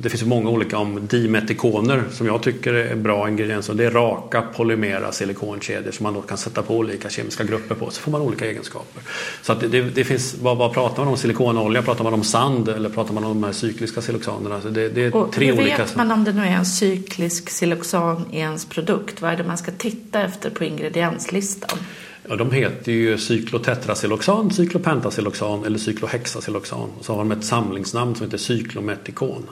det 0.00 0.08
finns 0.08 0.24
många 0.24 0.50
olika 0.50 0.78
om 0.78 1.06
dimetikoner 1.06 2.02
som 2.10 2.26
jag 2.26 2.42
tycker 2.42 2.74
är 2.74 2.96
bra 2.96 3.28
ingredienser. 3.28 3.74
Det 3.74 3.84
är 3.84 3.90
raka 3.90 4.42
polymera 4.42 5.12
silikonkedjor 5.12 5.90
som 5.92 6.04
man 6.04 6.14
då 6.14 6.22
kan 6.22 6.38
sätta 6.38 6.62
på 6.62 6.76
olika 6.76 7.10
kemiska 7.10 7.44
grupper 7.44 7.74
på. 7.74 7.90
Så 7.90 8.00
får 8.00 8.12
man 8.12 8.20
olika 8.20 8.46
egenskaper. 8.46 9.02
Så 9.42 9.52
att 9.52 9.60
det, 9.60 9.82
det, 9.82 10.04
finns, 10.04 10.34
vad, 10.42 10.56
vad 10.56 10.74
pratar 10.74 11.04
man 11.04 11.12
om? 11.12 11.18
Silikonolja? 11.18 11.82
Pratar 11.82 12.04
man 12.04 12.14
om 12.14 12.24
sand? 12.24 12.68
Eller 12.68 12.88
pratar 12.88 13.14
man 13.14 13.24
om 13.24 13.40
de 13.40 13.44
här 13.44 13.52
cykliska 13.52 14.00
siloxanerna? 14.00 14.60
Det, 14.70 14.88
det 14.88 15.04
är 15.04 15.16
Och 15.16 15.32
tre 15.32 15.46
hur 15.46 15.60
olika. 15.60 15.76
vet 15.76 15.96
man 15.96 16.12
om 16.12 16.24
det 16.24 16.32
nu 16.32 16.42
är 16.42 16.46
en 16.46 16.66
cyklisk 16.66 17.50
siloxan 17.50 18.24
i 18.32 18.38
ens 18.38 18.64
produkt? 18.64 19.22
Vad 19.22 19.32
är 19.32 19.36
det 19.36 19.44
man 19.44 19.58
ska 19.58 19.72
titta 19.78 20.22
efter 20.22 20.50
på 20.50 20.64
ingredienslistan? 20.64 21.78
Ja, 22.28 22.36
de 22.36 22.50
heter 22.50 22.92
ju 22.92 23.18
cyklotetrasiloxan, 23.18 24.50
cyklopentasiloxan 24.50 25.64
eller 25.64 25.78
cyklohexasiloxan. 25.78 26.90
Och 26.98 27.04
så 27.04 27.12
har 27.12 27.18
de 27.18 27.32
ett 27.32 27.44
samlingsnamn 27.44 28.14
som 28.14 28.26
heter 28.26 28.38
cyklometikon. 28.38 29.42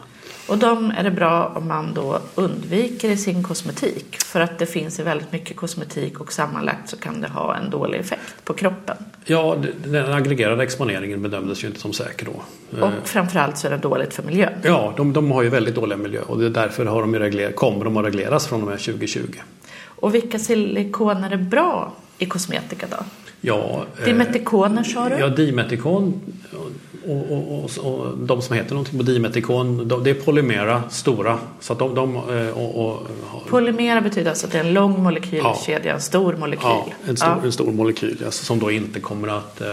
Och 0.49 0.59
de 0.59 0.91
är 0.91 1.05
det 1.05 1.11
bra 1.11 1.53
om 1.57 1.69
man 1.69 1.95
då 1.95 2.19
undviker 2.35 3.11
i 3.11 3.17
sin 3.17 3.43
kosmetik. 3.43 4.17
För 4.23 4.41
att 4.41 4.59
det 4.59 4.67
finns 4.67 5.01
i 5.01 5.03
väldigt 5.03 5.33
mycket 5.33 5.57
kosmetik 5.57 6.21
och 6.21 6.33
sammanlagt 6.33 6.89
så 6.89 6.97
kan 6.97 7.21
det 7.21 7.29
ha 7.29 7.57
en 7.57 7.71
dålig 7.71 7.99
effekt 7.99 8.45
på 8.45 8.53
kroppen. 8.53 8.97
Ja, 9.25 9.57
den 9.85 10.13
aggregerade 10.13 10.63
exponeringen 10.63 11.23
bedömdes 11.23 11.65
ju 11.65 11.69
inte 11.69 11.81
som 11.81 11.93
säker 11.93 12.27
då. 12.27 12.43
Och 12.81 12.93
framförallt 13.05 13.59
så 13.59 13.67
är 13.67 13.71
det 13.71 13.79
dåligt 13.79 14.15
för 14.15 14.23
miljön. 14.23 14.53
Ja, 14.63 14.95
de, 14.97 15.13
de 15.13 15.31
har 15.31 15.43
ju 15.43 15.49
väldigt 15.49 15.75
dåliga 15.75 15.97
miljö 15.97 16.21
och 16.21 16.39
det 16.39 16.47
är 16.47 16.51
därför 16.51 16.87
har 16.87 17.01
de 17.01 17.19
regler, 17.19 17.53
kommer 17.53 17.85
de 17.85 17.97
att 17.97 18.05
regleras 18.05 18.47
från 18.47 18.63
och 18.63 18.69
med 18.69 18.79
2020. 18.79 19.21
Och 19.87 20.15
vilka 20.15 20.39
silikoner 20.39 21.31
är 21.31 21.37
bra 21.37 21.93
i 22.19 22.27
kosmetika 22.27 22.87
då? 22.91 22.97
Ja, 23.41 23.85
eh, 23.99 24.05
Dimetikoner 24.05 24.83
sa 24.83 25.09
du? 25.09 25.15
Ja, 25.17 25.29
dimetikon 25.29 26.21
och, 27.07 27.33
och, 27.33 27.65
och, 27.65 27.95
och 27.95 28.19
de 28.19 28.43
som 28.43 28.57
heter 28.57 28.71
någonting 28.71 28.99
på 28.99 29.05
dimetikon, 29.05 29.89
de, 29.89 30.05
det 30.05 30.11
är 30.11 30.15
polymera, 30.15 30.83
stora. 30.91 31.39
Så 31.61 31.73
att 31.73 31.79
de, 31.79 31.95
de 31.95 32.17
eh, 32.17 32.97
Polymera 33.49 34.01
betyder 34.01 34.31
alltså 34.31 34.47
att 34.47 34.53
det 34.53 34.59
är 34.59 34.65
en 34.65 34.73
lång 34.73 35.03
molekylkedja, 35.03 35.95
en 35.95 36.01
stor 36.01 36.37
molekyl. 36.37 36.63
Ja, 36.65 36.87
en 37.09 37.17
stor, 37.17 37.29
Ja. 37.29 37.41
en 37.45 37.53
stor 37.53 37.73
molekyl 37.73 38.23
alltså, 38.25 38.45
som 38.45 38.59
då 38.59 38.71
inte 38.71 39.01
kommer 39.01 39.29
att 39.29 39.61
eh, 39.61 39.69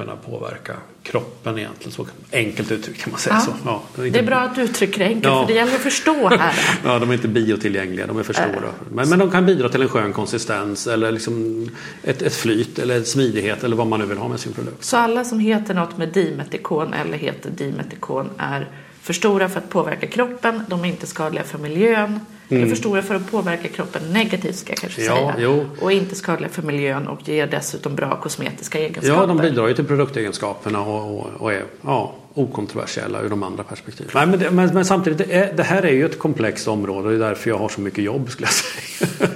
kunna 0.00 0.16
påverka 0.16 0.72
kroppen 1.02 1.58
egentligen. 1.58 1.92
Så 1.92 2.06
enkelt 2.32 2.70
uttryckt 2.72 3.02
kan 3.02 3.10
man 3.10 3.20
säga 3.20 3.34
Ja. 3.38 3.40
så. 3.40 3.52
Ja, 3.64 3.82
är 3.96 4.00
Det 4.00 4.06
inte- 4.06 4.18
är 4.18 4.22
bra 4.22 4.36
att 4.40 4.54
du 4.54 4.62
uttrycker 4.62 4.98
det 4.98 5.04
enkelt, 5.04 5.24
Ja. 5.24 5.40
för 5.40 5.52
det 5.52 5.58
gäller 5.58 5.74
att 5.74 5.80
förstå 5.80 6.28
här. 6.28 6.54
Ja, 6.84 6.98
de 6.98 7.10
är 7.10 7.14
inte 7.14 7.28
biotillgängliga, 7.28 8.06
de 8.06 8.18
är 8.18 8.22
för 8.22 8.32
stora. 8.32 8.70
Men, 8.92 9.08
men 9.08 9.18
de 9.18 9.30
kan 9.30 9.46
bidra 9.46 9.68
till 9.68 9.82
en 9.82 9.88
skön 9.88 10.12
konsistens 10.12 10.86
eller 10.86 11.12
liksom 11.12 11.68
ett, 12.02 12.22
ett 12.22 12.34
flyt 12.34 12.78
eller 12.78 13.02
smidighet 13.02 13.64
eller 13.64 13.76
vad 13.76 13.86
man 13.86 14.00
nu 14.00 14.06
vill 14.06 14.18
ha 14.18 14.28
med 14.28 14.40
sin 14.40 14.52
produkt. 14.52 14.84
Så 14.84 14.96
alla 14.96 15.24
som 15.24 15.38
heter 15.40 15.74
något 15.74 15.98
med 15.98 16.08
dimetikon 16.08 16.94
eller 16.94 17.18
heter 17.18 17.50
dimetikon 17.50 18.30
är 18.38 18.68
för 19.02 19.12
stora 19.12 19.48
för 19.48 19.58
att 19.58 19.68
påverka 19.70 20.06
kroppen, 20.06 20.62
de 20.68 20.80
är 20.84 20.88
inte 20.88 21.06
skadliga 21.06 21.44
för 21.44 21.58
miljön. 21.58 22.20
Eller 22.56 22.66
för 22.66 22.76
stora 22.76 23.02
för 23.02 23.14
att 23.14 23.30
påverka 23.30 23.68
kroppen 23.68 24.02
negativt 24.12 24.56
ska 24.56 24.70
jag 24.72 24.78
kanske 24.78 25.02
Mm. 25.02 25.16
Ja, 25.16 25.32
säga. 25.32 25.44
jo. 25.48 25.66
Och 25.80 25.92
inte 25.92 26.14
skadliga 26.14 26.50
för 26.50 26.62
miljön 26.62 27.06
och 27.08 27.28
ger 27.28 27.46
dessutom 27.46 27.94
bra 27.94 28.16
kosmetiska 28.22 28.78
egenskaper. 28.78 29.20
Ja, 29.20 29.26
de 29.26 29.36
bidrar 29.38 29.68
ju 29.68 29.74
till 29.74 29.84
produktegenskaperna 29.84 30.80
och, 30.80 31.18
och, 31.20 31.26
och 31.38 31.52
är 31.52 31.62
ja, 31.82 32.14
okontroversiella 32.34 33.20
ur 33.22 33.28
de 33.28 33.42
andra 33.42 33.62
perspektiven. 33.64 34.10
Nej, 34.14 34.26
men, 34.26 34.38
det, 34.38 34.50
men, 34.50 34.74
men 34.74 34.84
samtidigt, 34.84 35.18
det, 35.18 35.34
är, 35.34 35.52
det 35.52 35.62
här 35.62 35.82
är 35.82 35.92
ju 35.92 36.04
ett 36.06 36.18
komplext 36.18 36.68
område 36.68 37.00
och 37.08 37.10
det 37.10 37.24
är 37.24 37.28
därför 37.28 37.50
jag 37.50 37.58
har 37.58 37.68
så 37.68 37.80
mycket 37.80 38.04
jobb 38.04 38.30
skulle 38.30 38.46
jag 38.46 38.52
säga. 39.08 39.28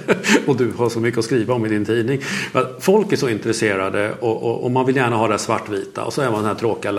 och 0.47 0.55
du 0.57 0.71
har 0.77 0.89
så 0.89 0.99
mycket 0.99 1.17
att 1.19 1.25
skriva 1.25 1.53
om 1.53 1.65
i 1.65 1.69
din 1.69 1.85
tidning. 1.85 2.21
Men 2.53 2.65
folk 2.79 3.11
är 3.11 3.15
så 3.17 3.29
intresserade 3.29 4.13
och, 4.19 4.43
och, 4.43 4.63
och 4.63 4.71
man 4.71 4.85
vill 4.85 4.95
gärna 4.95 5.15
ha 5.15 5.27
det 5.27 5.37
svartvita 5.39 6.03
och 6.03 6.13
så 6.13 6.21
är 6.21 6.25
man 6.31 6.35
den 6.39 6.45
här 6.47 6.55
tråkiga 6.55 6.91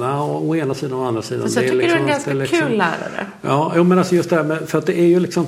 Ja, 0.00 0.24
å 0.24 0.56
ena 0.56 0.74
sidan 0.74 0.98
och 0.98 1.04
å 1.04 1.08
andra 1.08 1.22
sidan. 1.22 1.42
Fast 1.42 1.56
jag 1.56 1.64
är 1.64 1.68
tycker 1.70 1.86
du 1.86 1.92
är 1.92 1.96
en 1.96 2.06
liksom- 2.06 2.06
ganska 2.08 2.30
är 2.30 2.34
liksom- 2.34 2.58
kul 2.58 2.76
lärare. 2.78 3.26
Ja, 3.42 3.72
jo, 3.76 3.84
men 3.84 3.98
alltså 3.98 4.14
just 4.14 4.30
det 4.30 4.36
här 4.36 4.44
med, 4.44 4.68
för 4.68 4.78
att 4.78 4.86
det 4.86 5.00
är 5.00 5.06
ju 5.06 5.20
liksom 5.20 5.46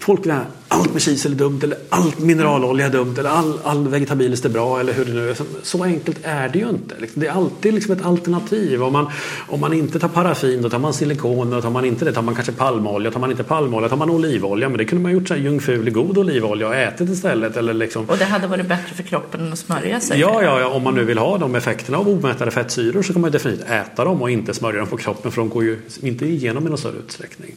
Folk 0.00 0.22
vill 0.22 0.32
ha 0.32 0.63
allt 0.68 0.92
med 0.92 1.02
kisel 1.02 1.32
är 1.32 1.36
dumt 1.36 1.60
eller 1.62 1.78
allt 1.88 2.18
mineralolja 2.18 2.86
är 2.86 2.90
dumt 2.90 3.14
eller 3.18 3.30
all, 3.30 3.58
all 3.64 3.88
vegetabiliskt 3.88 4.44
är 4.44 4.48
bra 4.48 4.80
eller 4.80 4.92
hur 4.92 5.04
det 5.04 5.12
nu 5.12 5.30
är. 5.30 5.36
Så, 5.62 5.84
enkelt 5.84 6.18
är 6.22 6.48
det 6.48 6.58
ju 6.58 6.68
inte. 6.68 6.94
Liksom, 6.98 7.20
Det 7.20 7.26
är 7.26 7.32
alltid 7.32 7.74
liksom 7.74 7.92
ett 7.96 8.04
alternativ. 8.04 8.82
Om 8.82 8.92
man, 8.92 9.06
om 9.48 9.60
man 9.60 9.72
inte 9.72 9.98
tar 9.98 10.08
paraffin 10.08 10.62
då 10.62 10.70
tar 10.70 10.78
man 10.78 10.94
silikon 10.94 11.52
och 11.52 11.62
tar 11.62 11.70
man 11.70 11.84
inte 11.84 12.04
det 12.04 12.12
tar 12.12 12.22
man 12.22 12.34
kanske 12.34 12.52
palmolja. 12.52 13.10
Tar 13.10 13.20
man 13.20 13.30
inte 13.30 13.42
palmolja 13.44 13.88
tar 13.88 13.96
man 13.96 14.10
olivolja. 14.10 14.68
Men 14.68 14.78
det 14.78 14.84
kunde 14.84 15.02
man 15.02 15.12
gjort 15.12 15.28
så 15.28 15.34
här 15.34 15.40
jungfrulig 15.40 15.94
god 15.94 16.18
olivolja 16.18 16.66
och 16.68 16.74
ätit 16.74 17.10
istället. 17.10 17.56
Eller 17.56 17.74
liksom, 17.74 18.04
Och 18.10 18.18
det 18.18 18.24
hade 18.24 18.46
varit 18.46 18.66
bättre 18.68 18.94
för 18.94 19.02
kroppen 19.02 19.40
än 19.40 19.52
att 19.52 19.58
smörja 19.58 20.00
sig. 20.00 20.20
Ja, 20.20 20.42
ja, 20.42 20.60
ja, 20.60 20.68
om 20.68 20.82
man 20.82 20.94
nu 20.94 21.04
vill 21.04 21.18
ha 21.18 21.38
de 21.38 21.54
effekterna 21.54 21.98
av 21.98 22.08
omättade 22.08 22.50
fettsyror 22.50 23.02
så 23.02 23.12
kan 23.12 23.22
man 23.22 23.30
definitivt 23.30 23.70
äta 23.70 24.04
dem 24.04 24.22
och 24.22 24.30
inte 24.30 24.54
smörja 24.54 24.78
dem 24.78 24.88
på 24.88 24.96
kroppen 24.96 25.32
för 25.32 25.40
de 25.40 25.48
går 25.48 25.64
ju 25.64 25.78
inte 26.02 26.26
igenom 26.26 26.66
i 26.66 26.68
någon 26.68 26.78
större 26.78 26.96
utsträckning. 27.06 27.54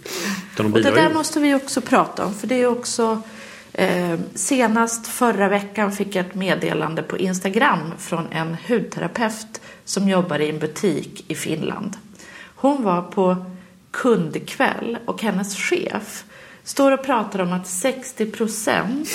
De 0.58 0.66
Och 0.66 0.72
det 0.72 0.76
bidrar 0.76 0.90
ju- 0.92 1.08
där 1.08 1.14
måste 1.14 1.40
vi 1.40 1.54
också 1.56 1.82
prata 1.82 2.26
om, 2.26 2.34
för 2.34 2.48
det 2.48 2.62
är 2.62 2.68
också 2.68 2.97
eh, 3.74 4.20
senast 4.36 5.08
förra 5.08 5.50
veckan 5.50 5.92
fick 5.92 6.16
jag 6.16 6.26
ett 6.26 6.36
meddelande 6.36 7.04
på 7.04 7.18
Instagram 7.18 7.94
från 7.98 8.28
en 8.32 8.58
hudterapeut 8.68 9.62
som 9.86 10.10
jobbar 10.10 10.40
i 10.40 10.50
en 10.50 10.60
butik 10.60 11.26
i 11.28 11.36
Finland. 11.36 11.98
Hon 12.56 12.84
var 12.84 13.02
på 13.02 13.46
kundkväll 13.92 14.98
och 15.06 15.22
hennes 15.22 15.56
chef 15.56 16.24
står 16.68 16.92
och 16.92 17.04
pratar 17.04 17.42
om 17.42 17.54
att 17.54 17.68
60 17.68 18.26
procent 18.26 19.10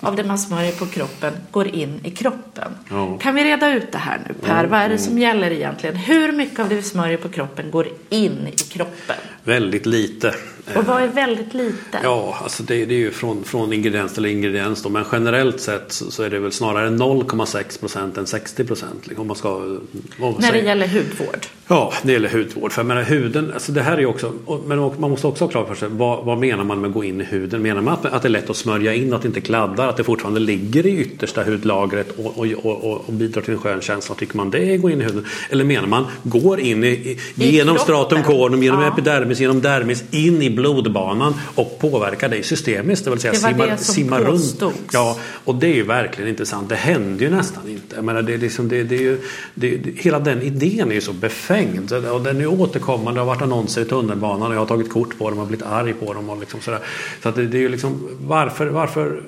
av 0.00 0.16
det 0.16 0.24
man 0.24 0.38
smörjer 0.38 0.72
på 0.72 0.86
kroppen 0.86 1.32
går 1.50 1.66
in 1.66 2.00
i 2.04 2.10
kroppen. 2.10 2.72
Ja. 2.90 3.18
Kan 3.18 3.34
vi 3.34 3.44
reda 3.44 3.72
ut 3.72 3.92
det 3.92 3.98
här 3.98 4.20
nu 4.28 4.34
Per? 4.34 4.64
Vad 4.64 4.80
är 4.80 4.88
det 4.88 4.98
som 4.98 5.18
gäller 5.18 5.50
egentligen? 5.50 5.96
Hur 5.96 6.32
mycket 6.32 6.58
av 6.58 6.68
det 6.68 6.74
vi 6.74 6.82
smörjer 6.82 7.16
på 7.16 7.28
kroppen 7.28 7.70
går 7.70 7.88
in 8.08 8.46
i 8.46 8.56
kroppen? 8.56 9.16
Väldigt 9.46 9.86
lite. 9.86 10.34
Och 10.74 10.84
vad 10.84 11.02
är 11.02 11.08
väldigt 11.08 11.54
lite? 11.54 11.98
Ja, 12.02 12.38
alltså 12.42 12.62
det, 12.62 12.84
det 12.84 12.94
är 12.94 12.98
ju 12.98 13.10
från, 13.10 13.44
från 13.44 13.72
ingrediens 13.72 14.14
till 14.14 14.26
ingrediens 14.26 14.82
då. 14.82 14.88
Men 14.88 15.04
generellt 15.12 15.60
sett 15.60 15.92
så, 15.92 16.10
så 16.10 16.22
är 16.22 16.30
det 16.30 16.38
väl 16.38 16.52
snarare 16.52 16.88
0,6 16.88 17.80
procent 17.80 18.18
än 18.18 18.26
60 18.26 18.64
procent. 18.64 19.08
Om 19.16 19.26
man 19.26 19.36
ska... 19.36 19.48
Om 19.48 19.80
man 20.18 20.34
När 20.38 20.52
det 20.52 20.58
gäller 20.58 20.88
hudvård. 20.88 21.46
Ja, 21.68 21.92
det 22.02 22.12
gäller 22.12 22.28
hudvård. 22.28 22.72
För 22.72 22.80
jag 22.80 22.86
menar, 22.86 23.02
huden, 23.02 23.52
alltså 23.54 23.72
det 23.72 23.82
här 23.82 23.98
är 23.98 24.06
också, 24.06 24.32
men 24.66 24.78
man 24.78 25.10
måste 25.10 25.26
också 25.26 25.44
ha 25.44 25.50
klart 25.50 25.68
för 25.68 25.74
sig 25.74 25.88
vad, 25.90 26.24
vad 26.24 26.38
menar 26.38 26.64
man 26.64 26.80
med 26.80 26.88
att 26.88 26.94
gå 26.94 27.04
in 27.04 27.20
i 27.20 27.24
huden? 27.24 27.62
Menar 27.62 27.82
man 27.82 27.94
att, 27.94 28.06
att 28.06 28.22
det 28.22 28.28
är 28.28 28.30
lätt 28.30 28.50
att 28.50 28.56
smörja 28.56 28.94
in, 28.94 29.12
att 29.12 29.22
det 29.22 29.28
inte 29.28 29.40
kladdar, 29.40 29.88
att 29.88 29.96
det 29.96 30.04
fortfarande 30.04 30.40
ligger 30.40 30.86
i 30.86 31.00
yttersta 31.00 31.44
hudlagret 31.44 32.18
och, 32.18 32.38
och, 32.38 32.46
och, 32.64 33.00
och, 33.06 33.12
bidrar 33.12 33.42
till 33.42 33.52
en 33.52 33.60
skön 33.60 33.80
känsla? 33.80 34.14
Tycker 34.14 34.36
man 34.36 34.50
det 34.50 34.72
är 34.74 34.76
gå 34.76 34.90
in 34.90 35.00
i 35.00 35.04
huden? 35.04 35.26
Eller 35.50 35.64
menar 35.64 35.86
man 35.86 36.04
går 36.22 36.60
in 36.60 36.84
i, 36.84 36.86
i, 36.88 37.18
genom 37.36 37.76
kroppen. 37.76 37.94
stratum 37.94 38.22
corneum, 38.22 38.62
genom 38.62 38.82
Ja. 38.82 38.88
epidermis, 38.88 39.35
genom 39.40 39.60
dermis, 39.60 40.04
in 40.10 40.42
i 40.42 40.50
blodbanan 40.50 41.34
och 41.54 41.78
påverkar 41.78 42.28
dig 42.28 42.42
systemiskt. 42.42 43.04
Det 43.04 43.10
vill 43.10 43.20
säga 43.20 43.32
Det 43.32 43.38
var 43.42 43.50
simma, 43.50 43.66
det 43.66 43.76
som 43.76 43.94
simma 43.94 44.18
runt. 44.20 44.30
påstods. 44.30 44.76
Ja, 44.92 45.18
och 45.44 45.54
det 45.54 45.66
är 45.66 45.74
ju 45.74 45.82
verkligen 45.82 46.30
intressant. 46.30 46.68
Det 46.68 46.76
händer 46.76 47.24
ju 47.24 47.30
nästan 47.30 47.68
inte. 47.68 47.96
Jag 47.96 48.04
menar, 48.04 48.22
det 48.22 48.34
är 48.34 48.38
liksom, 48.38 48.68
det, 48.68 48.82
det 48.82 48.94
är 48.96 49.00
ju, 49.00 49.20
det, 49.54 49.76
det, 49.76 49.90
hela 49.96 50.18
den 50.18 50.42
idén 50.42 50.90
är 50.90 50.94
ju 50.94 51.00
så 51.00 51.12
befängd. 51.12 51.92
Och 51.92 52.20
den 52.20 52.40
är 52.40 52.46
återkommande. 52.46 53.12
Det 53.12 53.20
har 53.20 53.26
varit 53.26 53.42
annonser 53.42 53.82
i 53.82 53.84
tunnelbanan 53.84 54.48
och 54.48 54.54
jag 54.54 54.58
har 54.58 54.66
tagit 54.66 54.92
kort 54.92 55.18
på 55.18 55.30
dem 55.30 55.38
och 55.38 55.46
blivit 55.46 55.66
arg 55.66 55.92
på 55.92 56.12
dem. 56.14 56.30
Och 56.30 56.40
liksom 56.40 56.60
sådär. 56.60 56.80
Så 57.22 57.28
att 57.28 57.34
det, 57.34 57.46
det 57.46 57.58
är 57.58 57.60
ju 57.60 57.68
liksom, 57.68 58.08
varför, 58.20 58.66
varför, 58.66 59.22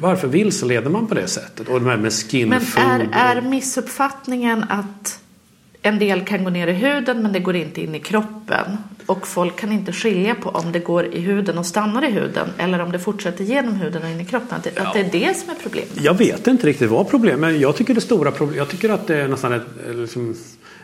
varför 0.00 0.28
vilseleder 0.28 0.90
man 0.90 1.06
på 1.06 1.14
det 1.14 1.28
sättet? 1.28 1.68
Och 1.68 1.80
det 1.80 1.90
här 1.90 1.96
med 1.96 2.12
skin 2.12 2.48
Men 2.48 2.62
är, 2.76 3.08
är 3.12 3.40
missuppfattningen 3.40 4.64
att 4.68 5.20
en 5.86 5.98
del 5.98 6.24
kan 6.24 6.44
gå 6.44 6.50
ner 6.50 6.66
i 6.66 6.72
huden 6.72 7.22
men 7.22 7.32
det 7.32 7.40
går 7.40 7.56
inte 7.56 7.80
in 7.80 7.94
i 7.94 8.00
kroppen? 8.00 8.78
Och 9.06 9.26
folk 9.26 9.56
kan 9.56 9.72
inte 9.72 9.92
skilja 9.92 10.34
på 10.34 10.48
om 10.48 10.72
det 10.72 10.78
går 10.78 11.14
i 11.14 11.20
huden 11.20 11.58
och 11.58 11.66
stannar 11.66 12.04
i 12.04 12.10
huden 12.10 12.48
eller 12.58 12.80
om 12.80 12.92
det 12.92 12.98
fortsätter 12.98 13.44
genom 13.44 13.74
huden 13.74 14.02
och 14.02 14.08
in 14.08 14.20
i 14.20 14.24
kroppen. 14.24 14.56
Att 14.56 14.64
det, 14.64 14.78
att 14.78 14.94
det 14.94 15.00
är 15.00 15.10
det 15.12 15.36
som 15.36 15.50
är 15.50 15.54
problemet. 15.62 16.00
Jag 16.00 16.18
vet 16.18 16.46
inte 16.46 16.66
riktigt 16.66 16.90
vad 16.90 17.10
problemet 17.10 17.40
men 17.40 17.60
jag 17.60 17.76
tycker 17.76 17.94
det 17.94 18.00
stora 18.00 18.30
problemet, 18.30 18.58
jag 18.58 18.68
tycker 18.68 18.90
att 18.90 19.06
det 19.06 19.16
är 19.16 19.28
nästan 19.28 19.52
ett, 19.52 19.62
liksom, 19.94 20.34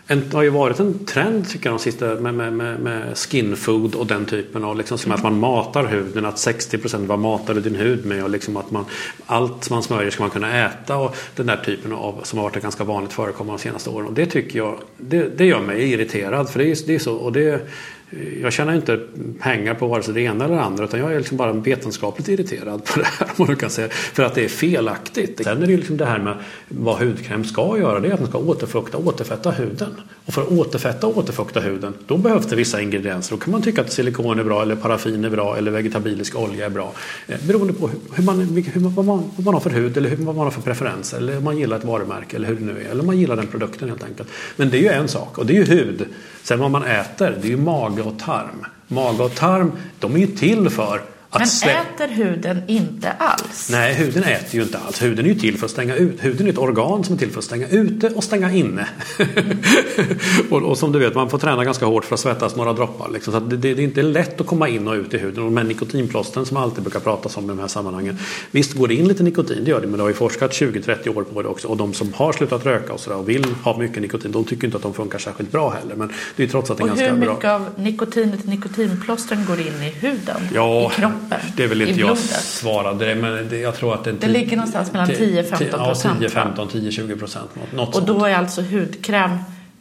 en, 0.06 0.28
det 0.28 0.36
har 0.36 0.42
ju 0.42 0.50
varit 0.50 0.80
en 0.80 1.04
trend 1.04 1.48
tycker 1.48 1.66
jag 1.66 1.78
de 1.78 1.82
sista 1.82 2.14
med, 2.14 2.34
med, 2.34 2.52
med, 2.52 2.80
med 2.80 3.18
skin 3.18 3.56
food 3.56 3.94
och 3.94 4.06
den 4.06 4.26
typen 4.26 4.64
av 4.64 4.76
liksom, 4.76 4.98
som 4.98 5.12
att 5.12 5.22
man 5.22 5.38
matar 5.38 5.86
huden, 5.86 6.24
att 6.24 6.34
60% 6.34 7.06
vad 7.06 7.18
matar 7.18 7.54
du 7.54 7.60
din 7.60 7.74
hud 7.74 8.06
med? 8.06 8.24
Och 8.24 8.30
liksom 8.30 8.56
att 8.56 8.70
man 8.70 8.84
allt 9.26 9.70
man 9.70 9.82
smörjer 9.82 10.10
ska 10.10 10.22
man 10.22 10.30
kunna 10.30 10.66
äta 10.66 10.96
och 10.96 11.16
den 11.36 11.46
där 11.46 11.56
typen 11.56 11.92
av 11.92 12.20
som 12.22 12.38
har 12.38 12.50
varit 12.50 12.62
ganska 12.62 12.84
vanligt 12.84 13.12
förekommande 13.12 13.58
de 13.58 13.62
senaste 13.62 13.90
åren. 13.90 14.06
Och 14.06 14.14
det 14.14 14.26
tycker 14.26 14.58
jag, 14.58 14.78
det, 14.96 15.38
det 15.38 15.44
gör 15.44 15.60
mig 15.60 15.92
irriterad 15.92 16.50
för 16.50 16.58
det 16.58 16.70
är, 16.70 16.76
det 16.86 16.94
är 16.94 16.98
så 16.98 17.14
och 17.14 17.32
det 17.32 17.68
jag 18.42 18.52
tjänar 18.52 18.74
inte 18.74 19.00
pengar 19.40 19.74
på 19.74 19.86
vare 19.86 20.02
sig 20.02 20.14
det 20.14 20.20
ena 20.20 20.44
eller 20.44 20.54
det 20.54 20.62
andra 20.62 20.84
utan 20.84 21.00
jag 21.00 21.12
är 21.12 21.18
liksom 21.18 21.36
bara 21.36 21.52
vetenskapligt 21.52 22.28
irriterad 22.28 22.84
på 22.84 22.98
det 22.98 23.06
här. 23.06 23.28
man 23.36 23.56
kan 23.56 23.70
säga, 23.70 23.88
för 23.88 24.22
att 24.22 24.34
det 24.34 24.44
är 24.44 24.48
felaktigt. 24.48 25.44
Sen 25.44 25.62
är 25.62 25.66
det 25.66 25.72
ju 25.72 25.76
liksom 25.76 25.96
det 25.96 26.04
här 26.04 26.18
med 26.18 26.34
vad 26.68 26.98
hudkräm 26.98 27.44
ska 27.44 27.78
göra. 27.78 28.00
Det 28.00 28.08
är 28.08 28.12
att 28.12 28.18
den 28.18 28.28
ska 28.28 28.38
återfukta 28.38 28.98
och 28.98 29.06
återfetta 29.06 29.50
huden. 29.50 29.94
Och 30.24 30.34
för 30.34 30.42
att 30.42 30.48
återfetta 30.48 31.06
och 31.06 31.18
återfukta 31.18 31.60
huden 31.60 31.94
då 32.06 32.16
behövs 32.16 32.46
det 32.46 32.56
vissa 32.56 32.80
ingredienser. 32.80 33.36
Då 33.36 33.40
kan 33.40 33.52
man 33.52 33.62
tycka 33.62 33.80
att 33.80 33.92
silikon 33.92 34.38
är 34.38 34.44
bra 34.44 34.62
eller 34.62 34.76
paraffin 34.76 35.24
är 35.24 35.30
bra 35.30 35.56
eller 35.56 35.70
vegetabilisk 35.70 36.36
olja 36.36 36.66
är 36.66 36.70
bra. 36.70 36.92
Eh, 37.26 37.36
beroende 37.46 37.72
på 37.72 37.90
hur 38.14 38.24
man, 38.24 38.40
hur 38.40 38.80
man, 38.80 38.94
vad, 38.94 39.04
man, 39.04 39.30
vad 39.36 39.44
man 39.44 39.54
har 39.54 39.60
för 39.60 39.70
hud 39.70 39.96
eller 39.96 40.10
hur, 40.10 40.16
vad 40.16 40.36
man 40.36 40.44
har 40.44 40.50
för 40.50 40.62
preferenser. 40.62 41.18
Eller 41.18 41.38
om 41.38 41.44
man 41.44 41.58
gillar 41.58 41.76
ett 41.76 41.84
varumärke 41.84 42.36
eller 42.36 42.48
hur 42.48 42.54
det 42.54 42.64
nu 42.64 42.80
är. 42.80 42.90
Eller 42.90 43.00
om 43.00 43.06
man 43.06 43.18
gillar 43.18 43.36
den 43.36 43.46
produkten 43.46 43.88
helt 43.88 44.04
enkelt. 44.04 44.28
Men 44.56 44.70
det 44.70 44.78
är 44.78 44.82
ju 44.82 44.88
en 44.88 45.08
sak 45.08 45.38
och 45.38 45.46
det 45.46 45.52
är 45.52 45.56
ju 45.56 45.64
hud. 45.64 46.06
Sen 46.42 46.60
vad 46.60 46.70
man 46.70 46.84
äter 46.84 47.38
det 47.42 47.48
är 47.48 47.50
ju 47.50 47.56
mage 47.56 48.02
och 48.02 48.18
tarm. 48.18 48.66
Mage 48.86 49.22
och 49.22 49.34
tarm 49.34 49.72
de 49.98 50.14
är 50.14 50.18
ju 50.18 50.26
till 50.26 50.70
för 50.70 51.00
men 51.32 51.42
äter 51.42 52.08
huden 52.08 52.62
inte 52.66 53.12
alls? 53.12 53.68
Nej, 53.70 53.94
huden 53.94 54.22
äter 54.24 54.54
ju 54.54 54.62
inte 54.62 54.78
alls. 54.78 55.02
Huden 55.02 55.24
är 55.24 55.28
ju 55.28 55.34
till 55.34 55.58
för 55.58 55.64
att 55.64 55.70
stänga 55.70 55.94
ut. 55.94 56.24
Huden 56.24 56.46
är 56.46 56.50
ett 56.50 56.58
organ 56.58 57.04
som 57.04 57.14
är 57.14 57.18
till 57.18 57.30
för 57.30 57.38
att 57.38 57.44
stänga 57.44 57.68
ute 57.68 58.08
och 58.08 58.24
stänga 58.24 58.52
inne. 58.52 58.88
och, 60.50 60.62
och 60.62 60.78
som 60.78 60.92
du 60.92 60.98
vet, 60.98 61.14
man 61.14 61.30
får 61.30 61.38
träna 61.38 61.64
ganska 61.64 61.86
hårt 61.86 62.04
för 62.04 62.14
att 62.14 62.20
svettas 62.20 62.56
några 62.56 62.72
droppar. 62.72 63.10
Liksom. 63.10 63.32
Så 63.32 63.40
det, 63.40 63.56
det, 63.56 63.74
det 63.74 63.82
är 63.82 63.84
inte 63.84 64.02
lätt 64.02 64.40
att 64.40 64.46
komma 64.46 64.68
in 64.68 64.88
och 64.88 64.94
ut 64.94 65.14
i 65.14 65.18
huden. 65.18 65.38
Och 65.44 65.50
de 65.50 65.56
här 65.56 65.64
nikotinplåstren 65.64 66.46
som 66.46 66.56
alltid 66.56 66.82
brukar 66.82 67.00
prata 67.00 67.28
om 67.38 67.44
i 67.44 67.48
de 67.48 67.58
här 67.58 67.68
sammanhangen. 67.68 68.18
Visst 68.50 68.72
går 68.72 68.88
det 68.88 68.94
in 68.94 69.08
lite 69.08 69.22
nikotin, 69.22 69.64
det 69.64 69.70
gör 69.70 69.80
det. 69.80 69.86
Men 69.86 69.96
det 69.96 70.02
har 70.02 70.08
ju 70.08 70.14
forskat 70.14 70.52
20-30 70.52 71.16
år 71.16 71.22
på 71.22 71.42
det 71.42 71.48
också. 71.48 71.68
Och 71.68 71.76
de 71.76 71.94
som 71.94 72.12
har 72.12 72.32
slutat 72.32 72.66
röka 72.66 72.92
och, 72.92 73.00
sådär, 73.00 73.16
och 73.16 73.28
vill 73.28 73.44
ha 73.64 73.78
mycket 73.78 74.02
nikotin, 74.02 74.32
de 74.32 74.44
tycker 74.44 74.64
inte 74.66 74.76
att 74.76 74.82
de 74.82 74.94
funkar 74.94 75.18
särskilt 75.18 75.52
bra 75.52 75.70
heller. 75.70 75.94
Men 75.94 76.12
det 76.36 76.42
är 76.42 76.46
trots 76.46 76.70
att 76.70 76.76
det 76.76 76.80
är 76.80 76.84
Och 76.84 76.88
ganska 76.88 77.12
hur 77.14 77.20
bra. 77.20 77.34
mycket 77.34 77.50
av 77.50 77.66
nikotinet 77.76 78.44
i 78.44 78.48
nikotinplåstren 78.48 79.44
går 79.46 79.60
in 79.60 79.66
i 79.82 79.90
huden? 80.00 80.48
Ja, 80.54 80.92
I 80.92 80.94
kroppen? 80.94 81.19
Det 81.56 81.64
är 81.64 81.68
väl 81.68 81.82
inte 81.82 82.00
jag 82.00 82.18
svarade 82.18 83.06
det, 83.06 83.14
men 83.14 83.48
det, 83.48 83.58
jag 83.58 83.74
tror 83.76 83.94
att 83.94 84.04
det, 84.04 84.12
Det 84.12 84.28
ligger 84.28 84.56
någonstans 84.56 84.92
mellan 84.92 85.08
10-15 85.08 85.66
Ja, 85.72 85.86
procent, 85.86 86.18
10, 86.18 86.28
va? 86.28 86.34
15, 86.34 86.68
10, 86.68 86.90
20 86.92 87.16
procent. 87.16 87.50
Något, 87.74 87.88
Och 87.88 87.94
sånt. 87.94 88.06
då 88.06 88.24
är 88.24 88.34
alltså 88.34 88.62
hudkräm 88.62 89.30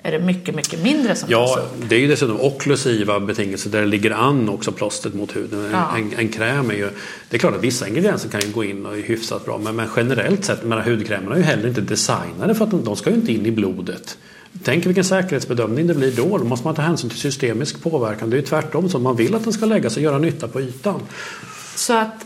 är 0.03 0.11
det 0.11 0.19
mycket, 0.19 0.55
mycket 0.55 0.83
mindre 0.83 1.15
som 1.15 1.29
Ja, 1.31 1.59
det 1.89 1.95
är 1.95 1.99
ju 1.99 2.07
dessutom 2.07 2.41
okklusiva 2.41 3.19
betingelser 3.19 3.69
där 3.69 3.79
det 3.81 3.87
ligger 3.87 4.11
an 4.11 4.49
också 4.49 4.71
plåstret 4.71 5.13
mot 5.13 5.35
huden. 5.35 5.65
En, 5.65 5.71
Ja. 5.71 5.97
en, 5.97 6.11
en 6.17 6.29
kräm 6.29 6.69
är 6.71 6.75
ju, 6.75 6.89
det 7.29 7.37
är 7.37 7.39
klart 7.39 7.55
att 7.55 7.63
vissa 7.63 7.87
ingredienser 7.87 8.29
kan 8.29 8.39
ju 8.41 8.51
gå 8.51 8.63
in 8.63 8.85
och 8.85 8.97
är 8.97 9.01
hyfsat 9.01 9.45
bra 9.45 9.57
men, 9.57 9.75
men 9.75 9.87
generellt 9.95 10.45
sett, 10.45 10.63
men 10.63 10.81
hudkrämerna 10.81 11.35
är 11.35 11.39
ju 11.39 11.43
heller 11.45 11.67
inte 11.67 11.81
designade 11.81 12.55
för 12.55 12.63
att 12.65 12.71
de, 12.71 12.83
de 12.83 12.95
ska 12.95 13.09
ju 13.09 13.15
inte 13.15 13.33
in 13.33 13.45
i 13.45 13.51
blodet. 13.51 14.17
Tänk 14.63 14.85
vilken 14.85 15.03
säkerhetsbedömning 15.03 15.87
det 15.87 15.93
blir 15.93 16.11
då. 16.11 16.37
Då 16.37 16.43
måste 16.43 16.67
man 16.67 16.75
ta 16.75 16.81
hänsyn 16.81 17.09
till 17.09 17.19
systemisk 17.19 17.83
påverkan. 17.83 18.29
Det 18.29 18.35
är 18.35 18.39
ju 18.39 18.45
tvärtom 18.45 18.89
så 18.89 18.99
man 18.99 19.15
vill 19.15 19.35
att 19.35 19.43
den 19.43 19.53
ska 19.53 19.65
lägga 19.65 19.89
sig 19.89 20.01
och 20.01 20.03
göra 20.03 20.17
nytta 20.17 20.47
på 20.47 20.61
ytan. 20.61 21.01
Så 21.75 21.93
att 21.97 22.25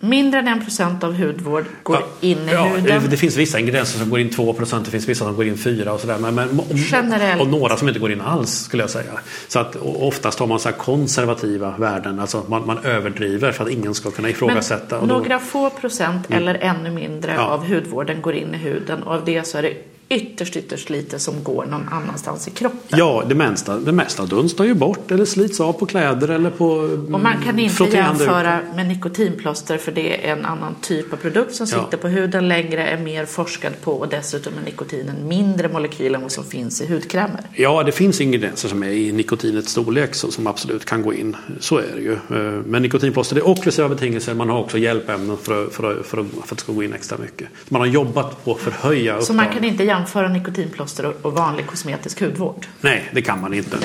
mindre 0.00 0.40
än 0.40 0.48
en 0.48 0.64
procent 0.64 1.04
av 1.04 1.14
hudvård 1.14 1.64
går 1.82 1.96
Ja, 1.96 2.28
in 2.28 2.38
i 2.48 2.52
ja, 2.52 2.64
huden. 2.64 3.02
Det, 3.10 3.16
finns 3.16 3.36
vissa 3.36 3.58
ingredienser 3.58 3.98
som 3.98 4.10
går 4.10 4.20
in 4.20 4.30
2% 4.30 4.84
det 4.84 4.90
finns 4.90 5.08
vissa 5.08 5.24
som 5.24 5.36
går 5.36 5.46
in 5.46 5.58
4 5.58 5.92
och 5.92 6.00
sådär. 6.00 6.18
Men, 6.18 6.34
men, 6.34 6.60
Generellt. 6.90 7.40
Och 7.42 7.48
några 7.48 7.76
som 7.76 7.88
inte 7.88 8.00
går 8.00 8.12
in 8.12 8.20
alls 8.20 8.50
skulle 8.50 8.82
jag 8.82 8.90
säga. 8.90 9.12
Så 9.48 9.58
att 9.58 9.76
oftast 9.82 10.38
har 10.38 10.46
man 10.46 10.60
så 10.60 10.72
konservativa 10.72 11.74
värden. 11.78 12.20
Alltså 12.20 12.44
man, 12.48 12.66
man 12.66 12.78
överdriver 12.78 13.52
för 13.52 13.64
att 13.64 13.70
ingen 13.70 13.94
ska 13.94 14.10
kunna 14.10 14.28
ifrågasätta. 14.28 14.94
Men 14.94 15.00
och 15.00 15.08
då, 15.08 15.14
Mm. 15.14 15.28
några 15.28 15.38
få 15.40 15.70
procent 15.70 16.26
eller 16.30 16.54
ännu 16.54 16.90
mindre 16.90 17.34
Ja. 17.34 17.42
av 17.42 17.66
hudvården 17.68 18.22
går 18.22 18.34
in 18.34 18.54
i 18.54 18.58
huden 18.58 19.02
och 19.02 19.14
av 19.14 19.24
det 19.24 19.46
så 19.46 19.58
är 19.58 19.62
det 19.62 19.74
ytterst, 20.10 20.56
ytterst 20.56 20.90
lite 20.90 21.18
som 21.18 21.44
går 21.44 21.66
någon 21.66 21.88
annanstans 21.88 22.48
i 22.48 22.50
kroppen. 22.50 22.98
ja, 22.98 23.24
det 23.28 23.34
mesta, 23.34 23.76
det 23.78 23.92
mesta 23.92 24.26
dunstar 24.26 24.64
ju 24.64 24.74
bort 24.74 25.10
eller 25.10 25.24
slits 25.24 25.60
av 25.60 25.72
på 25.72 25.86
kläder 25.86 26.28
eller 26.28 26.50
på 26.50 26.66
Och 27.12 27.20
man 27.20 27.42
kan 27.44 27.58
inte 27.58 27.84
jämföra 27.84 28.60
med 28.76 28.86
nikotinplåster 28.88 29.78
för 29.78 29.92
det 29.92 30.26
är 30.28 30.32
en 30.32 30.44
annan 30.44 30.74
typ 30.80 31.12
av 31.12 31.16
produkt 31.16 31.54
som 31.54 31.66
Ja. 31.72 31.84
sitter 31.84 31.96
på 31.98 32.08
huden 32.08 32.48
längre, 32.48 32.86
är 32.88 32.98
mer 32.98 33.26
forskad 33.26 33.72
på 33.82 33.92
och 33.92 34.08
dessutom 34.08 34.52
är 34.62 34.64
nikotinen 34.64 35.28
mindre 35.28 35.68
molekyl 35.68 36.14
än 36.14 36.22
vad 36.22 36.32
som 36.32 36.44
finns 36.44 36.80
i 36.80 36.86
hudkrämer. 36.86 37.40
Ja, 37.54 37.82
det 37.82 37.92
finns 37.92 38.20
ingredienser 38.20 38.68
som 38.68 38.82
är 38.82 38.88
i 38.90 39.12
nikotinets 39.12 39.70
storlek 39.72 40.14
så, 40.14 40.30
som 40.30 40.46
absolut 40.46 40.84
kan 40.84 41.02
gå 41.02 41.14
in. 41.14 41.36
Så 41.60 41.78
är 41.78 41.84
det 41.96 42.00
ju. 42.02 42.12
Eh, 42.12 42.62
Men 42.66 42.82
nikotinplåster 42.82 43.34
det 43.34 43.40
är 43.40 43.48
okklusiva 43.48 43.88
betingelser. 43.88 44.34
Man 44.34 44.48
har 44.48 44.58
också 44.58 44.78
hjälpämnen 44.78 45.36
för, 45.42 45.64
att- 45.66 45.72
för, 45.74 45.94
för, 46.02 46.02
för 46.02 46.24
att 46.42 46.48
det 46.50 46.56
ska 46.60 46.72
gå 46.72 46.82
in 46.82 46.92
extra 46.92 47.18
mycket. 47.18 47.48
Man 47.68 47.80
har 47.80 47.86
jobbat 47.88 48.44
på 48.44 48.52
att 48.52 48.60
förhöja 48.60 49.20
Så 49.20 49.32
man 49.32 49.46
kan 49.54 49.64
inte 49.64 49.84
jämföra 49.84 49.99
nikotinplåster 50.28 51.04
och- 51.04 51.32
vanlig 51.32 51.66
kosmetisk 51.66 52.20
hudvård. 52.20 52.66
Nej, 52.80 53.10
det 53.12 53.22
kan 53.22 53.40
man 53.40 53.54
inte. 53.54 53.76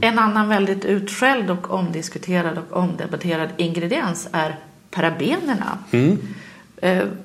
En 0.00 0.18
annan 0.18 0.48
väldigt 0.48 0.84
utskälld 0.84 1.50
och 1.50 1.70
omdiskuterad 1.70 2.58
och 2.58 2.76
omdebatterad 2.76 3.48
ingrediens 3.56 4.28
är 4.32 4.56
parabenerna. 4.90 5.78
Eh, 5.90 6.14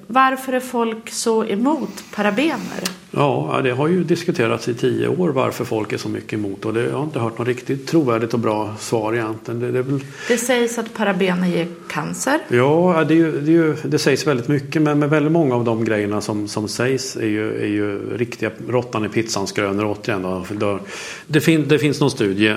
varför 0.07 0.53
är 0.53 0.59
folk 0.59 1.09
så 1.09 1.45
emot 1.45 2.03
parabener? 2.15 2.83
Ja, 3.11 3.61
det 3.63 3.71
har 3.71 3.87
ju 3.87 4.03
diskuterats 4.03 4.67
i 4.67 4.73
tio 4.73 5.07
år 5.07 5.29
varför 5.29 5.65
folk 5.65 5.93
är 5.93 5.97
så 5.97 6.09
mycket 6.09 6.33
emot 6.33 6.65
och 6.65 6.73
det, 6.73 6.83
jag 6.83 6.97
har 6.97 7.03
inte 7.03 7.19
hört 7.19 7.37
något 7.37 7.47
riktigt 7.47 7.87
trovärdigt 7.87 8.33
och 8.33 8.39
bra 8.39 8.75
svar 8.79 9.13
egentligen. 9.13 9.59
Det, 9.59 9.71
det 9.71 9.81
väl 9.81 9.99
Det 10.27 10.37
sägs 10.37 10.77
att 10.77 10.93
parabener 10.93 11.47
ger 11.47 11.67
cancer. 11.89 12.39
Ja, 12.47 13.05
det, 13.07 13.19
är 13.19 13.31
det, 13.31 13.55
är 13.55 13.87
det 13.87 13.99
sägs 13.99 14.27
väldigt 14.27 14.47
mycket 14.47 14.81
men 14.81 14.99
med 14.99 15.09
väldigt 15.09 15.31
många 15.31 15.55
av 15.55 15.63
de 15.63 15.85
grejerna 15.85 16.21
som, 16.21 16.47
som 16.47 16.67
sägs 16.67 17.15
är 17.15 17.27
ju, 17.27 17.61
är 17.61 17.67
ju 17.67 18.17
riktiga 18.17 18.51
råttan 18.67 19.05
i 19.05 19.09
pizzans 19.09 19.51
gröna 19.51 19.85
återigen. 19.85 20.45
Då, 20.49 20.79
det, 21.27 21.41
fin, 21.41 21.65
det 21.67 21.79
finns 21.79 21.99
någon 21.99 22.11
studie 22.11 22.55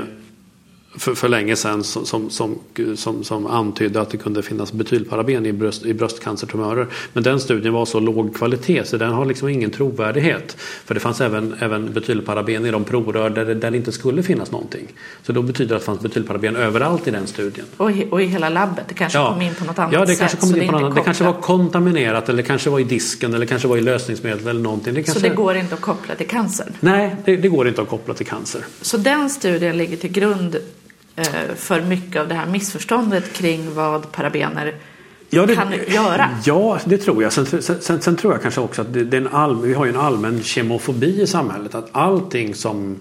för, 0.96 1.14
för 1.14 1.28
länge 1.28 1.56
sedan 1.56 1.84
som, 1.84 2.06
som, 2.06 2.30
som, 2.30 2.58
som, 2.96 3.24
som 3.24 3.46
antydde 3.46 4.00
att 4.00 4.10
det 4.10 4.16
kunde 4.16 4.42
finnas 4.42 4.72
betylparaben 4.72 5.46
i, 5.46 5.52
bröst, 5.52 5.86
i 5.86 5.94
bröstcancertumörer. 5.94 6.86
Men 7.12 7.22
den 7.22 7.40
studien 7.40 7.74
var 7.74 7.86
så 7.86 8.00
låg 8.00 8.36
kvalitet 8.36 8.84
så 8.84 8.96
den 8.96 9.12
har 9.12 9.24
liksom 9.24 9.48
ingen 9.48 9.70
trovärdighet. 9.70 10.56
För 10.58 10.94
det 10.94 11.00
fanns 11.00 11.20
även, 11.20 11.54
även 11.60 11.92
betylparaben 11.92 12.66
i 12.66 12.70
de 12.70 12.84
provrör 12.84 13.30
där 13.30 13.44
det, 13.44 13.54
där 13.54 13.70
det 13.70 13.76
inte 13.76 13.92
skulle 13.92 14.22
finnas 14.22 14.50
någonting. 14.50 14.86
Så 15.22 15.32
då 15.32 15.42
betyder 15.42 15.68
det 15.68 15.76
att 15.76 15.82
det 15.82 15.86
fanns 15.86 16.00
betylparaben 16.00 16.56
överallt 16.56 17.08
i 17.08 17.10
den 17.10 17.26
studien. 17.26 17.66
Och 17.76 17.90
i, 17.90 18.06
och 18.10 18.22
i 18.22 18.24
hela 18.24 18.48
labbet. 18.48 18.84
Det 18.88 18.94
kanske 18.94 19.18
kom 19.18 19.42
in 19.42 19.54
på 19.54 19.64
något 19.64 19.78
annat 19.78 19.92
ja, 19.92 20.00
det 20.00 20.06
sätt. 20.06 20.18
kanske 20.18 20.36
kom 20.36 20.62
in 20.62 20.66
på 20.66 20.72
något 20.72 20.82
annat. 20.82 20.94
Det 20.94 21.02
kanske 21.02 21.24
var 21.24 21.32
kontaminerat 21.32 22.28
eller 22.28 22.42
kanske 22.42 22.70
var 22.70 22.80
i 22.80 22.84
disken 22.84 23.34
eller 23.34 23.46
kanske 23.46 23.68
var 23.68 23.76
i 23.76 23.80
lösningsmedel 23.80 24.48
eller 24.48 24.60
någonting. 24.60 24.94
Det 24.94 25.02
kanske... 25.02 25.20
Så 25.20 25.28
det 25.28 25.34
går 25.34 25.56
inte 25.56 25.74
att 25.74 25.80
koppla 25.80 26.14
till 26.14 26.28
cancer. 26.28 26.66
Nej, 26.80 27.16
det, 27.24 27.36
det 27.36 27.48
går 27.48 27.68
inte 27.68 27.82
att 27.82 27.88
koppla 27.88 28.14
till 28.14 28.26
cancer. 28.26 28.64
Så 28.80 28.96
den 28.96 29.30
studien 29.30 29.76
ligger 29.76 29.96
till 29.96 30.12
grund 30.12 30.56
för 31.56 31.80
mycket 31.80 32.20
av 32.20 32.28
det 32.28 32.34
här 32.34 32.46
missförståndet 32.46 33.32
kring 33.32 33.74
vad 33.74 34.12
parabener 34.12 34.74
Ja, 35.30 35.46
det, 35.46 35.54
kan 35.54 35.72
göra. 35.88 36.30
Ja, 36.44 36.78
det 36.84 36.98
tror 36.98 37.22
jag. 37.22 37.32
Sen, 37.32 37.46
sen, 37.62 38.00
sen, 38.00 38.16
tror 38.16 38.32
jag 38.32 38.42
kanske 38.42 38.60
också 38.60 38.82
att 38.82 38.92
det, 38.92 39.04
det 39.04 39.16
är 39.16 39.20
en 39.20 39.28
all, 39.28 39.62
vi 39.62 39.74
har 39.74 39.84
ju 39.84 39.90
en 39.90 40.00
allmän 40.00 40.42
kemofobi 40.42 41.22
i 41.22 41.26
samhället. 41.26 41.74
Att 41.74 41.88
allting 41.92 42.54
som 42.54 42.96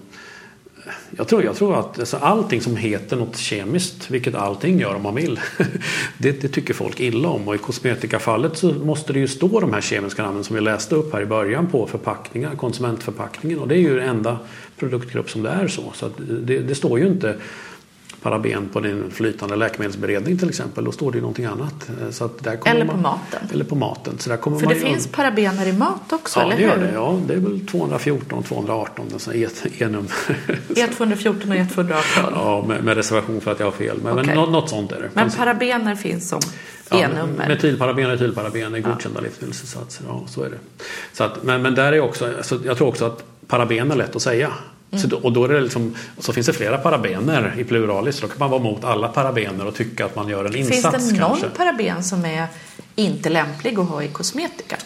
jag 1.10 1.28
tror, 1.28 1.44
jag 1.44 1.56
tror 1.56 1.78
att 1.78 1.98
alltså, 1.98 2.16
allting 2.16 2.60
som 2.60 2.76
heter 2.76 3.16
något 3.16 3.36
kemiskt, 3.36 4.10
vilket 4.10 4.34
allting 4.34 4.80
gör 4.80 4.94
om 4.94 5.02
man 5.02 5.14
vill, 5.14 5.40
det, 6.18 6.40
det 6.40 6.48
tycker 6.48 6.74
folk 6.74 7.00
illa 7.00 7.28
om. 7.28 7.48
Och 7.48 7.54
i 7.54 7.58
kosmetikafallet 7.58 8.56
så 8.56 8.72
måste 8.72 9.12
det 9.12 9.18
ju 9.18 9.28
stå 9.28 9.60
de 9.60 9.72
här 9.72 9.80
kemiska 9.80 10.22
namnen 10.22 10.44
som 10.44 10.56
vi 10.56 10.62
läste 10.62 10.94
upp 10.94 11.12
här 11.12 11.22
i 11.22 11.26
början 11.26 11.66
på 11.66 11.86
förpackningar, 11.86 12.54
konsumentförpackningen. 12.54 13.58
Och 13.58 13.68
det 13.68 13.74
är 13.74 13.80
ju 13.80 13.96
den 13.96 14.08
enda 14.08 14.38
produktgrupp 14.78 15.30
som 15.30 15.42
det 15.42 15.50
är 15.50 15.68
så. 15.68 15.92
Så 15.94 16.10
det, 16.18 16.58
det 16.58 16.74
står 16.74 16.98
ju 16.98 17.06
inte 17.06 17.36
paraben 18.22 18.68
på 18.72 18.80
din 18.80 19.10
flytande 19.10 19.56
läkemedelsberedning 19.56 20.38
till 20.38 20.48
exempel. 20.48 20.84
Då 20.84 20.92
står 20.92 21.10
det 21.12 21.16
ju 21.16 21.22
någonting 21.22 21.44
annat. 21.44 21.90
Så 22.10 22.24
att 22.24 22.44
där 22.44 22.58
Eller 22.64 22.84
man, 22.84 22.96
på 22.96 23.00
maten. 23.02 23.40
Eller 23.52 23.64
på 23.64 23.74
maten. 23.74 24.18
Så 24.18 24.30
där 24.30 24.36
kommer 24.36 24.58
För 24.58 24.66
man 24.66 24.74
det 24.74 24.80
finns 24.80 25.06
parabener 25.06 25.66
i 25.66 25.72
mat 25.72 26.12
också, 26.12 26.40
Ja, 26.40 26.46
eller 26.46 26.56
det 26.56 26.62
gör 26.62 26.76
hur? 26.78 26.86
det. 26.86 26.92
Ja, 26.92 27.20
det 27.26 27.34
är 27.34 27.38
väl 27.38 27.66
214 27.66 28.42
218 28.42 29.06
alltså 29.12 29.34
E- 29.34 29.48
E-nummer. 29.78 30.10
E214 30.68 31.28
och 31.28 31.84
E218. 31.84 31.94
ja, 32.32 32.64
med, 32.68 32.84
med 32.84 32.96
reservation 32.96 33.40
för 33.40 33.52
att 33.52 33.58
jag 33.58 33.66
har 33.66 33.72
fel. 33.72 33.98
Men, 34.02 34.12
Okej. 34.12 34.26
men 34.26 34.36
något, 34.36 34.50
något 34.50 34.70
sånt 34.70 34.92
är 34.92 35.00
det. 35.00 35.10
Men 35.14 35.30
parabener 35.30 35.94
finns 35.94 36.28
som 36.28 36.40
Ja, 36.90 36.98
E-nummer. 36.98 37.48
Metylparaben 37.48 38.06
och 38.06 38.12
etylparaben 38.12 38.74
är 38.74 38.80
godkända 38.80 39.20
livsmedelstillsatser. 39.20 40.04
Ja, 40.08 40.22
så 40.28 40.42
är 40.42 40.50
det. 40.50 40.58
Så 41.12 41.24
att, 41.24 41.42
men, 41.42 41.62
men 41.62 41.74
där 41.74 41.92
är 41.92 42.00
också, 42.00 42.26
alltså, 42.36 42.58
jag 42.64 42.76
tror 42.76 42.88
också 42.88 43.04
att 43.04 43.24
paraben 43.46 43.90
är 43.90 43.96
lätt 43.96 44.16
att 44.16 44.22
säga. 44.22 44.52
Mm. 44.90 45.10
Så, 45.10 45.16
och 45.16 45.32
då 45.32 45.44
är 45.44 45.48
det 45.48 45.60
liksom, 45.60 45.94
så 46.18 46.32
finns 46.32 46.46
det 46.46 46.52
flera 46.52 46.78
parabener 46.78 47.54
i 47.58 47.64
pluralis. 47.64 48.16
Så 48.16 48.22
då 48.22 48.28
kan 48.28 48.38
man 48.38 48.50
vara 48.50 48.62
mot 48.62 48.84
alla 48.84 49.08
parabener 49.08 49.66
och 49.66 49.74
tycka 49.74 50.04
att 50.04 50.16
man 50.16 50.28
gör 50.28 50.44
en 50.44 50.52
Finns 50.52 50.70
insats 50.70 51.08
det 51.10 51.20
någon 51.20 51.28
kanske. 51.28 51.48
paraben 51.56 52.02
som 52.04 52.24
är 52.24 52.46
inte 52.94 53.28
lämplig 53.28 53.78
att 53.78 53.88
ha 53.88 54.02
i 54.02 54.08
kosmetika? 54.08 54.76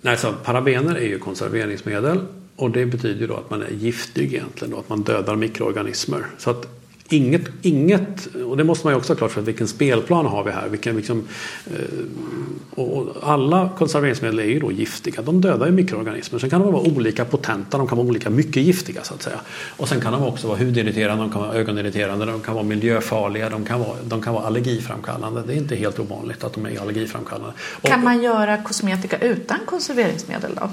Nej, 0.00 0.16
så 0.16 0.32
parabener 0.32 0.94
är 0.94 1.06
ju 1.06 1.18
konserveringsmedel 1.18 2.20
och 2.56 2.70
det 2.70 2.86
betyder 2.86 3.20
ju 3.20 3.26
då 3.26 3.36
att 3.36 3.50
man 3.50 3.62
är 3.62 3.70
giftig 3.70 4.34
egentligen 4.34 4.72
då, 4.74 4.78
att 4.78 4.88
man 4.88 5.02
dödar 5.02 5.36
mikroorganismer. 5.36 6.26
Så 6.38 6.50
att 6.50 6.66
inget, 7.12 7.42
inget 7.62 8.26
och 8.46 8.56
det 8.56 8.64
måste 8.64 8.86
man 8.86 8.92
ju 8.94 8.98
också 8.98 9.12
ha 9.12 9.18
klart 9.18 9.30
för 9.32 9.40
vilken 9.40 9.68
spelplan 9.68 10.26
har 10.26 10.44
vi 10.44 10.50
här? 10.50 10.68
Vilken, 10.68 10.96
liksom, 10.96 11.28
eh, 11.66 12.80
och 12.82 13.06
alla 13.22 13.70
konserveringsmedel 13.78 14.38
är 14.38 14.44
ju 14.44 14.58
då 14.60 14.72
giftiga, 14.72 15.22
de 15.22 15.40
dödar 15.40 15.66
ju 15.66 15.72
mikroorganismer. 15.72 16.38
Sen 16.38 16.50
kan 16.50 16.60
de 16.62 16.72
vara 16.72 16.82
olika 16.82 17.24
potenta, 17.24 17.78
de 17.78 17.86
kan 17.88 17.98
vara 17.98 18.08
olika 18.08 18.30
mycket 18.30 18.62
giftiga 18.62 19.02
så 19.04 19.14
att 19.14 19.22
säga. 19.22 19.40
Och 19.76 19.88
sen 19.88 20.00
kan 20.00 20.12
de 20.12 20.22
också 20.22 20.48
vara 20.48 20.58
hudirriterande, 20.58 21.22
de 21.24 21.32
kan 21.32 21.42
vara 21.42 21.54
ögonirriterande, 21.54 22.26
de 22.26 22.40
kan 22.40 22.54
vara 22.54 22.64
miljöfarliga, 22.64 23.48
de 23.50 23.64
kan 23.64 23.80
vara, 23.80 23.96
de 24.04 24.22
kan 24.22 24.34
vara 24.34 24.44
allergiframkallande. 24.46 25.42
Det 25.46 25.52
är 25.52 25.56
inte 25.56 25.76
helt 25.76 25.98
ovanligt 25.98 26.44
att 26.44 26.52
de 26.52 26.66
är 26.66 26.80
allergiframkallande. 26.80 27.52
Och- 27.82 27.88
Kan 27.88 28.04
man 28.04 28.22
göra 28.22 28.62
kosmetika 28.62 29.18
utan 29.18 29.58
konserveringsmedel 29.66 30.50
då? 30.60 30.68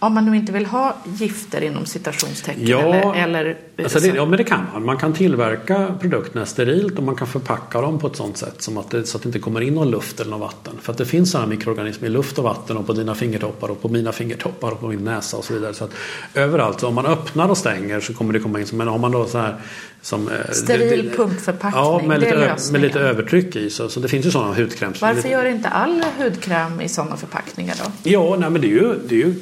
Om 0.00 0.14
man 0.14 0.24
nu 0.26 0.36
inte 0.36 0.52
vill 0.52 0.66
ha 0.66 0.96
gifter 1.04 1.60
inom 1.60 1.86
citationstecken 1.86 2.66
Ja, 2.66 3.14
eller, 3.14 3.40
eller 3.44 3.56
Alltså 3.82 4.00
det, 4.00 4.06
ja, 4.06 4.24
men 4.26 4.36
det 4.36 4.44
kan 4.44 4.60
man. 4.72 4.84
Man 4.84 4.96
kan 4.96 5.12
tillverka 5.12 5.94
produkterna 6.00 6.46
sterilt 6.46 6.98
och 6.98 7.04
man 7.04 7.16
kan 7.16 7.26
förpacka 7.26 7.80
dem 7.80 7.98
på 7.98 8.06
ett 8.06 8.16
sådant 8.16 8.36
sätt 8.36 8.62
som 8.62 8.78
att 8.78 8.90
det, 8.90 9.04
så 9.06 9.16
att 9.16 9.22
det 9.22 9.26
inte 9.28 9.38
kommer 9.38 9.60
in 9.60 9.74
någon 9.74 9.90
luft 9.90 10.20
eller 10.20 10.30
någon 10.30 10.40
vatten. 10.40 10.72
För 10.82 10.92
att 10.92 10.98
det 10.98 11.06
finns 11.06 11.30
sådana 11.30 11.48
mikroorganismer 11.48 12.08
i 12.08 12.10
luft 12.10 12.38
och 12.38 12.44
vatten 12.44 12.76
och 12.76 12.86
på 12.86 12.92
dina 12.92 13.14
fingertoppar 13.14 13.68
och 13.68 13.82
på 13.82 13.88
mina 13.88 14.12
fingertoppar 14.12 14.70
och 14.70 14.80
på 14.80 14.88
min 14.88 15.04
näsa 15.04 15.36
och 15.36 15.44
så 15.44 15.54
vidare. 15.54 15.74
Så 15.74 15.84
att 15.84 15.90
överallt, 16.34 16.80
så 16.80 16.88
om 16.88 16.94
man 16.94 17.06
öppnar 17.06 17.48
och 17.48 17.58
stänger 17.58 18.00
så 18.00 18.14
kommer 18.14 18.32
det 18.32 18.38
komma 18.40 18.60
in. 18.60 18.66
Men 18.72 18.88
har 18.88 18.98
man 18.98 19.12
då 19.12 19.26
så 19.26 19.38
här 19.38 19.56
som... 20.02 20.28
eh, 20.28 20.34
Steril 20.52 20.88
det- 21.02 21.10
det- 21.10 21.16
pumpförpackning, 21.16 21.82
Ja, 21.84 22.02
med 22.06 22.20
lite, 22.20 22.34
ö- 22.34 22.56
med 22.72 22.80
lite 22.80 23.00
övertryck 23.00 23.56
i. 23.56 23.70
Så, 23.70 23.88
så 23.88 24.00
det 24.00 24.08
finns 24.08 24.26
ju 24.26 24.30
sådana 24.30 24.54
hudkräms. 24.54 25.00
Varför 25.00 25.16
lite- 25.16 25.28
gör 25.28 25.44
inte 25.44 25.68
all 25.68 26.02
hudkräm 26.18 26.80
i 26.80 26.88
sådana 26.88 27.16
förpackningar 27.16 27.74
då? 27.84 27.90
Ja, 28.10 28.36
nej, 28.38 28.50
men 28.50 28.60
det 28.60 28.66
är, 28.66 28.70
ju, 28.70 28.94
det 29.08 29.14
är 29.14 29.18
ju 29.18 29.34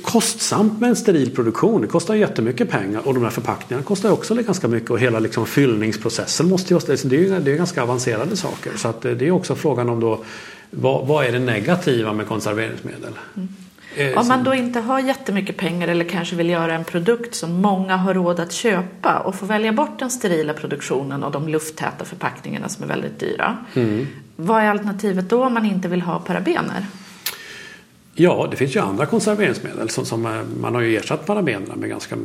kostsamt 0.46 0.80
med 0.80 0.90
en 0.90 0.96
steril 0.96 1.34
produktion. 1.34 1.80
Det 1.80 1.86
kostar 1.86 2.14
jättemycket 2.14 2.70
pengar 2.70 3.00
och 3.08 3.14
de 3.14 3.22
här 3.22 3.30
förpackningarna 3.30 3.84
kostar 3.84 4.10
också 4.10 4.34
ganska 4.34 4.68
mycket 4.68 4.90
och 4.90 4.98
hela 4.98 5.18
liksom 5.18 5.46
fyllningsprocessen 5.46 6.48
måste 6.48 6.74
ju, 6.74 6.80
det 6.80 7.16
är 7.16 7.20
ju 7.20 7.40
det 7.40 7.52
är 7.52 7.56
ganska 7.56 7.82
avancerade 7.82 8.36
saker. 8.36 8.72
Så 8.76 8.88
att 8.88 9.04
eh, 9.04 9.12
det 9.12 9.26
är 9.26 9.30
också 9.30 9.54
frågan 9.54 9.88
om 9.88 10.00
då 10.00 10.24
vad, 10.70 11.06
vad 11.06 11.26
är 11.26 11.32
det 11.32 11.38
negativa 11.38 12.12
med 12.12 12.26
konserveringsmedel? 12.26 13.12
Eh, 13.96 14.18
Om 14.18 14.28
man 14.28 14.44
då 14.44 14.54
inte 14.54 14.80
har 14.80 15.00
jättemycket 15.00 15.56
pengar 15.56 15.88
eller 15.88 16.04
kanske 16.04 16.36
vill 16.36 16.50
göra 16.50 16.74
en 16.74 16.84
produkt 16.84 17.34
som 17.34 17.52
många 17.52 17.96
har 17.96 18.14
råd 18.14 18.40
att 18.40 18.52
köpa 18.52 19.18
och 19.18 19.34
får 19.34 19.46
välja 19.46 19.72
bort 19.72 19.98
den 19.98 20.10
sterila 20.10 20.52
produktionen 20.52 21.24
och 21.24 21.32
de 21.32 21.48
lufttäta 21.48 22.04
förpackningarna 22.04 22.68
som 22.68 22.84
är 22.84 22.88
väldigt 22.88 23.20
dyra. 23.20 23.56
Mm. 23.74 24.06
Vad 24.36 24.62
är 24.62 24.68
alternativet 24.68 25.30
då 25.30 25.44
om 25.44 25.54
man 25.54 25.66
inte 25.66 25.88
vill 25.88 26.02
ha 26.02 26.18
parabener? 26.18 26.86
Ja, 28.18 28.48
det 28.50 28.56
finns 28.56 28.76
ju 28.76 28.80
andra 28.80 29.06
konserveringsmedel. 29.06 29.88
Som, 29.88 30.04
som, 30.04 30.26
eh, 30.26 30.32
man 30.60 30.74
har 30.74 30.82
ju 30.82 30.96
ersatt 30.96 31.26
parabenerna 31.26 31.76
med 31.76 31.88
ganska... 31.88 32.16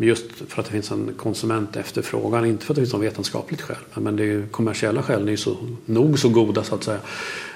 Just 0.00 0.24
för 0.48 0.60
att 0.60 0.66
det 0.66 0.72
finns 0.72 0.90
en 0.90 1.14
konsumentefterfrågan. 1.16 2.46
Inte 2.46 2.66
för 2.66 2.72
att 2.72 2.76
det 2.76 2.80
finns 2.80 2.92
något 2.92 3.02
vetenskapligt 3.02 3.60
skäl. 3.62 3.76
Men 3.94 4.16
det 4.16 4.22
är 4.22 4.26
ju, 4.26 4.46
kommersiella 4.46 5.02
skäl 5.02 5.26
är 5.26 5.30
ju 5.30 5.36
så, 5.36 5.56
nog 5.86 6.18
så 6.18 6.28
goda 6.28 6.64
så 6.64 6.74
att 6.74 6.84
säga. 6.84 6.98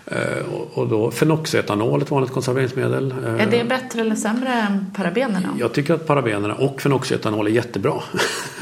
Eh, 0.07 0.53
och, 0.75 0.89
då 0.89 1.11
fenoxetanol 1.11 2.03
ett 2.03 2.11
vanligt 2.11 2.33
konserveringsmedel. 2.33 3.15
Eh, 3.25 3.43
Är 3.43 3.51
det 3.51 3.65
bättre 3.65 4.01
eller 4.01 4.15
sämre 4.15 4.53
än 4.53 4.87
parabenerna? 4.97 5.49
Jag 5.59 5.73
tycker 5.73 5.95
att 5.95 6.07
parabenerna 6.07 6.55
och 6.55 6.83
fenoxetanol 6.83 7.47
är 7.47 7.51
jättebra. 7.51 8.03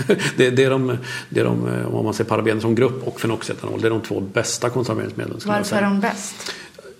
det, 0.36 0.50
det, 0.50 0.64
är 0.64 0.70
de, 0.70 0.96
det 1.28 1.40
är 1.40 1.44
de, 1.44 1.68
om 1.92 2.04
man 2.04 2.14
ser 2.14 2.24
parabener 2.24 2.60
som 2.60 2.74
grupp 2.74 3.06
och 3.06 3.20
fenoxetanol, 3.20 3.80
det 3.80 3.88
är 3.88 3.90
de 3.90 4.00
två 4.00 4.20
bästa 4.20 4.70
konserveringsmedlen. 4.70 5.40
Varför 5.46 5.76
är 5.76 5.82
de 5.82 6.00
bäst? 6.00 6.54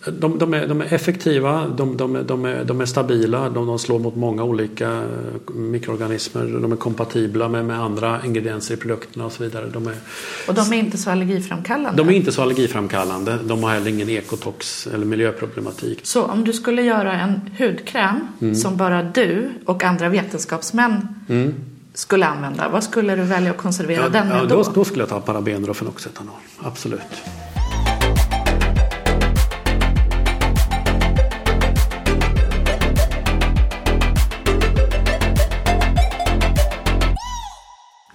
De, 0.07 0.39
de, 0.39 0.55
är, 0.55 0.67
de 0.67 0.81
är 0.81 0.95
effektiva, 0.95 1.67
de, 1.77 1.97
de, 1.97 2.27
de, 2.27 2.45
är, 2.45 2.65
de 2.65 2.81
är 2.81 2.87
stabila, 2.87 3.49
de, 3.49 3.67
de 3.67 3.79
slår 3.79 3.99
mot 3.99 4.17
många 4.17 4.45
olika 4.45 4.91
eh, 4.93 5.55
mikroorganismer. 5.55 6.45
De 6.63 6.73
är 6.73 6.77
kompatibla 6.77 7.49
med, 7.49 7.65
med 7.65 7.81
andra 7.81 8.21
ingredienser 8.25 8.75
i 8.75 8.77
produkterna 8.77 9.25
och 9.27 9.33
så 9.33 9.43
vidare. 9.43 9.67
De 9.73 9.87
är, 9.87 9.95
Och 10.49 10.55
de 10.55 10.73
är 10.73 10.77
inte 10.77 10.99
så 10.99 11.11
allergiframkallande? 11.11 12.03
de 12.03 12.09
är 12.09 12.13
inte 12.13 12.33
så 12.33 12.43
allergiframkallande. 12.43 13.39
De 13.45 13.63
har 13.63 13.71
heller 13.71 13.91
ingen 13.91 14.09
ekotox 14.09 14.87
eller 14.87 15.07
miljöproblematik. 15.07 16.01
Så 16.03 16.23
om 16.25 16.45
du 16.45 16.53
skulle 16.53 16.83
göra 16.83 17.13
en 17.21 17.41
hudkräm 17.59 18.21
Mm. 18.41 18.55
som 18.55 18.77
bara 18.77 19.03
du 19.03 19.51
och 19.65 19.85
andra 19.85 20.09
vetenskapsmän 20.09 21.09
skulle 21.95 22.27
använda, 22.27 22.69
vad 22.69 22.85
skulle 22.85 23.17
du 23.17 23.23
välja 23.23 23.51
att 23.51 23.57
konservera 23.57 24.03
Ja, 24.03 24.09
den 24.09 24.29
med 24.29 24.37
ja, 24.37 24.45
då? 24.45 24.63
då, 24.63 24.71
då 24.75 24.85
skulle 24.85 25.03
jag 25.03 25.09
ta 25.09 25.21
parabener 25.21 25.71
och 25.71 25.77
fenoxetanol. 25.77 26.35
Absolut. 26.63 27.01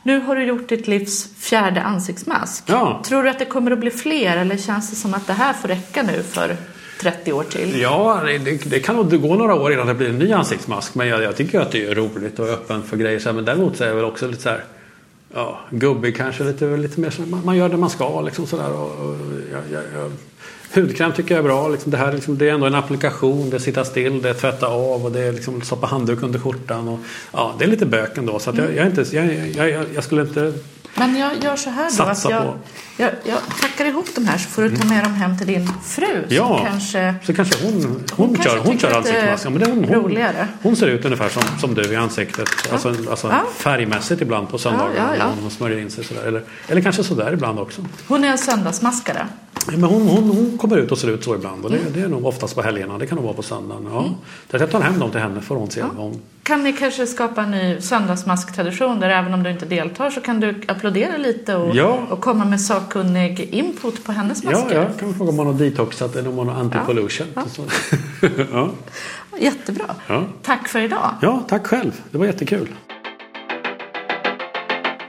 Nu 0.10 0.20
har 0.20 0.36
du 0.36 0.44
gjort 0.44 0.70
ditt 0.70 0.88
livs 0.88 1.30
fjärde 1.38 1.82
ansiktsmask. 1.82 2.64
Ja. 2.68 3.02
Tror 3.06 3.24
du 3.24 3.30
att 3.30 3.40
det 3.40 3.46
kommer 3.46 3.72
att 3.72 3.80
bli 3.80 3.92
fler 3.92 4.38
eller 4.38 4.58
känns 4.58 4.90
det 4.90 4.96
som 4.96 5.14
att 5.14 5.28
det 5.28 5.34
här 5.34 5.54
får 5.54 5.68
räcka 5.68 6.04
nu 6.04 6.24
för 6.24 6.58
30 7.02 7.34
år 7.34 7.44
till? 7.44 7.82
Ja, 7.82 8.22
det, 8.26 8.70
det 8.70 8.80
kan 8.80 8.96
nog 8.96 9.22
gå 9.22 9.36
några 9.36 9.56
år 9.56 9.74
innan 9.74 9.88
det 9.88 9.94
blir 9.94 10.10
en 10.10 10.20
ny 10.20 10.32
ansiktsmask. 10.32 10.96
Men 10.96 11.08
jag, 11.08 11.24
jag 11.24 11.36
tycker 11.36 11.60
att 11.60 11.72
det 11.72 11.86
är 11.86 11.96
roligt 11.96 12.40
och 12.40 12.50
öppen 12.50 12.84
för 12.84 12.98
grejer. 12.98 13.20
Så 13.20 13.30
här, 13.30 13.34
Men 13.34 13.46
däremot 13.46 13.78
så 13.78 13.84
är 13.84 13.88
jag 13.88 13.96
väl 13.96 14.06
också 14.06 14.28
lite 14.28 14.42
så 14.42 14.50
här 14.50 14.64
ja, 15.34 15.60
gubbig 15.70 16.18
kanske. 16.18 16.44
Lite, 16.44 16.78
lite 16.78 17.00
mer 17.00 17.10
så 17.10 17.22
man, 17.22 17.46
man 17.46 17.58
gör 17.58 17.70
det 17.70 17.78
man 17.78 17.90
ska 17.90 18.22
liksom 18.22 18.48
sådär. 18.48 18.72
Och, 18.72 19.10
och, 19.10 19.16
jag, 19.52 19.62
jag, 19.72 20.12
hudkräm 20.74 21.14
tycker 21.14 21.36
jag 21.36 21.40
är 21.40 21.48
bra. 21.48 21.68
Liksom 21.68 21.92
det, 21.92 21.98
här, 21.98 22.14
liksom, 22.14 22.38
det 22.38 22.50
är 22.50 22.54
ändå 22.54 22.66
en 22.66 22.76
applikation. 22.76 23.50
Det 23.50 23.58
är 23.58 23.60
sitta 23.60 23.86
still, 23.86 24.22
det 24.22 24.30
är 24.30 24.34
tvätta 24.34 24.68
av 24.68 25.06
och 25.06 25.12
det 25.12 25.20
är 25.20 25.32
liksom 25.32 25.62
stoppa 25.62 25.88
handduk 25.88 26.24
under 26.24 26.40
skjortan. 26.40 26.88
Och, 26.88 27.00
ja, 27.32 27.56
det 27.60 27.66
är 27.66 27.70
lite 27.70 27.86
bök 27.86 28.18
ändå. 28.18 28.40
Så 28.40 28.50
jag, 28.56 28.66
jag, 28.66 28.78
är 28.78 28.86
inte, 28.86 29.16
jag, 29.58 29.86
jag, 29.96 30.04
skulle 30.04 30.22
inte... 30.22 30.54
Men 30.96 31.16
jag 31.18 31.32
gör 31.44 31.56
så 31.56 31.70
här 31.70 31.98
då 31.98 32.04
att 32.04 32.24
jag, 32.24 32.54
jag, 32.98 33.12
jag 33.24 33.38
packar 33.62 33.86
ihop 33.86 34.06
de 34.16 34.26
här 34.26 34.38
så 34.38 34.50
får 34.50 34.62
du 34.62 34.76
ta 34.78 34.88
med 34.88 35.04
dem 35.04 35.14
hem 35.14 35.38
till 35.38 35.48
din 35.48 35.70
fru 35.86 36.26
Ja, 36.30 36.66
kanske 36.70 37.16
så 37.26 37.34
kanske 37.34 37.66
hon, 37.66 37.74
hon, 37.84 38.04
Hon 38.16 38.36
kanske 38.36 38.50
kör, 38.50 38.58
hon 38.58 38.80
kör 38.80 38.92
är 38.92 38.96
ansiktsmask. 38.96 39.46
Ja, 39.46 39.50
men 39.50 39.60
det, 39.60 39.66
hon, 39.66 39.84
hon, 39.84 39.96
roligare. 39.96 40.48
hon 40.62 40.76
ser 40.76 40.88
ut 40.88 41.06
ungefär 41.06 41.30
som, 41.30 41.44
som 41.60 41.74
du 41.74 41.94
i 41.94 41.96
ansiktet. 41.96 42.50
Alltså, 42.72 42.96
alltså 43.10 43.28
Ja. 43.28 43.44
färgmässigt 43.56 44.22
ibland 44.22 44.50
på 44.50 44.58
söndagar. 44.58 44.94
Ja, 44.96 45.04
ja, 45.04 45.16
ja. 45.18 45.36
när 45.36 45.42
Hon 45.42 45.52
smörjer 45.52 45.80
in 45.80 45.92
sig 45.92 46.04
sådär. 46.04 46.28
Eller, 46.28 46.44
eller 46.68 46.82
kanske 46.82 47.04
sådär 47.04 47.34
ibland 47.34 47.60
också. 47.60 47.86
Hon 48.08 48.24
är 48.24 48.28
en 48.28 48.38
söndagsmaskare. 48.38 49.28
Men 49.68 49.84
hon, 49.84 50.08
hon, 50.08 50.24
hon 50.30 50.58
kommer 50.58 50.78
ut 50.78 50.92
och 50.92 50.98
ser 50.98 51.08
ut 51.10 51.24
så 51.24 51.36
ibland. 51.36 51.66
Och 51.66 51.72
det, 51.72 51.78
Mm. 51.78 51.94
det 51.94 52.02
är 52.02 52.08
nog 52.08 52.26
oftast 52.26 52.56
på 52.56 52.62
helgerna. 52.62 52.98
Det 52.98 53.08
kan 53.08 53.16
nog 53.16 53.26
vara 53.26 53.34
på 53.36 53.42
söndagen. 53.44 53.88
Ja. 53.94 54.06
Att 54.52 54.60
jag 54.62 54.72
tar 54.72 54.82
hem 54.82 55.00
dem 55.00 55.12
till 55.12 55.20
henne 55.20 55.42
får 55.42 55.56
hon 55.56 55.72
se. 55.72 55.82
vad 55.82 55.92
Hon, 55.96 56.22
Kan 56.44 56.64
ni 56.64 56.74
kanske 56.74 57.08
skapa 57.08 57.42
en 57.44 57.52
ny 57.52 57.82
söndagsmasktradition 57.82 59.00
där 59.00 59.10
även 59.10 59.34
om 59.34 59.44
du 59.44 59.52
inte 59.52 59.66
deltar 59.66 60.10
så 60.10 60.22
kan 60.22 60.40
du 60.40 60.62
applådera 60.68 61.18
lite 61.18 61.56
och, 61.56 61.76
Ja. 61.76 62.00
och 62.10 62.22
komma 62.22 62.46
med 62.46 62.62
sakkunnig 62.62 63.40
input 63.52 64.04
på 64.04 64.12
hennes 64.12 64.44
ja, 64.44 64.52
masker? 64.52 64.76
jag 64.76 65.00
kan 65.00 65.14
fråga 65.14 65.30
om 65.32 65.38
hon 65.38 65.48
har 65.48 65.54
detoxat 65.54 66.16
eller 66.16 66.30
om 66.30 66.36
hon 66.38 66.48
har 66.50 66.62
anti-pollution. 66.64 67.28
Ja. 67.34 67.44
Så- 67.52 67.64
ja. 68.54 68.70
Jättebra. 69.40 69.96
Ja. 70.08 70.24
Tack 70.44 70.68
för 70.68 70.80
idag. 70.82 71.12
ja, 71.22 71.44
tack 71.48 71.68
själv. 71.68 71.92
Det 72.12 72.18
var 72.18 72.26
jättekul. 72.26 72.68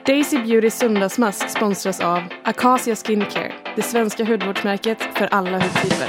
Daisy 0.06 0.38
Beauty 0.38 0.70
söndagsmask 0.70 1.50
sponsras 1.50 2.00
av 2.00 2.22
Acacia 2.44 2.96
Skincare, 2.96 3.52
det 3.76 3.82
svenska 3.82 4.24
hudvårdsmärket 4.24 4.98
för 5.14 5.26
alla 5.26 5.58
hudtyper. 5.58 6.08